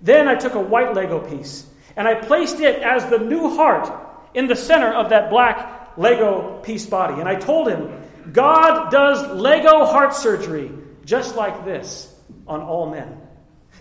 Then 0.00 0.28
I 0.28 0.34
took 0.34 0.54
a 0.54 0.60
white 0.60 0.94
Lego 0.94 1.20
piece 1.28 1.66
and 1.96 2.08
I 2.08 2.14
placed 2.14 2.60
it 2.60 2.82
as 2.82 3.06
the 3.06 3.18
new 3.18 3.54
heart 3.54 3.92
in 4.34 4.46
the 4.46 4.56
center 4.56 4.92
of 4.92 5.10
that 5.10 5.30
black 5.30 5.96
Lego 5.96 6.60
piece 6.62 6.86
body. 6.86 7.20
And 7.20 7.28
I 7.28 7.34
told 7.34 7.68
him, 7.68 8.02
God 8.32 8.90
does 8.90 9.36
Lego 9.36 9.84
heart 9.84 10.14
surgery 10.14 10.70
just 11.04 11.36
like 11.36 11.64
this 11.64 12.14
on 12.46 12.60
all 12.60 12.90
men. 12.90 13.20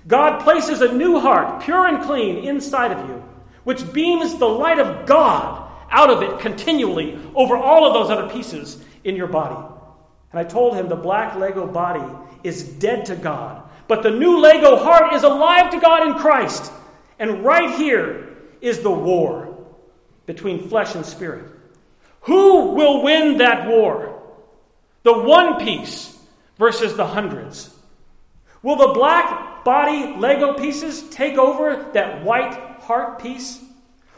God 0.07 0.43
places 0.43 0.81
a 0.81 0.91
new 0.93 1.19
heart, 1.19 1.63
pure 1.63 1.85
and 1.85 2.03
clean, 2.03 2.45
inside 2.45 2.91
of 2.91 3.09
you, 3.09 3.23
which 3.63 3.93
beams 3.93 4.37
the 4.37 4.47
light 4.47 4.79
of 4.79 5.05
God 5.05 5.69
out 5.91 6.09
of 6.09 6.23
it 6.23 6.39
continually 6.39 7.19
over 7.35 7.57
all 7.57 7.85
of 7.85 7.93
those 7.93 8.09
other 8.09 8.31
pieces 8.31 8.81
in 9.03 9.15
your 9.15 9.27
body. 9.27 9.57
And 10.31 10.39
I 10.39 10.43
told 10.43 10.75
him 10.75 10.87
the 10.87 10.95
black 10.95 11.35
Lego 11.35 11.65
body 11.65 12.03
is 12.43 12.63
dead 12.63 13.05
to 13.05 13.15
God, 13.15 13.63
but 13.87 14.03
the 14.03 14.11
new 14.11 14.39
Lego 14.39 14.77
heart 14.77 15.13
is 15.13 15.23
alive 15.23 15.71
to 15.71 15.79
God 15.79 16.07
in 16.07 16.13
Christ. 16.15 16.71
And 17.17 17.43
right 17.43 17.77
here 17.77 18.37
is 18.61 18.79
the 18.79 18.91
war 18.91 19.57
between 20.25 20.69
flesh 20.69 20.95
and 20.95 21.05
spirit. 21.05 21.51
Who 22.21 22.73
will 22.73 23.03
win 23.03 23.37
that 23.37 23.67
war? 23.67 24.21
The 25.03 25.17
one 25.17 25.63
piece 25.63 26.17
versus 26.57 26.95
the 26.95 27.07
hundreds. 27.07 27.73
Will 28.61 28.75
the 28.75 28.93
black 28.93 29.63
body 29.63 30.15
Lego 30.17 30.53
pieces 30.53 31.09
take 31.09 31.37
over 31.37 31.89
that 31.93 32.23
white 32.23 32.53
heart 32.81 33.21
piece? 33.21 33.59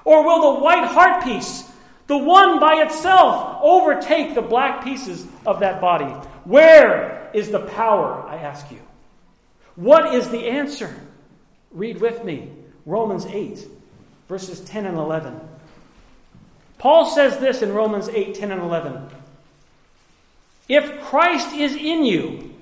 Or 0.03 0.26
will 0.26 0.55
the 0.55 0.62
white 0.62 0.86
heart 0.86 1.24
piece, 1.24 1.64
the 2.12 2.18
one 2.18 2.59
by 2.59 2.84
itself, 2.84 3.59
overtake 3.62 4.36
the 4.36 4.41
black 4.41 4.84
pieces 4.84 5.26
of 5.45 5.62
that 5.62 5.80
body? 5.80 6.12
Where 6.43 7.32
is 7.34 7.51
the 7.51 7.62
power, 7.62 8.22
I 8.28 8.36
ask 8.36 8.70
you? 8.70 8.82
What 9.78 10.14
is 10.14 10.28
the 10.28 10.45
answer? 10.47 10.93
Read 11.72 12.01
with 12.01 12.26
me 12.26 12.51
Romans 12.86 13.26
8, 13.26 13.66
verses 14.28 14.59
10 14.59 14.88
and 14.88 14.97
11. 14.97 15.39
Paul 16.80 17.05
says 17.05 17.38
this 17.38 17.62
in 17.62 17.72
Romans 17.72 18.09
8, 18.09 18.36
10 18.36 18.51
and 18.51 18.62
11. 18.62 19.07
If 20.68 21.03
Christ 21.03 21.53
is 21.53 21.78
in 21.78 22.03
you, 22.03 22.53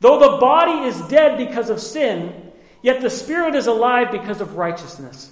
though 0.00 0.18
the 0.18 0.38
body 0.38 0.88
is 0.88 0.98
dead 1.08 1.36
because 1.36 1.68
of 1.68 1.78
sin, 1.78 2.52
yet 2.80 3.02
the 3.02 3.10
spirit 3.10 3.54
is 3.54 3.66
alive 3.66 4.10
because 4.10 4.40
of 4.40 4.56
righteousness. 4.56 5.30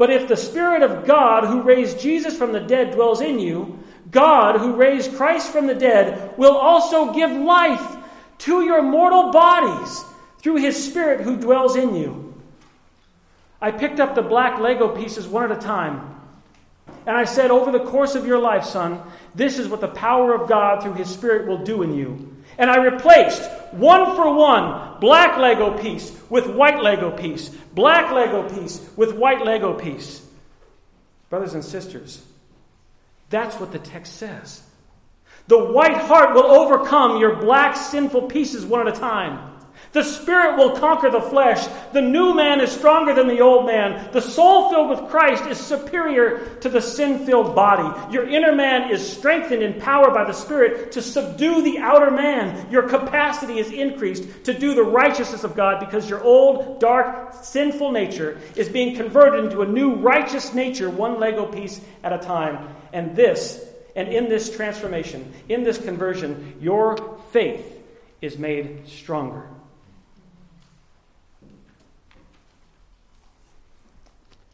But 0.00 0.08
if 0.08 0.28
the 0.28 0.36
Spirit 0.36 0.82
of 0.82 1.06
God, 1.06 1.44
who 1.44 1.60
raised 1.60 2.00
Jesus 2.00 2.34
from 2.34 2.52
the 2.52 2.60
dead, 2.60 2.92
dwells 2.92 3.20
in 3.20 3.38
you, 3.38 3.78
God, 4.10 4.58
who 4.58 4.74
raised 4.74 5.14
Christ 5.14 5.52
from 5.52 5.66
the 5.66 5.74
dead, 5.74 6.38
will 6.38 6.56
also 6.56 7.12
give 7.12 7.30
life 7.30 7.98
to 8.38 8.64
your 8.64 8.80
mortal 8.80 9.30
bodies 9.30 10.02
through 10.38 10.56
his 10.56 10.82
Spirit 10.82 11.20
who 11.20 11.36
dwells 11.36 11.76
in 11.76 11.94
you. 11.94 12.32
I 13.60 13.72
picked 13.72 14.00
up 14.00 14.14
the 14.14 14.22
black 14.22 14.58
Lego 14.58 14.88
pieces 14.88 15.28
one 15.28 15.44
at 15.44 15.58
a 15.58 15.60
time. 15.60 16.18
And 17.04 17.14
I 17.14 17.26
said, 17.26 17.50
Over 17.50 17.70
the 17.70 17.84
course 17.84 18.14
of 18.14 18.26
your 18.26 18.38
life, 18.38 18.64
son, 18.64 19.02
this 19.34 19.58
is 19.58 19.68
what 19.68 19.82
the 19.82 19.88
power 19.88 20.32
of 20.32 20.48
God 20.48 20.82
through 20.82 20.94
his 20.94 21.10
Spirit 21.10 21.46
will 21.46 21.62
do 21.62 21.82
in 21.82 21.92
you. 21.92 22.36
And 22.60 22.70
I 22.70 22.76
replaced 22.76 23.50
one 23.72 24.14
for 24.14 24.34
one 24.34 25.00
black 25.00 25.38
Lego 25.38 25.78
piece 25.78 26.12
with 26.28 26.46
white 26.46 26.82
Lego 26.82 27.10
piece, 27.10 27.48
black 27.48 28.12
Lego 28.12 28.48
piece 28.50 28.86
with 28.96 29.14
white 29.14 29.42
Lego 29.42 29.72
piece. 29.72 30.24
Brothers 31.30 31.54
and 31.54 31.64
sisters, 31.64 32.22
that's 33.30 33.58
what 33.58 33.72
the 33.72 33.78
text 33.78 34.16
says. 34.18 34.62
The 35.46 35.72
white 35.72 35.96
heart 35.96 36.34
will 36.34 36.44
overcome 36.44 37.18
your 37.18 37.36
black 37.36 37.76
sinful 37.76 38.28
pieces 38.28 38.66
one 38.66 38.86
at 38.86 38.94
a 38.94 39.00
time. 39.00 39.49
The 39.92 40.04
spirit 40.04 40.56
will 40.56 40.76
conquer 40.76 41.10
the 41.10 41.20
flesh. 41.20 41.66
The 41.92 42.00
new 42.00 42.32
man 42.32 42.60
is 42.60 42.70
stronger 42.70 43.12
than 43.12 43.26
the 43.26 43.40
old 43.40 43.66
man. 43.66 44.12
The 44.12 44.20
soul 44.20 44.70
filled 44.70 44.88
with 44.88 45.10
Christ 45.10 45.46
is 45.46 45.58
superior 45.58 46.46
to 46.60 46.68
the 46.68 46.80
sin 46.80 47.26
filled 47.26 47.56
body. 47.56 48.12
Your 48.12 48.28
inner 48.28 48.54
man 48.54 48.92
is 48.92 49.04
strengthened 49.04 49.64
in 49.64 49.80
power 49.80 50.12
by 50.12 50.24
the 50.24 50.32
Spirit 50.32 50.92
to 50.92 51.02
subdue 51.02 51.62
the 51.62 51.78
outer 51.78 52.12
man. 52.12 52.70
Your 52.70 52.88
capacity 52.88 53.58
is 53.58 53.72
increased 53.72 54.44
to 54.44 54.56
do 54.56 54.74
the 54.74 54.84
righteousness 54.84 55.42
of 55.42 55.56
God 55.56 55.80
because 55.80 56.08
your 56.08 56.22
old, 56.22 56.78
dark, 56.78 57.34
sinful 57.42 57.90
nature 57.90 58.40
is 58.54 58.68
being 58.68 58.94
converted 58.94 59.44
into 59.44 59.62
a 59.62 59.66
new 59.66 59.96
righteous 59.96 60.54
nature, 60.54 60.88
one 60.88 61.18
Lego 61.18 61.46
piece 61.46 61.80
at 62.04 62.12
a 62.12 62.18
time. 62.18 62.76
And 62.92 63.16
this, 63.16 63.60
and 63.96 64.06
in 64.06 64.28
this 64.28 64.54
transformation, 64.54 65.32
in 65.48 65.64
this 65.64 65.78
conversion, 65.78 66.58
your 66.60 67.18
faith 67.32 67.66
is 68.20 68.38
made 68.38 68.86
stronger. 68.86 69.48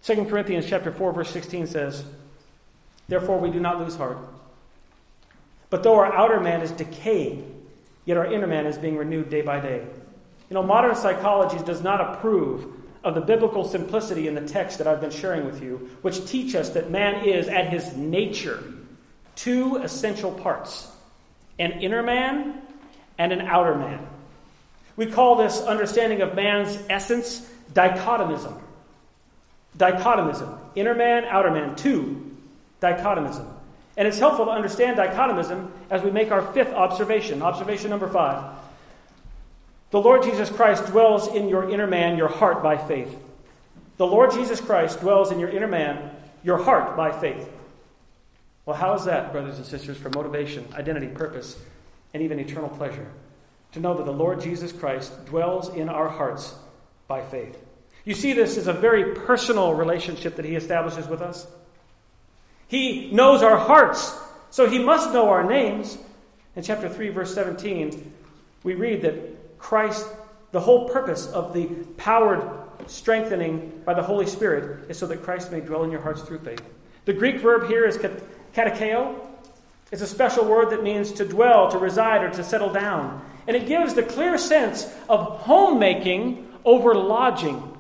2 0.06 0.24
Corinthians 0.26 0.66
chapter 0.68 0.92
4 0.92 1.12
verse 1.12 1.30
16 1.30 1.66
says, 1.66 2.04
"Therefore 3.08 3.38
we 3.38 3.50
do 3.50 3.58
not 3.58 3.80
lose 3.80 3.96
heart. 3.96 4.18
But 5.68 5.82
though 5.82 5.96
our 5.96 6.12
outer 6.12 6.38
man 6.38 6.60
is 6.60 6.70
decaying, 6.70 7.66
yet 8.04 8.16
our 8.16 8.26
inner 8.26 8.46
man 8.46 8.66
is 8.66 8.78
being 8.78 8.96
renewed 8.96 9.30
day 9.30 9.42
by 9.42 9.58
day." 9.58 9.82
You 10.48 10.54
know, 10.54 10.62
modern 10.62 10.94
psychology 10.94 11.58
does 11.64 11.82
not 11.82 12.00
approve 12.00 12.66
of 13.02 13.16
the 13.16 13.20
biblical 13.20 13.64
simplicity 13.64 14.28
in 14.28 14.36
the 14.36 14.46
text 14.46 14.78
that 14.78 14.86
I've 14.86 15.00
been 15.00 15.10
sharing 15.10 15.44
with 15.44 15.60
you, 15.60 15.90
which 16.02 16.24
teach 16.24 16.54
us 16.54 16.70
that 16.70 16.88
man 16.88 17.24
is 17.24 17.48
at 17.48 17.68
his 17.68 17.96
nature 17.96 18.62
two 19.34 19.76
essential 19.76 20.30
parts, 20.30 20.88
an 21.58 21.72
inner 21.80 22.04
man 22.04 22.62
and 23.18 23.32
an 23.32 23.40
outer 23.40 23.74
man. 23.74 24.06
We 24.94 25.06
call 25.06 25.34
this 25.34 25.60
understanding 25.62 26.22
of 26.22 26.36
man's 26.36 26.78
essence 26.88 27.40
dichotomism. 27.74 28.54
Dichotomism 29.76 30.58
inner 30.76 30.94
man, 30.94 31.24
outer 31.24 31.50
man. 31.50 31.74
Two, 31.74 32.36
dichotomism. 32.80 33.48
And 33.96 34.06
it's 34.06 34.18
helpful 34.18 34.44
to 34.44 34.50
understand 34.50 34.96
dichotomism 34.96 35.72
as 35.90 36.02
we 36.02 36.10
make 36.10 36.30
our 36.30 36.42
fifth 36.52 36.72
observation. 36.72 37.42
Observation 37.42 37.90
number 37.90 38.08
five. 38.08 38.54
The 39.90 40.00
Lord 40.00 40.22
Jesus 40.22 40.50
Christ 40.50 40.86
dwells 40.86 41.28
in 41.28 41.48
your 41.48 41.70
inner 41.70 41.86
man, 41.86 42.18
your 42.18 42.28
heart, 42.28 42.62
by 42.62 42.76
faith. 42.76 43.16
The 43.96 44.06
Lord 44.06 44.32
Jesus 44.32 44.60
Christ 44.60 45.00
dwells 45.00 45.32
in 45.32 45.40
your 45.40 45.48
inner 45.48 45.68
man, 45.68 46.10
your 46.44 46.58
heart, 46.58 46.96
by 46.96 47.18
faith. 47.18 47.50
Well, 48.66 48.76
how 48.76 48.94
is 48.94 49.04
that, 49.04 49.32
brothers 49.32 49.56
and 49.56 49.64
sisters, 49.64 49.96
for 49.96 50.10
motivation, 50.10 50.66
identity, 50.74 51.06
purpose, 51.06 51.58
and 52.12 52.22
even 52.22 52.38
eternal 52.38 52.68
pleasure? 52.68 53.06
To 53.72 53.80
know 53.80 53.94
that 53.94 54.04
the 54.04 54.12
Lord 54.12 54.40
Jesus 54.40 54.72
Christ 54.72 55.24
dwells 55.26 55.70
in 55.70 55.88
our 55.88 56.08
hearts 56.08 56.54
by 57.08 57.22
faith. 57.22 57.56
You 58.06 58.14
see 58.14 58.32
this 58.32 58.56
is 58.56 58.68
a 58.68 58.72
very 58.72 59.14
personal 59.14 59.74
relationship 59.74 60.36
that 60.36 60.44
he 60.44 60.54
establishes 60.54 61.08
with 61.08 61.20
us. 61.20 61.46
He 62.68 63.10
knows 63.10 63.42
our 63.42 63.58
hearts, 63.58 64.16
so 64.50 64.70
he 64.70 64.78
must 64.78 65.12
know 65.12 65.28
our 65.28 65.42
names. 65.42 65.98
In 66.54 66.62
chapter 66.62 66.88
3, 66.88 67.10
verse 67.10 67.34
17, 67.34 68.12
we 68.62 68.74
read 68.74 69.02
that 69.02 69.58
Christ, 69.58 70.06
the 70.52 70.60
whole 70.60 70.88
purpose 70.88 71.26
of 71.26 71.52
the 71.52 71.66
powered 71.96 72.48
strengthening 72.86 73.82
by 73.84 73.92
the 73.92 74.02
Holy 74.02 74.26
Spirit 74.26 74.88
is 74.88 74.96
so 74.98 75.06
that 75.08 75.24
Christ 75.24 75.50
may 75.50 75.60
dwell 75.60 75.82
in 75.82 75.90
your 75.90 76.00
hearts 76.00 76.22
through 76.22 76.38
faith. 76.38 76.62
The 77.06 77.12
Greek 77.12 77.40
verb 77.40 77.68
here 77.68 77.86
is 77.86 77.98
katoikeo. 77.98 79.16
It's 79.90 80.02
a 80.02 80.06
special 80.06 80.44
word 80.44 80.70
that 80.70 80.82
means 80.84 81.10
to 81.12 81.24
dwell, 81.24 81.70
to 81.72 81.78
reside, 81.78 82.22
or 82.22 82.30
to 82.30 82.44
settle 82.44 82.72
down. 82.72 83.20
And 83.48 83.56
it 83.56 83.66
gives 83.66 83.94
the 83.94 84.02
clear 84.04 84.38
sense 84.38 84.92
of 85.08 85.40
homemaking 85.40 86.52
over 86.64 86.94
lodging. 86.94 87.75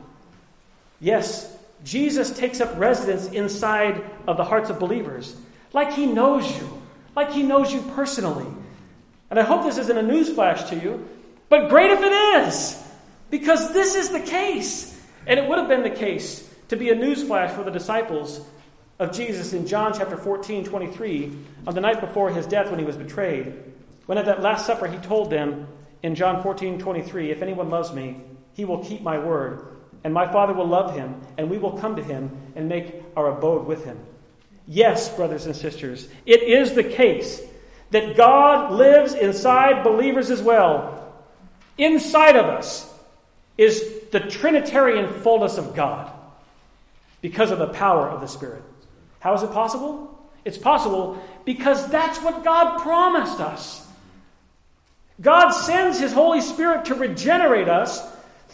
Yes, 1.00 1.54
Jesus 1.84 2.36
takes 2.36 2.60
up 2.60 2.78
residence 2.78 3.26
inside 3.28 4.02
of 4.26 4.36
the 4.36 4.44
hearts 4.44 4.70
of 4.70 4.78
believers, 4.78 5.36
like 5.72 5.92
he 5.92 6.06
knows 6.06 6.50
you, 6.56 6.82
like 7.14 7.30
he 7.32 7.42
knows 7.42 7.72
you 7.72 7.82
personally. 7.94 8.46
And 9.30 9.38
I 9.38 9.42
hope 9.42 9.64
this 9.64 9.78
isn't 9.78 9.96
a 9.96 10.02
newsflash 10.02 10.68
to 10.70 10.76
you, 10.76 11.06
but 11.48 11.68
great 11.68 11.90
if 11.90 12.00
it 12.00 12.46
is, 12.46 12.82
because 13.30 13.72
this 13.72 13.94
is 13.94 14.10
the 14.10 14.20
case. 14.20 14.94
And 15.26 15.38
it 15.38 15.48
would 15.48 15.58
have 15.58 15.68
been 15.68 15.82
the 15.82 15.90
case 15.90 16.48
to 16.68 16.76
be 16.76 16.90
a 16.90 16.94
newsflash 16.94 17.54
for 17.54 17.64
the 17.64 17.70
disciples 17.70 18.40
of 18.98 19.12
Jesus 19.12 19.52
in 19.52 19.66
John 19.66 19.92
chapter 19.92 20.16
14, 20.16 20.64
23, 20.64 21.36
on 21.66 21.74
the 21.74 21.80
night 21.80 22.00
before 22.00 22.30
his 22.30 22.46
death 22.46 22.70
when 22.70 22.78
he 22.78 22.84
was 22.84 22.96
betrayed. 22.96 23.52
When 24.06 24.18
at 24.18 24.26
that 24.26 24.40
Last 24.40 24.66
Supper 24.66 24.86
he 24.86 24.98
told 24.98 25.30
them 25.30 25.66
in 26.02 26.14
John 26.14 26.42
14, 26.42 26.78
23, 26.78 27.30
If 27.30 27.42
anyone 27.42 27.68
loves 27.68 27.92
me, 27.92 28.20
he 28.54 28.64
will 28.64 28.82
keep 28.84 29.02
my 29.02 29.18
word 29.18 29.75
and 30.06 30.14
my 30.14 30.24
Father 30.24 30.52
will 30.52 30.68
love 30.68 30.94
him, 30.94 31.20
and 31.36 31.50
we 31.50 31.58
will 31.58 31.78
come 31.78 31.96
to 31.96 32.02
him 32.02 32.30
and 32.54 32.68
make 32.68 32.94
our 33.16 33.36
abode 33.36 33.66
with 33.66 33.84
him. 33.84 33.98
Yes, 34.68 35.08
brothers 35.08 35.46
and 35.46 35.56
sisters, 35.56 36.06
it 36.24 36.44
is 36.44 36.74
the 36.74 36.84
case 36.84 37.42
that 37.90 38.16
God 38.16 38.70
lives 38.70 39.14
inside 39.14 39.82
believers 39.82 40.30
as 40.30 40.40
well. 40.40 41.12
Inside 41.76 42.36
of 42.36 42.46
us 42.46 42.88
is 43.58 43.82
the 44.12 44.20
Trinitarian 44.20 45.12
fullness 45.22 45.58
of 45.58 45.74
God 45.74 46.12
because 47.20 47.50
of 47.50 47.58
the 47.58 47.66
power 47.66 48.08
of 48.08 48.20
the 48.20 48.28
Spirit. 48.28 48.62
How 49.18 49.34
is 49.34 49.42
it 49.42 49.50
possible? 49.50 50.16
It's 50.44 50.56
possible 50.56 51.20
because 51.44 51.84
that's 51.88 52.20
what 52.20 52.44
God 52.44 52.80
promised 52.80 53.40
us. 53.40 53.84
God 55.20 55.50
sends 55.50 55.98
His 55.98 56.12
Holy 56.12 56.42
Spirit 56.42 56.84
to 56.84 56.94
regenerate 56.94 57.68
us 57.68 58.00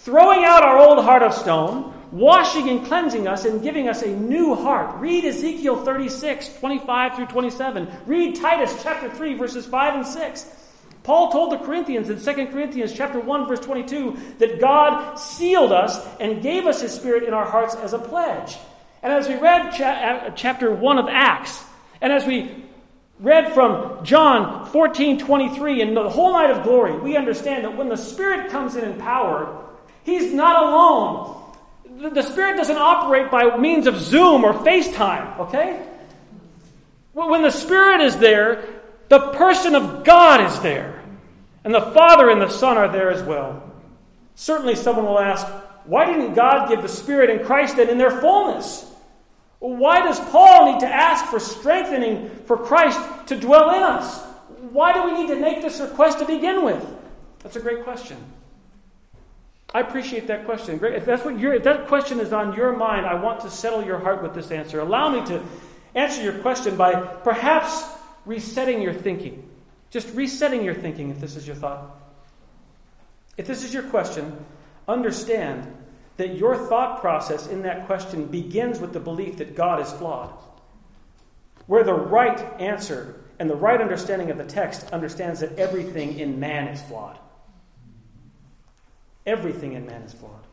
throwing 0.02 0.44
out 0.44 0.64
our 0.64 0.78
old 0.78 1.04
heart 1.04 1.22
of 1.22 1.32
stone, 1.32 1.94
washing 2.10 2.68
and 2.68 2.84
cleansing 2.86 3.28
us, 3.28 3.44
and 3.44 3.62
giving 3.62 3.88
us 3.88 4.02
a 4.02 4.08
new 4.08 4.54
heart. 4.54 5.00
Read 5.00 5.24
Ezekiel 5.24 5.84
36, 5.84 6.58
25 6.58 7.16
through 7.16 7.26
27. 7.26 7.88
Read 8.06 8.34
Titus 8.34 8.82
chapter 8.82 9.08
3, 9.08 9.34
verses 9.34 9.64
5 9.64 9.94
and 9.94 10.06
6. 10.06 10.46
Paul 11.04 11.30
told 11.30 11.52
the 11.52 11.58
Corinthians 11.58 12.10
in 12.10 12.20
2 12.20 12.46
Corinthians 12.46 12.92
chapter 12.92 13.18
1 13.18 13.48
verse 13.48 13.58
22 13.60 14.16
that 14.38 14.60
God 14.60 15.16
sealed 15.16 15.72
us 15.72 16.04
and 16.20 16.42
gave 16.42 16.66
us 16.66 16.80
his 16.80 16.92
spirit 16.92 17.24
in 17.24 17.34
our 17.34 17.44
hearts 17.44 17.74
as 17.74 17.92
a 17.92 17.98
pledge. 17.98 18.56
And 19.02 19.12
as 19.12 19.28
we 19.28 19.34
read 19.34 19.72
cha- 19.72 19.84
uh, 19.84 20.30
chapter 20.30 20.72
1 20.72 20.98
of 20.98 21.08
Acts, 21.08 21.64
and 22.00 22.12
as 22.12 22.24
we 22.24 22.64
read 23.18 23.52
from 23.52 24.04
John 24.04 24.66
14, 24.66 25.18
23 25.18 25.82
and 25.82 25.96
the 25.96 26.08
whole 26.08 26.32
night 26.32 26.50
of 26.50 26.62
glory, 26.62 26.96
we 26.98 27.16
understand 27.16 27.64
that 27.64 27.76
when 27.76 27.88
the 27.88 27.96
Spirit 27.96 28.50
comes 28.50 28.76
in 28.76 28.84
in 28.84 28.98
power, 28.98 29.62
He's 30.04 30.32
not 30.32 30.62
alone. 30.62 32.12
The 32.12 32.22
Spirit 32.22 32.56
doesn't 32.56 32.76
operate 32.76 33.30
by 33.30 33.56
means 33.56 33.86
of 33.86 33.96
Zoom 34.00 34.44
or 34.44 34.52
FaceTime, 34.52 35.38
okay? 35.40 35.86
When 37.12 37.42
the 37.42 37.50
Spirit 37.50 38.00
is 38.00 38.16
there, 38.16 38.64
the 39.08 39.30
person 39.32 39.74
of 39.74 40.04
God 40.04 40.40
is 40.50 40.60
there. 40.60 41.02
And 41.64 41.74
the 41.74 41.92
Father 41.92 42.30
and 42.30 42.40
the 42.40 42.48
Son 42.48 42.76
are 42.76 42.90
there 42.90 43.10
as 43.10 43.22
well. 43.22 43.70
Certainly, 44.34 44.76
someone 44.76 45.04
will 45.04 45.18
ask, 45.18 45.46
why 45.84 46.06
didn't 46.06 46.34
God 46.34 46.68
give 46.68 46.82
the 46.82 46.88
Spirit 46.88 47.30
and 47.30 47.44
Christ 47.44 47.76
then 47.76 47.88
in 47.88 47.98
their 47.98 48.10
fullness? 48.10 48.90
Why 49.58 50.00
does 50.00 50.18
Paul 50.30 50.72
need 50.72 50.80
to 50.80 50.88
ask 50.88 51.26
for 51.26 51.38
strengthening 51.38 52.30
for 52.46 52.56
Christ 52.56 52.98
to 53.26 53.36
dwell 53.36 53.70
in 53.76 53.82
us? 53.82 54.20
Why 54.72 54.92
do 54.92 55.04
we 55.04 55.12
need 55.12 55.28
to 55.28 55.40
make 55.40 55.62
this 55.62 55.78
request 55.80 56.18
to 56.18 56.24
begin 56.24 56.64
with? 56.64 56.84
That's 57.40 57.56
a 57.56 57.60
great 57.60 57.84
question. 57.84 58.16
I 59.74 59.80
appreciate 59.80 60.26
that 60.26 60.44
question. 60.44 60.78
If 60.84 61.06
that's 61.06 61.24
what 61.24 61.42
if 61.42 61.64
that 61.64 61.88
question 61.88 62.20
is 62.20 62.32
on 62.32 62.54
your 62.54 62.76
mind, 62.76 63.06
I 63.06 63.14
want 63.14 63.40
to 63.40 63.50
settle 63.50 63.82
your 63.82 63.98
heart 63.98 64.22
with 64.22 64.34
this 64.34 64.50
answer. 64.50 64.80
Allow 64.80 65.08
me 65.08 65.26
to 65.28 65.42
answer 65.94 66.22
your 66.22 66.38
question 66.40 66.76
by 66.76 66.94
perhaps 66.94 67.84
resetting 68.26 68.82
your 68.82 68.92
thinking. 68.92 69.48
Just 69.90 70.14
resetting 70.14 70.62
your 70.62 70.74
thinking 70.74 71.10
if 71.10 71.20
this 71.20 71.36
is 71.36 71.46
your 71.46 71.56
thought. 71.56 71.98
If 73.36 73.46
this 73.46 73.64
is 73.64 73.72
your 73.72 73.84
question, 73.84 74.44
understand 74.86 75.74
that 76.18 76.36
your 76.36 76.56
thought 76.68 77.00
process 77.00 77.46
in 77.46 77.62
that 77.62 77.86
question 77.86 78.26
begins 78.26 78.78
with 78.78 78.92
the 78.92 79.00
belief 79.00 79.38
that 79.38 79.56
God 79.56 79.80
is 79.80 79.90
flawed. 79.92 80.32
Where 81.66 81.84
the 81.84 81.94
right 81.94 82.38
answer 82.60 83.22
and 83.38 83.48
the 83.48 83.56
right 83.56 83.80
understanding 83.80 84.30
of 84.30 84.36
the 84.36 84.44
text 84.44 84.92
understands 84.92 85.40
that 85.40 85.58
everything 85.58 86.18
in 86.18 86.38
man 86.38 86.68
is 86.68 86.82
flawed. 86.82 87.18
Everything 89.26 89.74
in 89.74 89.86
man 89.86 90.02
is 90.02 90.12
flawed. 90.12 90.44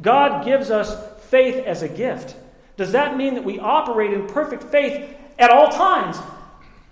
God 0.00 0.44
gives 0.44 0.70
us 0.70 0.96
faith 1.28 1.64
as 1.66 1.82
a 1.82 1.88
gift. 1.88 2.36
Does 2.76 2.92
that 2.92 3.16
mean 3.16 3.34
that 3.34 3.44
we 3.44 3.58
operate 3.58 4.12
in 4.12 4.26
perfect 4.26 4.64
faith 4.64 5.14
at 5.38 5.50
all 5.50 5.68
times? 5.68 6.18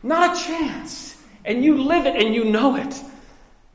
Not 0.03 0.37
a 0.37 0.43
chance. 0.43 1.17
And 1.45 1.65
you 1.65 1.83
live 1.83 2.07
it 2.07 2.17
and 2.17 2.35
you 2.35 2.45
know 2.45 2.77
it. 2.77 3.03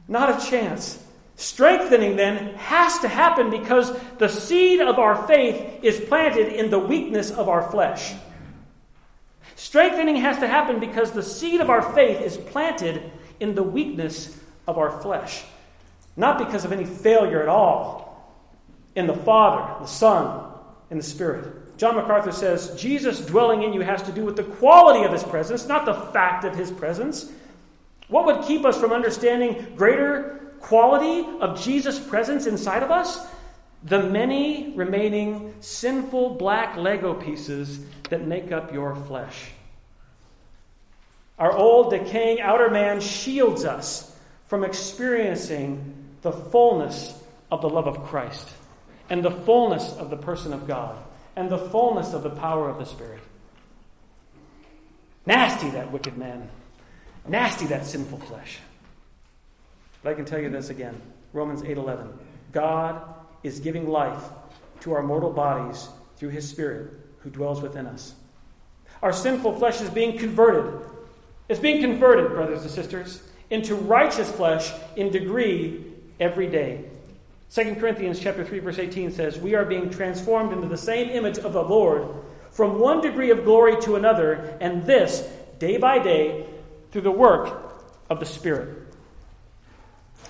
Not 0.08 0.30
a 0.30 0.50
chance. 0.50 1.02
Strengthening 1.36 2.16
then 2.16 2.54
has 2.56 3.00
to 3.00 3.08
happen 3.08 3.50
because 3.50 3.98
the 4.18 4.30
seed 4.30 4.80
of 4.80 5.00
our 5.00 5.28
faith 5.28 5.84
is 5.84 6.00
planted 6.00 6.48
in 6.48 6.70
the 6.70 6.80
weakness 6.80 7.32
of 7.32 7.50
our 7.50 7.70
flesh. 7.72 8.14
Strengthening 9.56 10.18
has 10.18 10.38
to 10.40 10.48
happen 10.48 10.80
because 10.80 11.12
the 11.12 11.24
seed 11.24 11.62
of 11.62 11.70
our 11.70 11.82
faith 11.94 12.22
is 12.22 12.38
planted 12.38 13.12
in 13.40 13.56
the 13.56 13.64
weakness 13.64 14.40
of 14.68 14.78
our 14.78 15.02
flesh 15.02 15.44
not 16.18 16.38
because 16.38 16.66
of 16.66 16.72
any 16.72 16.86
failure 16.86 17.42
at 17.42 17.50
all 17.50 18.06
in 18.96 19.08
the 19.08 19.14
Father, 19.14 19.82
the 19.82 19.88
Son, 19.88 20.52
and 20.90 21.00
the 21.00 21.04
Spirit. 21.04 21.78
John 21.78 21.96
MacArthur 21.96 22.32
says 22.32 22.74
Jesus 22.80 23.20
dwelling 23.20 23.64
in 23.64 23.74
you 23.74 23.82
has 23.82 24.02
to 24.04 24.12
do 24.12 24.24
with 24.24 24.38
the 24.38 24.44
quality 24.44 25.04
of 25.04 25.12
his 25.12 25.24
presence, 25.24 25.68
not 25.68 25.86
the 25.86 25.94
fact 25.94 26.46
of 26.46 26.56
his 26.56 26.72
presence. 26.72 27.32
What 28.08 28.26
would 28.26 28.46
keep 28.46 28.66
us 28.66 28.80
from 28.80 28.94
understanding 28.94 29.74
greater 29.76 30.54
quality 30.62 31.28
of 31.42 31.62
Jesus' 31.62 32.00
presence 32.00 32.46
inside 32.46 32.84
of 32.84 32.92
us? 32.92 33.28
The 33.84 34.04
many 34.04 34.74
remaining 34.76 35.54
sinful 35.60 36.36
black 36.36 36.78
Lego 36.78 37.14
pieces 37.14 37.80
that 38.10 38.26
make 38.26 38.52
up 38.52 38.74
your 38.74 38.96
flesh. 38.96 39.52
Our 41.38 41.52
old 41.52 41.92
decaying 41.92 42.40
outer 42.40 42.70
man 42.70 43.02
shields 43.02 43.66
us 43.66 44.16
from 44.46 44.64
experiencing 44.64 46.05
the 46.26 46.32
fullness 46.32 47.22
of 47.52 47.62
the 47.62 47.70
love 47.70 47.86
of 47.86 48.04
Christ, 48.08 48.50
and 49.12 49.24
the 49.24 49.30
fullness 49.30 49.94
of 49.94 50.10
the 50.10 50.18
person 50.18 50.54
of 50.54 50.68
God, 50.68 50.98
and 51.36 51.52
the 51.52 51.60
fullness 51.60 52.14
of 52.14 52.24
the 52.24 52.32
power 52.32 52.68
of 52.68 52.80
the 52.80 52.86
Spirit. 52.86 53.22
Nasty, 55.28 55.70
that 55.70 55.92
wicked 55.92 56.18
man. 56.18 56.50
Nasty, 57.28 57.68
that 57.68 57.86
sinful 57.86 58.18
flesh. 58.22 58.58
But 60.02 60.10
I 60.10 60.14
can 60.16 60.26
tell 60.26 60.40
you 60.40 60.50
this 60.50 60.72
again 60.72 61.00
Romans 61.32 61.62
8:11. 61.62 62.12
God 62.52 63.02
is 63.44 63.60
giving 63.60 63.88
life 63.88 64.24
to 64.80 64.94
our 64.94 65.04
mortal 65.04 65.32
bodies 65.32 65.90
through 66.18 66.30
his 66.30 66.50
Spirit 66.50 66.92
who 67.20 67.30
dwells 67.30 67.62
within 67.62 67.86
us. 67.86 68.16
Our 69.04 69.14
sinful 69.14 69.60
flesh 69.60 69.80
is 69.80 69.92
being 69.92 70.18
converted. 70.18 70.90
It's 71.50 71.60
being 71.60 71.82
converted, 71.82 72.32
brothers 72.32 72.64
and 72.64 72.72
sisters, 72.72 73.22
into 73.52 73.76
righteous 73.76 74.32
flesh 74.32 74.74
in 74.96 75.12
degree 75.12 75.92
every 76.20 76.48
day. 76.48 76.86
2 77.52 77.76
Corinthians 77.76 78.20
chapter 78.20 78.44
3 78.44 78.60
verse 78.60 78.80
18 78.80 79.12
says, 79.12 79.40
"We 79.40 79.56
are 79.56 79.66
being 79.66 79.90
transformed 79.90 80.52
into 80.52 80.68
the 80.68 80.78
same 80.78 81.10
image 81.10 81.38
of 81.38 81.54
the 81.54 81.64
Lord 81.64 82.08
from 82.52 82.80
one 82.80 83.02
degree 83.02 83.32
of 83.32 83.44
glory 83.44 83.80
to 83.82 83.96
another, 83.96 84.58
and 84.60 84.84
this 84.84 85.30
day 85.60 85.78
by 85.78 86.00
day 86.00 86.46
through 86.92 87.02
the 87.02 87.12
work 87.12 87.74
of 88.10 88.20
the 88.20 88.26
Spirit." 88.26 88.70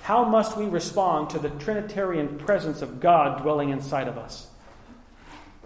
How 0.03 0.23
must 0.23 0.55
we 0.55 0.65
respond 0.65 1.31
to 1.31 1.39
the 1.39 1.49
trinitarian 1.49 2.37
presence 2.37 2.83
of 2.83 2.99
God 2.99 3.41
dwelling 3.41 3.69
inside 3.69 4.07
of 4.07 4.19
us? 4.19 4.47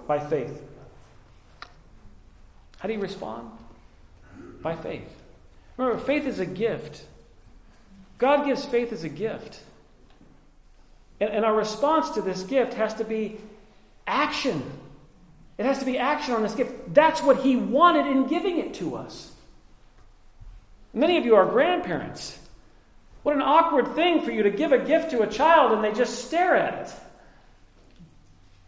By 0.08 0.20
faith. 0.20 0.64
How 2.78 2.88
do 2.88 2.94
you 2.94 3.02
respond? 3.02 3.52
By 4.62 4.76
faith. 4.76 5.14
Remember, 5.76 6.00
faith 6.00 6.26
is 6.26 6.40
a 6.40 6.46
gift. 6.46 7.04
God 8.18 8.46
gives 8.46 8.66
faith 8.66 8.94
as 8.94 9.04
a 9.04 9.10
gift. 9.10 9.62
And, 11.20 11.30
and 11.30 11.46
our 11.46 11.56
response 11.56 12.12
to 12.12 12.22
this 12.22 12.44
gift 12.44 12.74
has 12.76 12.94
to 12.96 13.04
be 13.04 13.38
action. 14.08 14.64
It 15.58 15.66
has 15.66 15.80
to 15.80 15.86
be 15.86 15.98
action 15.98 16.34
on 16.34 16.42
this 16.42 16.56
gift. 16.56 16.94
That's 16.94 17.22
what 17.22 17.42
He 17.42 17.56
wanted 17.56 18.08
in 18.08 18.28
giving 18.28 18.60
it 18.60 18.76
to 18.76 18.96
us. 18.96 19.32
Many 20.94 21.18
of 21.18 21.26
you 21.26 21.36
are 21.36 21.46
grandparents. 21.46 22.38
What 23.24 23.36
an 23.36 23.42
awkward 23.42 23.96
thing 23.96 24.22
for 24.22 24.32
you 24.32 24.44
to 24.44 24.50
give 24.50 24.72
a 24.72 24.80
gift 24.80 25.12
to 25.12 25.22
a 25.22 25.28
child 25.28 25.74
and 25.74 25.84
they 25.84 25.92
just 25.92 26.26
stare 26.26 26.56
at 26.56 26.88
it. 26.88 26.94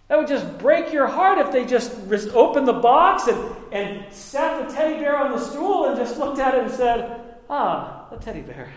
That 0.08 0.18
would 0.18 0.28
just 0.28 0.58
break 0.58 0.92
your 0.92 1.08
heart 1.08 1.38
if 1.38 1.54
they 1.54 1.66
just 1.66 1.94
opened 2.34 2.68
the 2.68 2.74
box 2.74 3.28
and, 3.28 3.56
and 3.72 4.14
sat 4.14 4.68
the 4.68 4.76
teddy 4.76 5.00
bear 5.00 5.18
on 5.18 5.32
the 5.32 5.40
stool 5.40 5.86
and 5.86 5.98
just 5.98 6.18
looked 6.18 6.38
at 6.38 6.54
it 6.54 6.64
and 6.66 6.72
said, 6.72 7.38
Ah, 7.50 8.08
a 8.12 8.18
teddy 8.18 8.42
bear. 8.42 8.70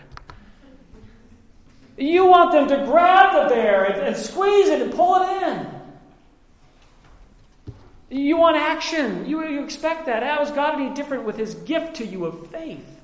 You 1.96 2.26
want 2.26 2.52
them 2.52 2.68
to 2.68 2.84
grab 2.86 3.48
the 3.48 3.54
bear 3.54 3.84
and, 3.84 4.00
and 4.02 4.16
squeeze 4.16 4.68
it 4.68 4.82
and 4.82 4.92
pull 4.92 5.22
it 5.22 5.42
in. 5.42 5.74
You 8.10 8.36
want 8.36 8.56
action. 8.56 9.28
You, 9.28 9.46
you 9.48 9.64
expect 9.64 10.06
that. 10.06 10.22
How 10.22 10.42
is 10.42 10.50
God 10.50 10.80
any 10.80 10.94
different 10.94 11.24
with 11.24 11.36
his 11.36 11.54
gift 11.54 11.96
to 11.96 12.06
you 12.06 12.26
of 12.26 12.48
faith? 12.50 13.00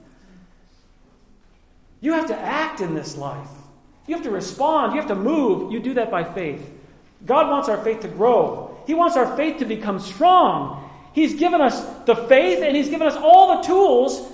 You 2.00 2.12
have 2.12 2.26
to 2.28 2.36
act 2.36 2.80
in 2.80 2.94
this 2.94 3.16
life. 3.16 3.48
You 4.06 4.14
have 4.14 4.24
to 4.24 4.30
respond. 4.30 4.92
You 4.92 5.00
have 5.00 5.08
to 5.08 5.14
move. 5.14 5.72
You 5.72 5.80
do 5.80 5.94
that 5.94 6.10
by 6.10 6.24
faith. 6.24 6.68
God 7.26 7.48
wants 7.48 7.68
our 7.68 7.82
faith 7.84 8.00
to 8.00 8.08
grow. 8.08 8.78
He 8.86 8.94
wants 8.94 9.16
our 9.16 9.36
faith 9.36 9.58
to 9.58 9.64
become 9.64 9.98
strong. 9.98 10.90
He's 11.12 11.34
given 11.34 11.60
us 11.60 11.84
the 12.06 12.14
faith 12.14 12.62
and 12.62 12.76
He's 12.76 12.88
given 12.88 13.06
us 13.06 13.16
all 13.16 13.60
the 13.60 13.66
tools 13.66 14.32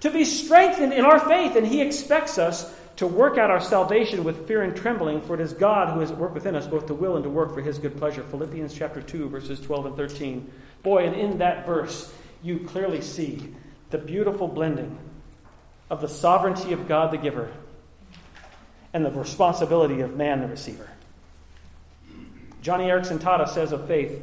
to 0.00 0.10
be 0.10 0.24
strengthened 0.24 0.92
in 0.92 1.04
our 1.04 1.20
faith. 1.20 1.56
And 1.56 1.66
He 1.66 1.80
expects 1.80 2.38
us 2.38 2.72
to 2.96 3.06
work 3.06 3.38
out 3.38 3.50
our 3.50 3.60
salvation 3.60 4.24
with 4.24 4.46
fear 4.46 4.62
and 4.62 4.76
trembling, 4.76 5.20
for 5.20 5.34
it 5.34 5.40
is 5.40 5.52
God 5.52 5.94
who 5.94 6.00
is 6.00 6.10
at 6.10 6.18
work 6.18 6.34
within 6.34 6.54
us, 6.54 6.66
both 6.66 6.86
to 6.86 6.94
will 6.94 7.16
and 7.16 7.24
to 7.24 7.30
work 7.30 7.54
for 7.54 7.62
His 7.62 7.78
good 7.78 7.96
pleasure. 7.96 8.22
Philippians 8.22 8.74
chapter 8.74 9.00
2, 9.00 9.28
verses 9.28 9.60
12 9.60 9.86
and 9.86 9.96
13. 9.96 10.50
Boy, 10.82 11.06
and 11.06 11.16
in 11.16 11.38
that 11.38 11.64
verse, 11.64 12.12
you 12.42 12.60
clearly 12.60 13.00
see 13.00 13.54
the 13.90 13.98
beautiful 13.98 14.48
blending 14.48 14.98
of 15.90 16.00
the 16.00 16.08
sovereignty 16.08 16.72
of 16.72 16.88
God 16.88 17.12
the 17.12 17.18
giver 17.18 17.50
and 18.92 19.04
the 19.04 19.10
responsibility 19.10 20.00
of 20.00 20.16
man 20.16 20.40
the 20.40 20.48
receiver. 20.48 20.88
Joni 22.62 22.86
Eareckson 22.86 23.18
Tada 23.18 23.48
says 23.48 23.72
of 23.72 23.86
faith, 23.86 24.22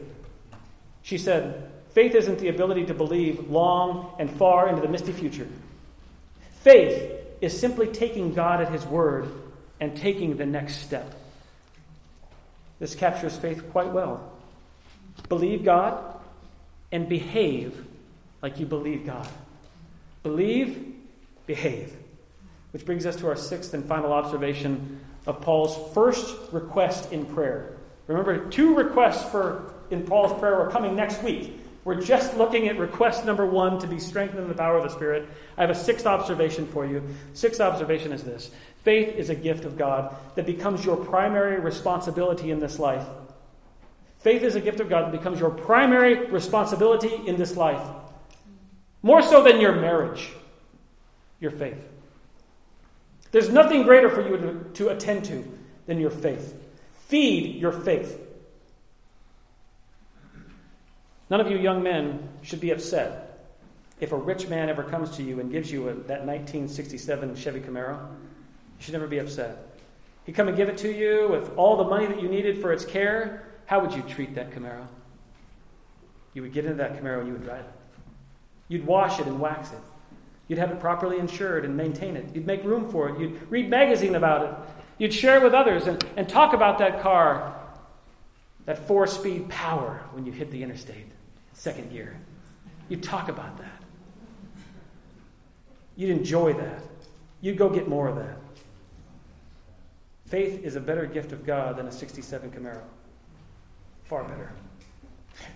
she 1.01 1.17
said, 1.17 1.69
Faith 1.93 2.13
isn't 2.13 2.39
the 2.39 2.49
ability 2.49 2.85
to 2.85 2.93
believe 2.93 3.49
long 3.49 4.13
and 4.19 4.29
far 4.29 4.69
into 4.69 4.81
the 4.81 4.87
misty 4.87 5.11
future. 5.11 5.47
Faith 6.61 7.18
is 7.41 7.57
simply 7.57 7.87
taking 7.87 8.33
God 8.33 8.61
at 8.61 8.71
His 8.71 8.85
word 8.85 9.29
and 9.79 9.95
taking 9.95 10.37
the 10.37 10.45
next 10.45 10.77
step. 10.77 11.15
This 12.79 12.95
captures 12.95 13.35
faith 13.35 13.69
quite 13.71 13.91
well. 13.91 14.31
Believe 15.27 15.63
God 15.63 16.03
and 16.91 17.07
behave 17.07 17.85
like 18.41 18.59
you 18.59 18.65
believe 18.65 19.05
God. 19.05 19.27
Believe 20.23 20.95
behave. 21.45 21.93
Which 22.71 22.85
brings 22.85 23.05
us 23.05 23.15
to 23.17 23.27
our 23.27 23.35
sixth 23.35 23.73
and 23.73 23.83
final 23.83 24.13
observation 24.13 25.01
of 25.25 25.41
Paul's 25.41 25.93
first 25.93 26.35
request 26.51 27.11
in 27.11 27.25
prayer. 27.25 27.77
Remember, 28.07 28.49
two 28.49 28.75
requests 28.75 29.29
for 29.29 29.73
in 29.91 30.05
Paul's 30.05 30.39
prayer 30.39 30.55
are 30.55 30.69
coming 30.69 30.95
next 30.95 31.21
week. 31.23 31.58
We're 31.89 31.99
just 31.99 32.37
looking 32.37 32.67
at 32.67 32.77
request 32.77 33.25
number 33.25 33.47
one 33.47 33.79
to 33.79 33.87
be 33.87 33.97
strengthened 33.97 34.43
in 34.43 34.47
the 34.47 34.53
power 34.53 34.77
of 34.77 34.83
the 34.83 34.91
Spirit. 34.91 35.27
I 35.57 35.61
have 35.61 35.71
a 35.71 35.75
sixth 35.75 36.05
observation 36.05 36.67
for 36.67 36.85
you. 36.85 37.01
Sixth 37.33 37.59
observation 37.59 38.11
is 38.11 38.23
this 38.23 38.51
faith 38.83 39.15
is 39.15 39.31
a 39.31 39.35
gift 39.35 39.65
of 39.65 39.75
God 39.75 40.15
that 40.35 40.45
becomes 40.45 40.85
your 40.85 40.97
primary 40.97 41.59
responsibility 41.59 42.51
in 42.51 42.59
this 42.59 42.77
life. 42.77 43.07
Faith 44.19 44.43
is 44.43 44.53
a 44.53 44.61
gift 44.61 44.81
of 44.81 44.87
God 44.87 45.05
that 45.05 45.17
becomes 45.17 45.39
your 45.39 45.49
primary 45.49 46.27
responsibility 46.27 47.27
in 47.27 47.37
this 47.37 47.57
life. 47.57 47.81
More 49.01 49.23
so 49.23 49.43
than 49.43 49.59
your 49.59 49.73
marriage 49.73 50.29
your 51.39 51.49
faith. 51.49 51.89
There's 53.31 53.49
nothing 53.49 53.81
greater 53.81 54.11
for 54.11 54.21
you 54.21 54.69
to, 54.75 54.89
attend 54.89 55.25
to 55.25 55.43
than 55.87 55.99
your 55.99 56.11
faith. 56.11 56.53
Feed 57.07 57.55
your 57.55 57.71
faith. 57.71 58.28
None 61.29 61.41
of 61.41 61.49
you 61.49 61.57
young 61.57 61.83
men 61.83 62.27
should 62.41 62.59
be 62.59 62.71
upset 62.71 63.47
if 63.99 64.11
a 64.11 64.17
rich 64.17 64.47
man 64.47 64.69
ever 64.69 64.83
comes 64.83 65.17
to 65.17 65.23
you 65.23 65.39
and 65.39 65.51
gives 65.51 65.71
you 65.71 65.89
a, 65.89 65.93
that 65.93 66.25
1967 66.25 67.35
Chevy 67.35 67.59
Camaro. 67.59 67.99
You 67.99 68.83
should 68.83 68.93
never 68.93 69.07
be 69.07 69.19
upset. 69.19 69.69
He'd 70.25 70.35
come 70.35 70.47
and 70.47 70.57
give 70.57 70.69
it 70.69 70.77
to 70.77 70.91
you 70.91 71.27
with 71.29 71.55
all 71.57 71.77
the 71.77 71.83
money 71.83 72.05
that 72.05 72.21
you 72.21 72.29
needed 72.29 72.61
for 72.61 72.71
its 72.71 72.85
care. 72.85 73.47
How 73.65 73.79
would 73.79 73.93
you 73.93 74.01
treat 74.03 74.35
that 74.35 74.51
Camaro? 74.51 74.87
You 76.33 76.41
would 76.43 76.53
get 76.53 76.65
into 76.65 76.77
that 76.77 77.01
Camaro 77.01 77.19
and 77.19 77.27
you 77.27 77.33
would 77.33 77.43
drive 77.43 77.65
it. 77.65 77.73
You'd 78.67 78.85
wash 78.85 79.19
it 79.19 79.27
and 79.27 79.39
wax 79.39 79.71
it. 79.71 79.79
You'd 80.47 80.59
have 80.59 80.71
it 80.71 80.79
properly 80.79 81.19
insured 81.19 81.65
and 81.65 81.75
maintain 81.75 82.15
it. 82.15 82.33
You'd 82.33 82.47
make 82.47 82.63
room 82.63 82.91
for 82.91 83.09
it. 83.09 83.19
You'd 83.19 83.39
read 83.51 83.69
magazine 83.69 84.15
about 84.15 84.45
it. 84.45 84.71
You'd 84.97 85.13
share 85.13 85.37
it 85.37 85.43
with 85.43 85.53
others 85.53 85.87
and, 85.87 86.03
and 86.17 86.27
talk 86.27 86.53
about 86.53 86.79
that 86.79 87.01
car, 87.01 87.55
that 88.65 88.87
four 88.87 89.07
speed 89.07 89.49
power 89.49 90.03
when 90.11 90.25
you 90.25 90.31
hit 90.31 90.51
the 90.51 90.61
interstate, 90.61 91.05
second 91.59 91.91
year. 91.91 92.15
You'd 92.87 93.03
talk 93.03 93.27
about 93.27 93.57
that. 93.57 93.83
You'd 95.97 96.11
enjoy 96.11 96.53
that. 96.53 96.81
You'd 97.41 97.57
go 97.57 97.69
get 97.69 97.87
more 97.87 98.07
of 98.07 98.15
that. 98.15 98.37
Faith 100.27 100.63
is 100.63 100.77
a 100.77 100.79
better 100.79 101.05
gift 101.05 101.33
of 101.33 101.45
God 101.45 101.75
than 101.75 101.87
a 101.87 101.91
67 101.91 102.51
Camaro. 102.51 102.81
Far 104.03 104.23
better. 104.23 104.51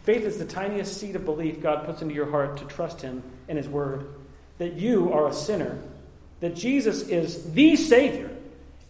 Faith 0.03 0.23
is 0.23 0.37
the 0.37 0.45
tiniest 0.45 0.99
seed 0.99 1.15
of 1.15 1.23
belief 1.23 1.61
God 1.61 1.85
puts 1.85 2.01
into 2.01 2.13
your 2.13 2.29
heart 2.29 2.57
to 2.57 2.65
trust 2.65 3.01
Him 3.01 3.23
and 3.47 3.57
His 3.57 3.69
Word 3.69 4.07
that 4.57 4.73
you 4.73 5.11
are 5.13 5.27
a 5.27 5.33
sinner, 5.33 5.79
that 6.41 6.55
Jesus 6.55 7.07
is 7.07 7.51
the 7.53 7.75
Savior, 7.75 8.29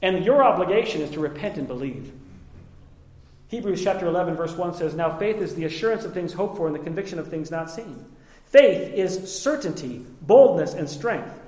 and 0.01 0.25
your 0.25 0.43
obligation 0.43 1.01
is 1.01 1.11
to 1.11 1.19
repent 1.19 1.57
and 1.57 1.67
believe. 1.67 2.11
Hebrews 3.53 3.83
chapter 3.83 4.07
11, 4.07 4.35
verse 4.35 4.57
1 4.57 4.73
says, 4.73 4.95
Now 4.95 5.15
faith 5.15 5.37
is 5.37 5.53
the 5.53 5.65
assurance 5.65 6.05
of 6.05 6.13
things 6.15 6.33
hoped 6.33 6.57
for 6.57 6.65
and 6.65 6.75
the 6.75 6.79
conviction 6.79 7.19
of 7.19 7.27
things 7.27 7.51
not 7.51 7.69
seen. 7.69 8.03
Faith 8.45 8.91
is 8.95 9.31
certainty, 9.31 10.03
boldness, 10.23 10.73
and 10.73 10.89
strength. 10.89 11.39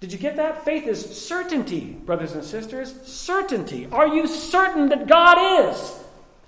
Did 0.00 0.12
you 0.12 0.18
get 0.18 0.34
that? 0.38 0.64
Faith 0.64 0.88
is 0.88 1.24
certainty, 1.24 1.92
brothers 2.04 2.32
and 2.32 2.42
sisters. 2.42 2.92
Certainty. 3.04 3.86
Are 3.92 4.08
you 4.08 4.26
certain 4.26 4.88
that 4.88 5.06
God 5.06 5.68
is 5.68 6.00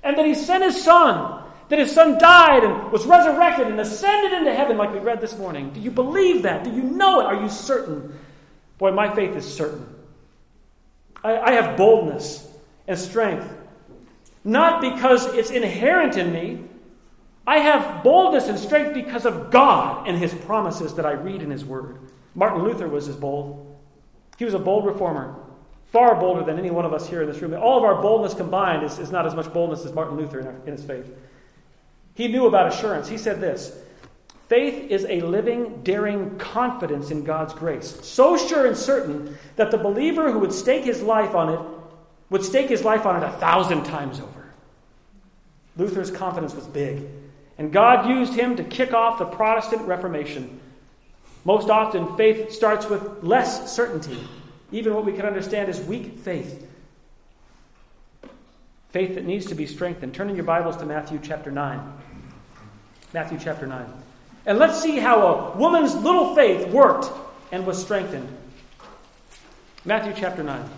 and 0.02 0.18
that 0.18 0.26
He 0.26 0.34
sent 0.34 0.64
His 0.64 0.82
Son 0.82 1.44
that 1.68 1.78
his 1.78 1.92
son 1.92 2.18
died 2.18 2.64
and 2.64 2.90
was 2.90 3.06
resurrected 3.06 3.68
and 3.68 3.78
ascended 3.78 4.32
into 4.32 4.52
heaven, 4.52 4.76
like 4.76 4.92
we 4.92 4.98
read 4.98 5.20
this 5.20 5.38
morning. 5.38 5.70
Do 5.70 5.78
you 5.78 5.92
believe 5.92 6.42
that? 6.42 6.64
Do 6.64 6.70
you 6.72 6.82
know 6.82 7.20
it? 7.20 7.26
Are 7.26 7.40
you 7.40 7.48
certain? 7.48 8.18
Boy, 8.78 8.90
my 8.90 9.14
faith 9.14 9.36
is 9.36 9.44
certain. 9.44 9.86
I, 11.22 11.38
I 11.38 11.52
have 11.52 11.76
boldness 11.76 12.44
and 12.88 12.98
strength, 12.98 13.48
not 14.44 14.80
because 14.80 15.26
it's 15.34 15.50
inherent 15.50 16.16
in 16.16 16.32
me. 16.32 16.64
I 17.46 17.58
have 17.58 18.02
boldness 18.02 18.48
and 18.48 18.58
strength 18.58 18.94
because 18.94 19.26
of 19.26 19.50
God 19.50 20.06
and 20.08 20.16
his 20.16 20.32
promises 20.32 20.94
that 20.94 21.06
I 21.06 21.12
read 21.12 21.42
in 21.42 21.50
his 21.50 21.64
word. 21.64 21.98
Martin 22.34 22.62
Luther 22.62 22.88
was 22.88 23.08
as 23.08 23.16
bold. 23.16 23.66
He 24.38 24.44
was 24.44 24.54
a 24.54 24.58
bold 24.58 24.86
reformer, 24.86 25.34
far 25.84 26.14
bolder 26.14 26.44
than 26.44 26.58
any 26.58 26.70
one 26.70 26.84
of 26.84 26.94
us 26.94 27.08
here 27.08 27.22
in 27.22 27.28
this 27.28 27.42
room. 27.42 27.54
All 27.54 27.76
of 27.76 27.84
our 27.84 28.00
boldness 28.00 28.34
combined 28.34 28.84
is, 28.84 28.98
is 28.98 29.10
not 29.10 29.26
as 29.26 29.34
much 29.34 29.52
boldness 29.52 29.84
as 29.84 29.92
Martin 29.92 30.16
Luther 30.16 30.40
in, 30.40 30.46
our, 30.46 30.54
in 30.66 30.72
his 30.72 30.84
faith. 30.84 31.12
He 32.14 32.28
knew 32.28 32.46
about 32.46 32.72
assurance. 32.72 33.08
He 33.08 33.18
said 33.18 33.40
this 33.40 33.76
Faith 34.48 34.90
is 34.90 35.04
a 35.04 35.20
living, 35.20 35.82
daring 35.82 36.36
confidence 36.38 37.10
in 37.10 37.24
God's 37.24 37.54
grace, 37.54 37.98
so 38.02 38.36
sure 38.36 38.66
and 38.66 38.76
certain 38.76 39.38
that 39.56 39.70
the 39.70 39.78
believer 39.78 40.32
who 40.32 40.38
would 40.40 40.52
stake 40.52 40.84
his 40.84 41.02
life 41.02 41.34
on 41.34 41.50
it 41.50 41.60
would 42.30 42.44
stake 42.44 42.68
his 42.68 42.84
life 42.84 43.04
on 43.04 43.22
it 43.22 43.26
a 43.26 43.32
thousand 43.32 43.84
times 43.84 44.20
over. 44.20 44.52
Luther's 45.76 46.10
confidence 46.10 46.54
was 46.54 46.66
big, 46.66 47.06
and 47.58 47.72
God 47.72 48.08
used 48.08 48.34
him 48.34 48.56
to 48.56 48.64
kick 48.64 48.94
off 48.94 49.18
the 49.18 49.24
Protestant 49.24 49.82
Reformation. 49.82 50.60
Most 51.44 51.70
often, 51.70 52.16
faith 52.16 52.52
starts 52.52 52.88
with 52.88 53.22
less 53.22 53.72
certainty. 53.74 54.18
Even 54.72 54.94
what 54.94 55.04
we 55.04 55.12
can 55.12 55.26
understand 55.26 55.68
as 55.68 55.80
weak 55.80 56.18
faith. 56.18 56.68
Faith 58.90 59.14
that 59.14 59.24
needs 59.24 59.46
to 59.46 59.54
be 59.54 59.66
strengthened. 59.66 60.14
Turn 60.14 60.30
in 60.30 60.36
your 60.36 60.44
Bibles 60.44 60.76
to 60.78 60.86
Matthew 60.86 61.18
chapter 61.22 61.50
9. 61.50 61.92
Matthew 63.12 63.38
chapter 63.40 63.66
9. 63.66 63.86
And 64.46 64.58
let's 64.58 64.80
see 64.80 64.98
how 64.98 65.26
a 65.26 65.56
woman's 65.56 65.94
little 65.94 66.34
faith 66.34 66.68
worked 66.68 67.10
and 67.52 67.66
was 67.66 67.80
strengthened. 67.80 68.28
Matthew 69.84 70.12
chapter 70.16 70.42
9. 70.42 70.68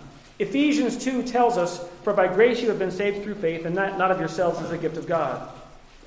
Ephesians 0.43 1.03
2 1.03 1.23
tells 1.23 1.57
us, 1.57 1.83
For 2.03 2.13
by 2.13 2.27
grace 2.27 2.61
you 2.61 2.69
have 2.69 2.79
been 2.79 2.91
saved 2.91 3.23
through 3.23 3.35
faith, 3.35 3.65
and 3.65 3.75
not, 3.75 3.97
not 3.97 4.11
of 4.11 4.19
yourselves 4.19 4.61
as 4.61 4.71
a 4.71 4.77
gift 4.77 4.97
of 4.97 5.07
God. 5.07 5.49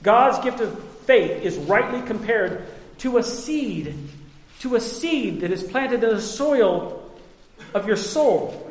God's 0.02 0.44
gift 0.44 0.60
of 0.60 0.78
faith 1.00 1.42
is 1.42 1.56
rightly 1.56 2.02
compared 2.02 2.66
to 2.98 3.18
a 3.18 3.22
seed, 3.22 3.94
to 4.60 4.76
a 4.76 4.80
seed 4.80 5.40
that 5.40 5.50
is 5.50 5.62
planted 5.62 6.04
in 6.04 6.10
the 6.10 6.20
soil 6.20 7.10
of 7.74 7.86
your 7.86 7.96
soul, 7.96 8.70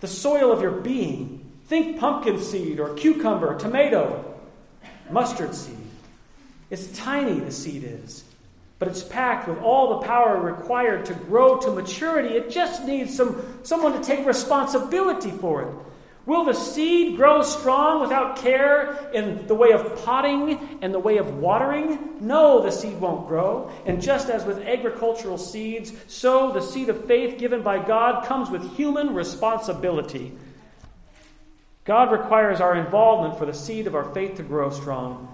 the 0.00 0.08
soil 0.08 0.50
of 0.50 0.62
your 0.62 0.72
being. 0.72 1.42
Think 1.66 1.98
pumpkin 1.98 2.40
seed 2.40 2.80
or 2.80 2.94
cucumber, 2.94 3.58
tomato, 3.58 4.40
mustard 5.10 5.54
seed. 5.54 5.76
It's 6.70 6.86
tiny, 6.98 7.40
the 7.40 7.52
seed 7.52 7.84
is, 7.84 8.24
but 8.78 8.88
it's 8.88 9.02
packed 9.02 9.48
with 9.48 9.58
all 9.58 9.98
the 9.98 10.06
power 10.06 10.38
required 10.40 11.06
to 11.06 11.14
grow 11.14 11.58
to 11.58 11.70
maturity. 11.70 12.34
It 12.34 12.50
just 12.50 12.84
needs 12.84 13.16
some, 13.16 13.42
someone 13.62 13.92
to 13.94 14.02
take 14.02 14.26
responsibility 14.26 15.30
for 15.30 15.62
it. 15.62 15.74
Will 16.26 16.44
the 16.44 16.54
seed 16.54 17.16
grow 17.16 17.42
strong 17.42 18.00
without 18.00 18.36
care 18.36 19.10
in 19.14 19.46
the 19.46 19.54
way 19.54 19.70
of 19.70 20.04
potting 20.04 20.78
and 20.82 20.92
the 20.92 20.98
way 20.98 21.18
of 21.18 21.38
watering? 21.38 22.16
No, 22.20 22.60
the 22.60 22.72
seed 22.72 23.00
won't 23.00 23.28
grow. 23.28 23.70
And 23.86 24.02
just 24.02 24.28
as 24.28 24.44
with 24.44 24.58
agricultural 24.58 25.38
seeds, 25.38 25.92
so 26.08 26.50
the 26.50 26.60
seed 26.60 26.88
of 26.88 27.06
faith 27.06 27.38
given 27.38 27.62
by 27.62 27.78
God 27.78 28.26
comes 28.26 28.50
with 28.50 28.76
human 28.76 29.14
responsibility. 29.14 30.36
God 31.84 32.10
requires 32.10 32.60
our 32.60 32.74
involvement 32.74 33.38
for 33.38 33.46
the 33.46 33.54
seed 33.54 33.86
of 33.86 33.94
our 33.94 34.12
faith 34.12 34.36
to 34.38 34.42
grow 34.42 34.70
strong. 34.70 35.32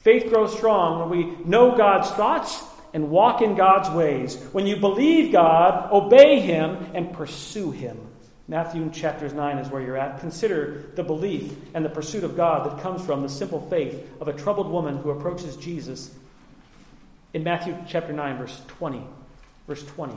Faith 0.00 0.28
grows 0.30 0.54
strong 0.54 0.98
when 0.98 1.16
we 1.16 1.44
know 1.44 1.76
God's 1.76 2.10
thoughts 2.10 2.60
and 2.94 3.10
walk 3.10 3.42
in 3.42 3.56
God's 3.56 3.90
ways. 3.90 4.36
When 4.52 4.66
you 4.66 4.76
believe 4.76 5.32
God, 5.32 5.92
obey 5.92 6.40
Him, 6.40 6.92
and 6.94 7.12
pursue 7.12 7.72
Him. 7.72 7.98
Matthew 8.46 8.88
chapters 8.90 9.32
9 9.32 9.58
is 9.58 9.68
where 9.68 9.82
you're 9.82 9.96
at. 9.96 10.20
Consider 10.20 10.90
the 10.94 11.02
belief 11.02 11.52
and 11.74 11.84
the 11.84 11.90
pursuit 11.90 12.24
of 12.24 12.36
God 12.36 12.70
that 12.70 12.82
comes 12.82 13.04
from 13.04 13.22
the 13.22 13.28
simple 13.28 13.60
faith 13.68 14.10
of 14.20 14.28
a 14.28 14.32
troubled 14.32 14.70
woman 14.70 14.96
who 14.98 15.10
approaches 15.10 15.56
Jesus 15.56 16.14
in 17.32 17.42
Matthew 17.42 17.76
chapter 17.88 18.12
9, 18.12 18.38
verse 18.38 18.60
20. 18.68 19.02
Verse 19.66 19.82
20. 19.82 20.14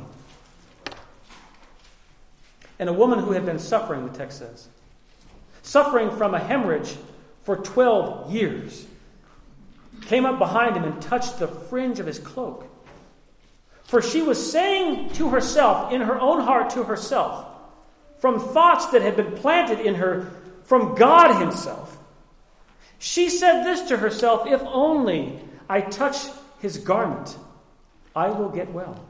And 2.79 2.89
a 2.89 2.93
woman 2.93 3.19
who 3.19 3.31
had 3.31 3.45
been 3.45 3.59
suffering, 3.59 4.05
the 4.05 4.15
text 4.15 4.39
says, 4.39 4.67
suffering 5.63 6.11
from 6.11 6.35
a 6.35 6.39
hemorrhage 6.39 6.95
for 7.43 7.55
12 7.55 8.31
years, 8.31 8.85
came 10.01 10.25
up 10.25 10.37
behind 10.37 10.75
him 10.75 10.83
and 10.83 11.01
touched 11.01 11.39
the 11.39 11.47
fringe 11.47 11.99
of 11.99 12.05
his 12.05 12.19
cloak. 12.19 12.66
For 13.87 14.01
she 14.01 14.21
was 14.21 14.51
saying 14.51 15.11
to 15.13 15.29
herself, 15.29 15.93
in 15.93 16.01
her 16.01 16.19
own 16.19 16.41
heart 16.41 16.71
to 16.71 16.83
herself, 16.83 17.45
from 18.19 18.39
thoughts 18.39 18.87
that 18.87 19.01
had 19.01 19.15
been 19.15 19.31
planted 19.31 19.79
in 19.79 19.95
her 19.95 20.31
from 20.63 20.95
God 20.95 21.39
Himself. 21.39 21.97
She 22.99 23.29
said 23.29 23.63
this 23.63 23.87
to 23.89 23.97
herself 23.97 24.45
If 24.45 24.61
only 24.61 25.39
I 25.69 25.81
touch 25.81 26.17
His 26.59 26.77
garment, 26.77 27.35
I 28.13 28.29
will 28.29 28.49
get 28.49 28.71
well. 28.71 29.03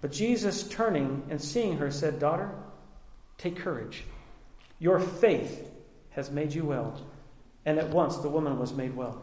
But 0.00 0.12
Jesus, 0.12 0.66
turning 0.66 1.24
and 1.28 1.42
seeing 1.42 1.76
her, 1.76 1.90
said, 1.90 2.20
Daughter, 2.20 2.50
take 3.36 3.56
courage. 3.56 4.02
Your 4.78 4.98
faith 4.98 5.70
has 6.12 6.30
made 6.30 6.54
you 6.54 6.64
well. 6.64 6.98
And 7.66 7.78
at 7.78 7.90
once 7.90 8.16
the 8.16 8.30
woman 8.30 8.58
was 8.58 8.72
made 8.72 8.96
well. 8.96 9.22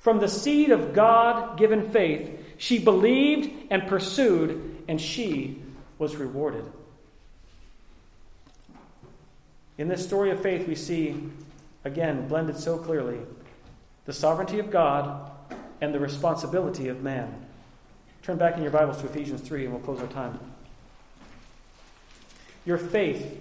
From 0.00 0.18
the 0.18 0.28
seed 0.28 0.70
of 0.70 0.94
God 0.94 1.58
given 1.58 1.90
faith, 1.90 2.49
she 2.60 2.78
believed 2.78 3.50
and 3.70 3.86
pursued, 3.86 4.84
and 4.86 5.00
she 5.00 5.62
was 5.98 6.14
rewarded. 6.16 6.62
In 9.78 9.88
this 9.88 10.04
story 10.04 10.30
of 10.30 10.42
faith, 10.42 10.68
we 10.68 10.74
see, 10.74 11.16
again, 11.84 12.28
blended 12.28 12.58
so 12.58 12.76
clearly, 12.76 13.16
the 14.04 14.12
sovereignty 14.12 14.58
of 14.58 14.70
God 14.70 15.32
and 15.80 15.94
the 15.94 15.98
responsibility 15.98 16.88
of 16.88 17.02
man. 17.02 17.46
Turn 18.22 18.36
back 18.36 18.58
in 18.58 18.62
your 18.62 18.72
Bibles 18.72 19.00
to 19.00 19.06
Ephesians 19.06 19.40
3 19.40 19.64
and 19.64 19.72
we'll 19.72 19.82
close 19.82 20.00
our 20.02 20.06
time. 20.08 20.38
Your 22.66 22.76
faith 22.76 23.40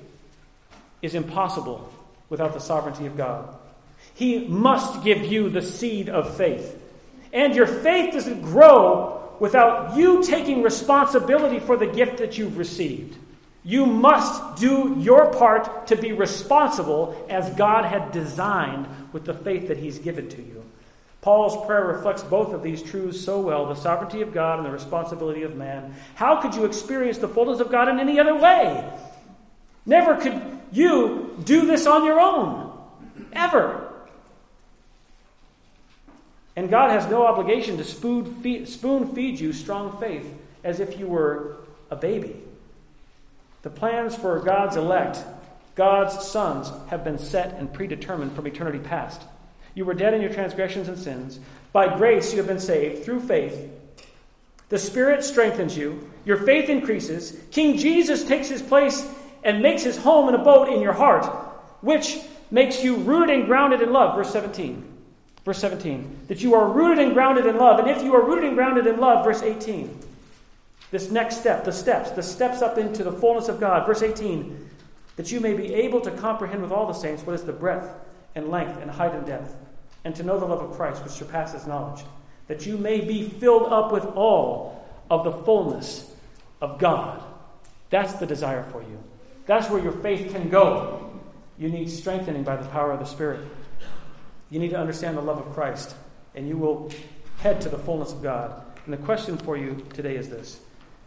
is 1.01 1.13
impossible 1.13 1.91
without 2.29 2.53
the 2.53 2.61
sovereignty 2.61 3.05
of 3.05 3.17
God. 3.17 3.53
He 4.13 4.47
must 4.47 5.03
give 5.03 5.25
you 5.25 5.49
the 5.49 5.61
seed 5.61 6.07
of 6.07 6.37
faith. 6.37 6.78
And 7.31 7.55
your 7.55 7.67
faith 7.67 8.13
doesn't 8.13 8.41
grow 8.41 9.35
without 9.39 9.95
you 9.95 10.23
taking 10.23 10.63
responsibility 10.63 11.59
for 11.59 11.77
the 11.77 11.87
gift 11.87 12.17
that 12.17 12.37
you've 12.37 12.57
received. 12.57 13.17
You 13.63 13.85
must 13.85 14.59
do 14.59 14.95
your 14.99 15.33
part 15.33 15.87
to 15.87 15.95
be 15.95 16.11
responsible 16.11 17.25
as 17.29 17.49
God 17.55 17.85
had 17.85 18.11
designed 18.11 18.87
with 19.11 19.25
the 19.25 19.33
faith 19.33 19.67
that 19.67 19.77
He's 19.77 19.99
given 19.99 20.29
to 20.29 20.41
you. 20.41 20.63
Paul's 21.21 21.65
prayer 21.65 21.85
reflects 21.85 22.23
both 22.23 22.53
of 22.53 22.63
these 22.63 22.81
truths 22.81 23.19
so 23.19 23.41
well 23.41 23.65
the 23.65 23.75
sovereignty 23.75 24.21
of 24.21 24.33
God 24.33 24.59
and 24.59 24.65
the 24.65 24.71
responsibility 24.71 25.43
of 25.43 25.55
man. 25.55 25.93
How 26.15 26.41
could 26.41 26.55
you 26.55 26.65
experience 26.65 27.17
the 27.17 27.27
fullness 27.27 27.59
of 27.59 27.71
God 27.71 27.89
in 27.89 27.99
any 27.99 28.19
other 28.19 28.35
way? 28.35 28.89
Never 29.85 30.15
could 30.15 30.41
you 30.71 31.35
do 31.43 31.65
this 31.65 31.85
on 31.85 32.05
your 32.05 32.19
own. 32.19 32.71
Ever. 33.33 33.88
And 36.59 36.69
God 36.69 36.91
has 36.91 37.09
no 37.09 37.25
obligation 37.25 37.77
to 37.77 37.85
spoon 37.85 38.35
feed, 38.43 39.39
you 39.39 39.53
strong 39.53 39.97
faith 39.97 40.29
as 40.61 40.81
if 40.81 40.99
you 40.99 41.07
were 41.07 41.55
a 41.89 41.95
baby. 41.95 42.35
The 43.61 43.69
plans 43.69 44.13
for 44.13 44.37
God's 44.41 44.75
elect, 44.75 45.23
God's 45.75 46.27
sons, 46.27 46.69
have 46.89 47.05
been 47.05 47.17
set 47.17 47.53
and 47.53 47.71
predetermined 47.71 48.33
from 48.33 48.45
eternity 48.45 48.79
past. 48.79 49.21
You 49.73 49.85
were 49.85 49.93
dead 49.93 50.13
in 50.13 50.19
your 50.19 50.33
transgressions 50.33 50.89
and 50.89 50.99
sins. 50.99 51.39
By 51.71 51.97
grace 51.97 52.33
you 52.33 52.39
have 52.39 52.47
been 52.47 52.59
saved 52.59 53.05
through 53.05 53.21
faith. 53.21 53.71
The 54.67 54.79
Spirit 54.79 55.23
strengthens 55.23 55.77
you. 55.77 56.09
Your 56.25 56.43
faith 56.43 56.67
increases. 56.67 57.39
King 57.51 57.77
Jesus 57.77 58.25
takes 58.25 58.49
his 58.49 58.61
place 58.61 59.09
and 59.45 59.61
makes 59.61 59.83
his 59.83 59.95
home 59.95 60.27
and 60.27 60.35
abode 60.35 60.67
in 60.67 60.81
your 60.81 60.91
heart, 60.91 61.23
which 61.79 62.19
makes 62.51 62.83
you 62.83 62.97
rooted 62.97 63.33
and 63.33 63.45
grounded 63.45 63.81
in 63.81 63.93
love. 63.93 64.17
Verse 64.17 64.33
17. 64.33 64.88
Verse 65.49 65.61
17. 65.61 66.25
That 66.27 66.41
you 66.41 66.53
are 66.53 66.69
rooted 66.69 66.99
and 67.03 67.15
grounded 67.15 67.47
in 67.47 67.57
love. 67.57 67.79
And 67.79 67.89
if 67.89 68.03
you 68.03 68.13
are 68.13 68.23
rooted 68.23 68.43
and 68.43 68.53
grounded 68.53 68.85
in 68.85 68.99
love, 68.99 69.25
verse 69.25 69.41
18. 69.41 69.99
This 70.91 71.09
next 71.09 71.37
step, 71.37 71.65
the 71.65 71.71
steps, 71.71 72.11
the 72.11 72.21
steps 72.21 72.61
up 72.61 72.77
into 72.77 73.03
the 73.03 73.11
fullness 73.11 73.47
of 73.47 73.59
God. 73.59 73.87
Verse 73.87 74.03
18, 74.03 74.69
that 75.15 75.31
you 75.31 75.39
may 75.39 75.55
be 75.55 75.73
able 75.73 76.01
to 76.01 76.11
comprehend 76.11 76.61
with 76.61 76.71
all 76.71 76.85
the 76.85 76.93
saints 76.93 77.23
what 77.23 77.33
is 77.33 77.41
the 77.45 77.51
breadth 77.51 77.89
and 78.35 78.51
length 78.51 78.79
and 78.79 78.91
height 78.91 79.15
and 79.15 79.25
depth, 79.25 79.55
and 80.05 80.15
to 80.17 80.21
know 80.21 80.39
the 80.39 80.45
love 80.45 80.61
of 80.61 80.77
Christ 80.77 81.01
which 81.01 81.13
surpasses 81.13 81.65
knowledge, 81.65 82.05
that 82.47 82.67
you 82.67 82.77
may 82.77 83.01
be 83.01 83.27
filled 83.27 83.73
up 83.73 83.91
with 83.91 84.05
all 84.05 84.87
of 85.09 85.23
the 85.23 85.31
fullness 85.31 86.13
of 86.61 86.77
God. 86.77 87.23
That's 87.89 88.13
the 88.13 88.27
desire 88.27 88.65
for 88.71 88.83
you. 88.83 89.03
That's 89.47 89.67
where 89.67 89.81
your 89.81 89.93
faith 89.93 90.31
can 90.31 90.51
go. 90.51 91.09
You 91.57 91.69
need 91.69 91.89
strengthening 91.89 92.43
by 92.43 92.57
the 92.57 92.67
power 92.67 92.91
of 92.91 92.99
the 92.99 93.05
Spirit. 93.05 93.41
You 94.49 94.59
need 94.59 94.69
to 94.71 94.79
understand 94.79 95.17
the 95.17 95.21
love 95.21 95.37
of 95.37 95.53
Christ, 95.53 95.95
and 96.35 96.47
you 96.47 96.57
will 96.57 96.91
head 97.39 97.61
to 97.61 97.69
the 97.69 97.77
fullness 97.77 98.11
of 98.11 98.23
God. 98.23 98.63
And 98.85 98.93
the 98.93 98.97
question 98.97 99.37
for 99.37 99.57
you 99.57 99.85
today 99.93 100.15
is 100.15 100.29
this 100.29 100.59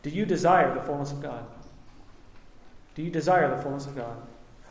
do 0.03 0.11
you 0.11 0.26
desire 0.26 0.74
the 0.74 0.80
fullness 0.80 1.12
of 1.12 1.22
God? 1.22 1.45
Do 2.95 3.03
you 3.03 3.11
desire 3.11 3.55
the 3.55 3.62
fullness 3.62 3.86
of 3.86 3.97
God? 3.97 4.16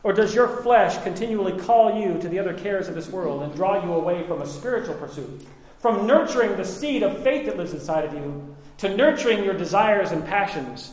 Or 0.04 0.12
does 0.12 0.34
your 0.34 0.48
flesh 0.48 1.00
continually 1.02 1.58
call 1.60 2.00
you 2.00 2.18
to 2.20 2.28
the 2.28 2.38
other 2.38 2.54
cares 2.54 2.88
of 2.88 2.94
this 2.94 3.08
world 3.08 3.42
and 3.42 3.54
draw 3.54 3.82
you 3.82 3.92
away 3.92 4.24
from 4.24 4.42
a 4.42 4.46
spiritual 4.46 4.94
pursuit? 4.94 5.46
From 5.78 6.06
nurturing 6.06 6.56
the 6.56 6.64
seed 6.64 7.02
of 7.02 7.22
faith 7.22 7.46
that 7.46 7.56
lives 7.56 7.72
inside 7.72 8.04
of 8.04 8.12
you 8.14 8.54
to 8.78 8.96
nurturing 8.96 9.44
your 9.44 9.54
desires 9.54 10.10
and 10.10 10.24
passions. 10.24 10.92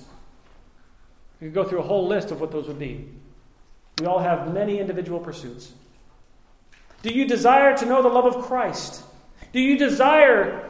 You 1.41 1.47
could 1.47 1.55
go 1.55 1.63
through 1.63 1.79
a 1.79 1.87
whole 1.87 2.07
list 2.07 2.31
of 2.31 2.39
what 2.39 2.51
those 2.51 2.67
would 2.67 2.79
be. 2.79 3.09
We 3.99 4.05
all 4.05 4.19
have 4.19 4.53
many 4.53 4.79
individual 4.79 5.19
pursuits. 5.19 5.73
Do 7.01 7.13
you 7.13 7.25
desire 7.25 7.77
to 7.77 7.85
know 7.85 8.01
the 8.01 8.09
love 8.09 8.25
of 8.25 8.45
Christ? 8.45 9.03
Do 9.53 9.59
you 9.59 9.77
desire 9.77 10.69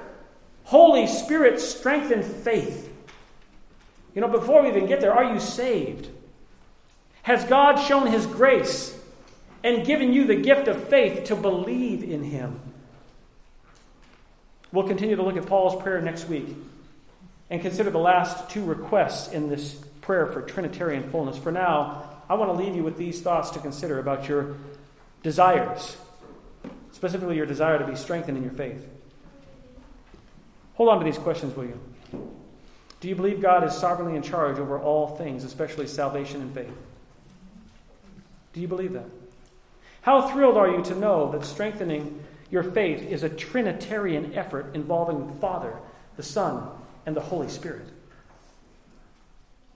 Holy 0.64 1.08
Spirit 1.08 1.60
strengthened 1.60 2.26
faith? 2.26 2.86
You 4.14 4.22
know, 4.22 4.28
before 4.28 4.62
we 4.62 4.70
even 4.70 4.86
get 4.86 5.02
there, 5.02 5.14
are 5.14 5.34
you 5.34 5.40
saved? 5.40 6.08
Has 7.24 7.44
God 7.46 7.76
shown 7.78 8.08
His 8.08 8.26
grace 8.26 8.98
and 9.64 9.86
given 9.86 10.14
you 10.14 10.26
the 10.26 10.36
gift 10.36 10.68
of 10.68 10.88
faith 10.88 11.26
to 11.26 11.36
believe 11.36 12.04
in 12.04 12.24
Him? 12.24 12.60
We'll 14.72 14.88
continue 14.88 15.16
to 15.16 15.24
look 15.24 15.36
at 15.36 15.48
Paul's 15.48 15.82
prayer 15.82 16.02
next 16.02 16.28
week 16.28 16.48
and 17.50 17.62
consider 17.62 17.90
the 17.90 18.00
last 18.00 18.50
two 18.50 18.64
requests 18.64 19.32
in 19.32 19.50
this 19.50 19.74
prayer 20.02 20.28
for 20.28 20.44
Trinitarian 20.44 21.10
fullness. 21.10 21.38
For 21.38 21.52
now, 21.52 22.04
I 22.30 22.36
want 22.36 22.52
to 22.52 22.64
leave 22.64 22.76
you 22.76 22.84
with 22.84 22.98
these 22.98 23.22
thoughts 23.22 23.50
to 23.52 23.60
consider 23.60 24.00
about 24.00 24.30
your 24.30 24.56
desires, 25.24 25.98
specifically 27.00 27.38
your 27.38 27.45
desire 27.45 27.80
to 27.80 27.88
be 27.88 27.95
strengthened 27.95 28.36
in 28.36 28.43
your 28.43 28.52
faith. 28.52 28.86
Hold 30.74 30.89
on 30.89 31.00
to 31.00 31.06
these 31.06 31.18
questions, 31.18 31.56
will 31.56 31.64
you? 31.64 31.80
Do 33.00 33.08
you 33.08 33.16
believe 33.16 33.41
God 33.41 33.64
is 33.64 33.74
sovereignly 33.74 34.18
in 34.18 34.22
charge 34.22 34.60
over 34.60 34.78
all 34.78 35.16
things, 35.16 35.45
especially 35.45 35.88
salvation 35.88 36.41
and 36.41 36.54
faith? 36.54 36.78
Do 38.52 38.60
you 38.60 38.68
believe 38.68 38.91
that? 38.91 39.06
How 40.02 40.28
thrilled 40.28 40.58
are 40.58 40.70
you 40.70 40.84
to 40.84 40.95
know 40.95 41.32
that 41.32 41.45
strengthening 41.45 42.22
your 42.52 42.64
faith 42.64 43.02
is 43.10 43.24
a 43.24 43.30
Trinitarian 43.30 44.34
effort 44.36 44.76
involving 44.76 45.26
the 45.26 45.39
Father, 45.39 45.78
the 46.18 46.24
Son, 46.24 46.68
and 47.06 47.16
the 47.16 47.22
Holy 47.22 47.47
Spirit? 47.47 47.88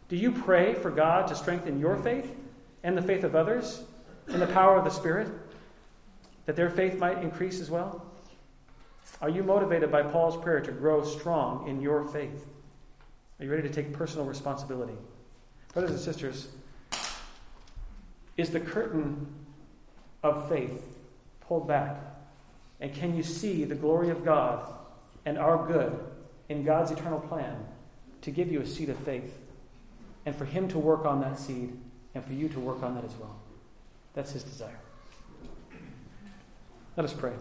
Do 0.10 0.18
you 0.18 0.34
pray 0.34 0.74
for 0.74 0.92
God 0.92 1.30
to 1.30 1.36
strengthen 1.36 1.80
your 1.80 1.96
faith 1.96 2.36
and 2.84 2.98
the 2.98 3.02
faith 3.02 3.24
of 3.24 3.34
others 3.34 3.82
in 4.28 4.42
the 4.42 4.48
power 4.48 4.76
of 4.76 4.84
the 4.84 4.92
Spirit, 4.92 5.30
that 6.46 6.56
their 6.56 6.70
faith 6.70 6.98
might 6.98 7.20
increase 7.20 7.60
as 7.60 7.70
well? 7.70 8.06
Are 9.22 9.30
you 9.30 9.44
motivated 9.44 9.92
by 9.92 10.04
Paul's 10.04 10.38
prayer 10.38 10.60
to 10.62 10.72
grow 10.72 11.04
strong 11.04 11.68
in 11.68 11.82
your 11.82 12.04
faith? 12.06 12.46
Are 13.40 13.46
you 13.46 13.52
ready 13.52 13.68
to 13.68 13.74
take 13.74 13.94
personal 13.94 14.26
responsibility? 14.26 14.98
Brothers 15.74 15.92
and 15.92 16.00
sisters, 16.00 16.48
is 18.38 18.50
the 18.50 18.60
curtain 18.60 19.28
of 20.24 20.50
faith 20.50 20.82
pulled 21.42 21.68
back? 21.68 21.98
And 22.80 22.94
can 22.94 23.16
you 23.16 23.24
see 23.24 23.64
the 23.64 23.76
glory 23.76 24.10
of 24.10 24.26
God 24.26 24.68
and 25.26 25.38
our 25.38 25.66
good 25.68 25.98
in 26.50 26.64
God's 26.64 26.92
eternal 26.92 27.20
plan 27.20 27.56
to 28.22 28.32
give 28.32 28.52
you 28.52 28.62
a 28.62 28.66
seed 28.66 28.90
of 28.90 28.98
faith 29.00 29.34
and 30.26 30.36
for 30.36 30.46
Him 30.46 30.68
to 30.70 30.80
work 30.80 31.06
on 31.06 31.22
that 31.22 31.40
seed 31.40 31.78
and 32.14 32.24
for 32.24 32.34
you 32.34 32.50
to 32.50 32.60
work 32.60 32.84
on 32.84 32.96
that 32.96 33.06
as 33.06 33.16
well? 33.16 33.36
That's 34.14 34.32
His 34.32 34.44
desire. 34.44 34.80
Let 36.96 37.06
us 37.06 37.14
pray. 37.14 37.34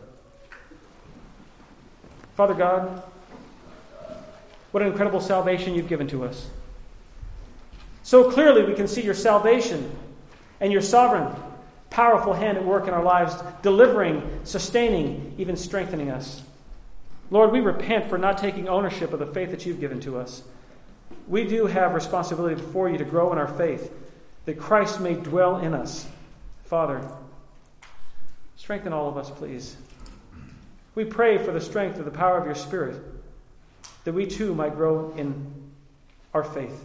Father 2.34 2.54
God, 2.54 3.02
what 4.70 4.82
an 4.82 4.88
incredible 4.88 5.20
salvation 5.20 5.74
you've 5.74 5.88
given 5.88 6.08
to 6.08 6.24
us. 6.24 6.48
So 8.02 8.30
clearly, 8.30 8.64
we 8.64 8.74
can 8.74 8.88
see 8.88 9.02
your 9.02 9.14
salvation 9.14 9.94
and 10.60 10.72
your 10.72 10.82
sovereign, 10.82 11.34
powerful 11.90 12.32
hand 12.32 12.56
at 12.56 12.64
work 12.64 12.88
in 12.88 12.94
our 12.94 13.02
lives, 13.02 13.34
delivering, 13.62 14.40
sustaining, 14.44 15.34
even 15.38 15.56
strengthening 15.56 16.10
us. 16.10 16.42
Lord, 17.30 17.52
we 17.52 17.60
repent 17.60 18.08
for 18.08 18.18
not 18.18 18.38
taking 18.38 18.68
ownership 18.68 19.12
of 19.12 19.18
the 19.18 19.26
faith 19.26 19.50
that 19.50 19.66
you've 19.66 19.80
given 19.80 20.00
to 20.00 20.18
us. 20.18 20.42
We 21.28 21.44
do 21.44 21.66
have 21.66 21.94
responsibility 21.94 22.54
before 22.54 22.88
you 22.88 22.98
to 22.98 23.04
grow 23.04 23.32
in 23.32 23.38
our 23.38 23.48
faith, 23.48 23.92
that 24.46 24.58
Christ 24.58 25.00
may 25.00 25.14
dwell 25.14 25.58
in 25.58 25.74
us. 25.74 26.06
Father, 26.64 27.06
strengthen 28.56 28.92
all 28.92 29.08
of 29.08 29.16
us, 29.16 29.30
please. 29.30 29.76
We 30.94 31.04
pray 31.04 31.38
for 31.38 31.52
the 31.52 31.60
strength 31.60 31.98
of 31.98 32.04
the 32.04 32.10
power 32.10 32.38
of 32.38 32.44
your 32.44 32.54
Spirit 32.54 33.02
that 34.04 34.12
we 34.12 34.26
too 34.26 34.54
might 34.54 34.74
grow 34.74 35.12
in 35.16 35.70
our 36.34 36.44
faith. 36.44 36.84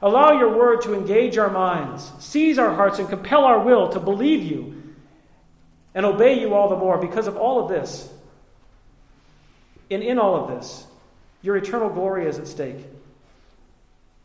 Allow 0.00 0.32
your 0.32 0.56
word 0.56 0.82
to 0.82 0.94
engage 0.94 1.38
our 1.38 1.50
minds, 1.50 2.10
seize 2.18 2.58
our 2.58 2.74
hearts, 2.74 2.98
and 2.98 3.08
compel 3.08 3.44
our 3.44 3.60
will 3.60 3.90
to 3.90 4.00
believe 4.00 4.42
you 4.42 4.82
and 5.94 6.04
obey 6.04 6.40
you 6.40 6.54
all 6.54 6.68
the 6.68 6.76
more 6.76 6.98
because 6.98 7.26
of 7.26 7.36
all 7.36 7.62
of 7.62 7.68
this. 7.68 8.08
And 9.90 10.02
in 10.02 10.18
all 10.18 10.36
of 10.36 10.48
this, 10.48 10.86
your 11.42 11.56
eternal 11.56 11.90
glory 11.90 12.26
is 12.26 12.38
at 12.38 12.48
stake. 12.48 12.84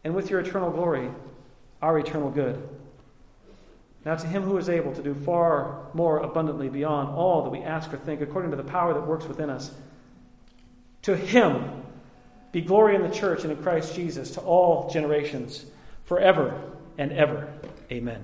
And 0.03 0.15
with 0.15 0.29
your 0.29 0.39
eternal 0.39 0.71
glory, 0.71 1.09
our 1.81 1.99
eternal 1.99 2.31
good. 2.31 2.67
Now, 4.07 4.15
to 4.15 4.25
him 4.25 4.43
who 4.43 4.57
is 4.57 4.69
able 4.69 4.93
to 4.93 5.03
do 5.03 5.13
far 5.13 5.89
more 5.93 6.19
abundantly 6.19 6.69
beyond 6.69 7.09
all 7.09 7.43
that 7.43 7.49
we 7.49 7.59
ask 7.59 7.93
or 7.93 7.97
think, 7.97 8.21
according 8.21 8.51
to 8.51 8.57
the 8.57 8.63
power 8.63 8.93
that 8.93 9.05
works 9.05 9.25
within 9.25 9.49
us, 9.49 9.69
to 11.01 11.17
him 11.17 11.83
be 12.53 12.61
glory 12.61 12.95
in 12.95 13.01
the 13.01 13.13
church 13.13 13.43
and 13.43 13.51
in 13.51 13.61
Christ 13.61 13.93
Jesus 13.95 14.31
to 14.35 14.39
all 14.39 14.89
generations, 14.89 15.65
forever 16.05 16.57
and 16.97 17.11
ever. 17.11 17.53
Amen. 17.91 18.23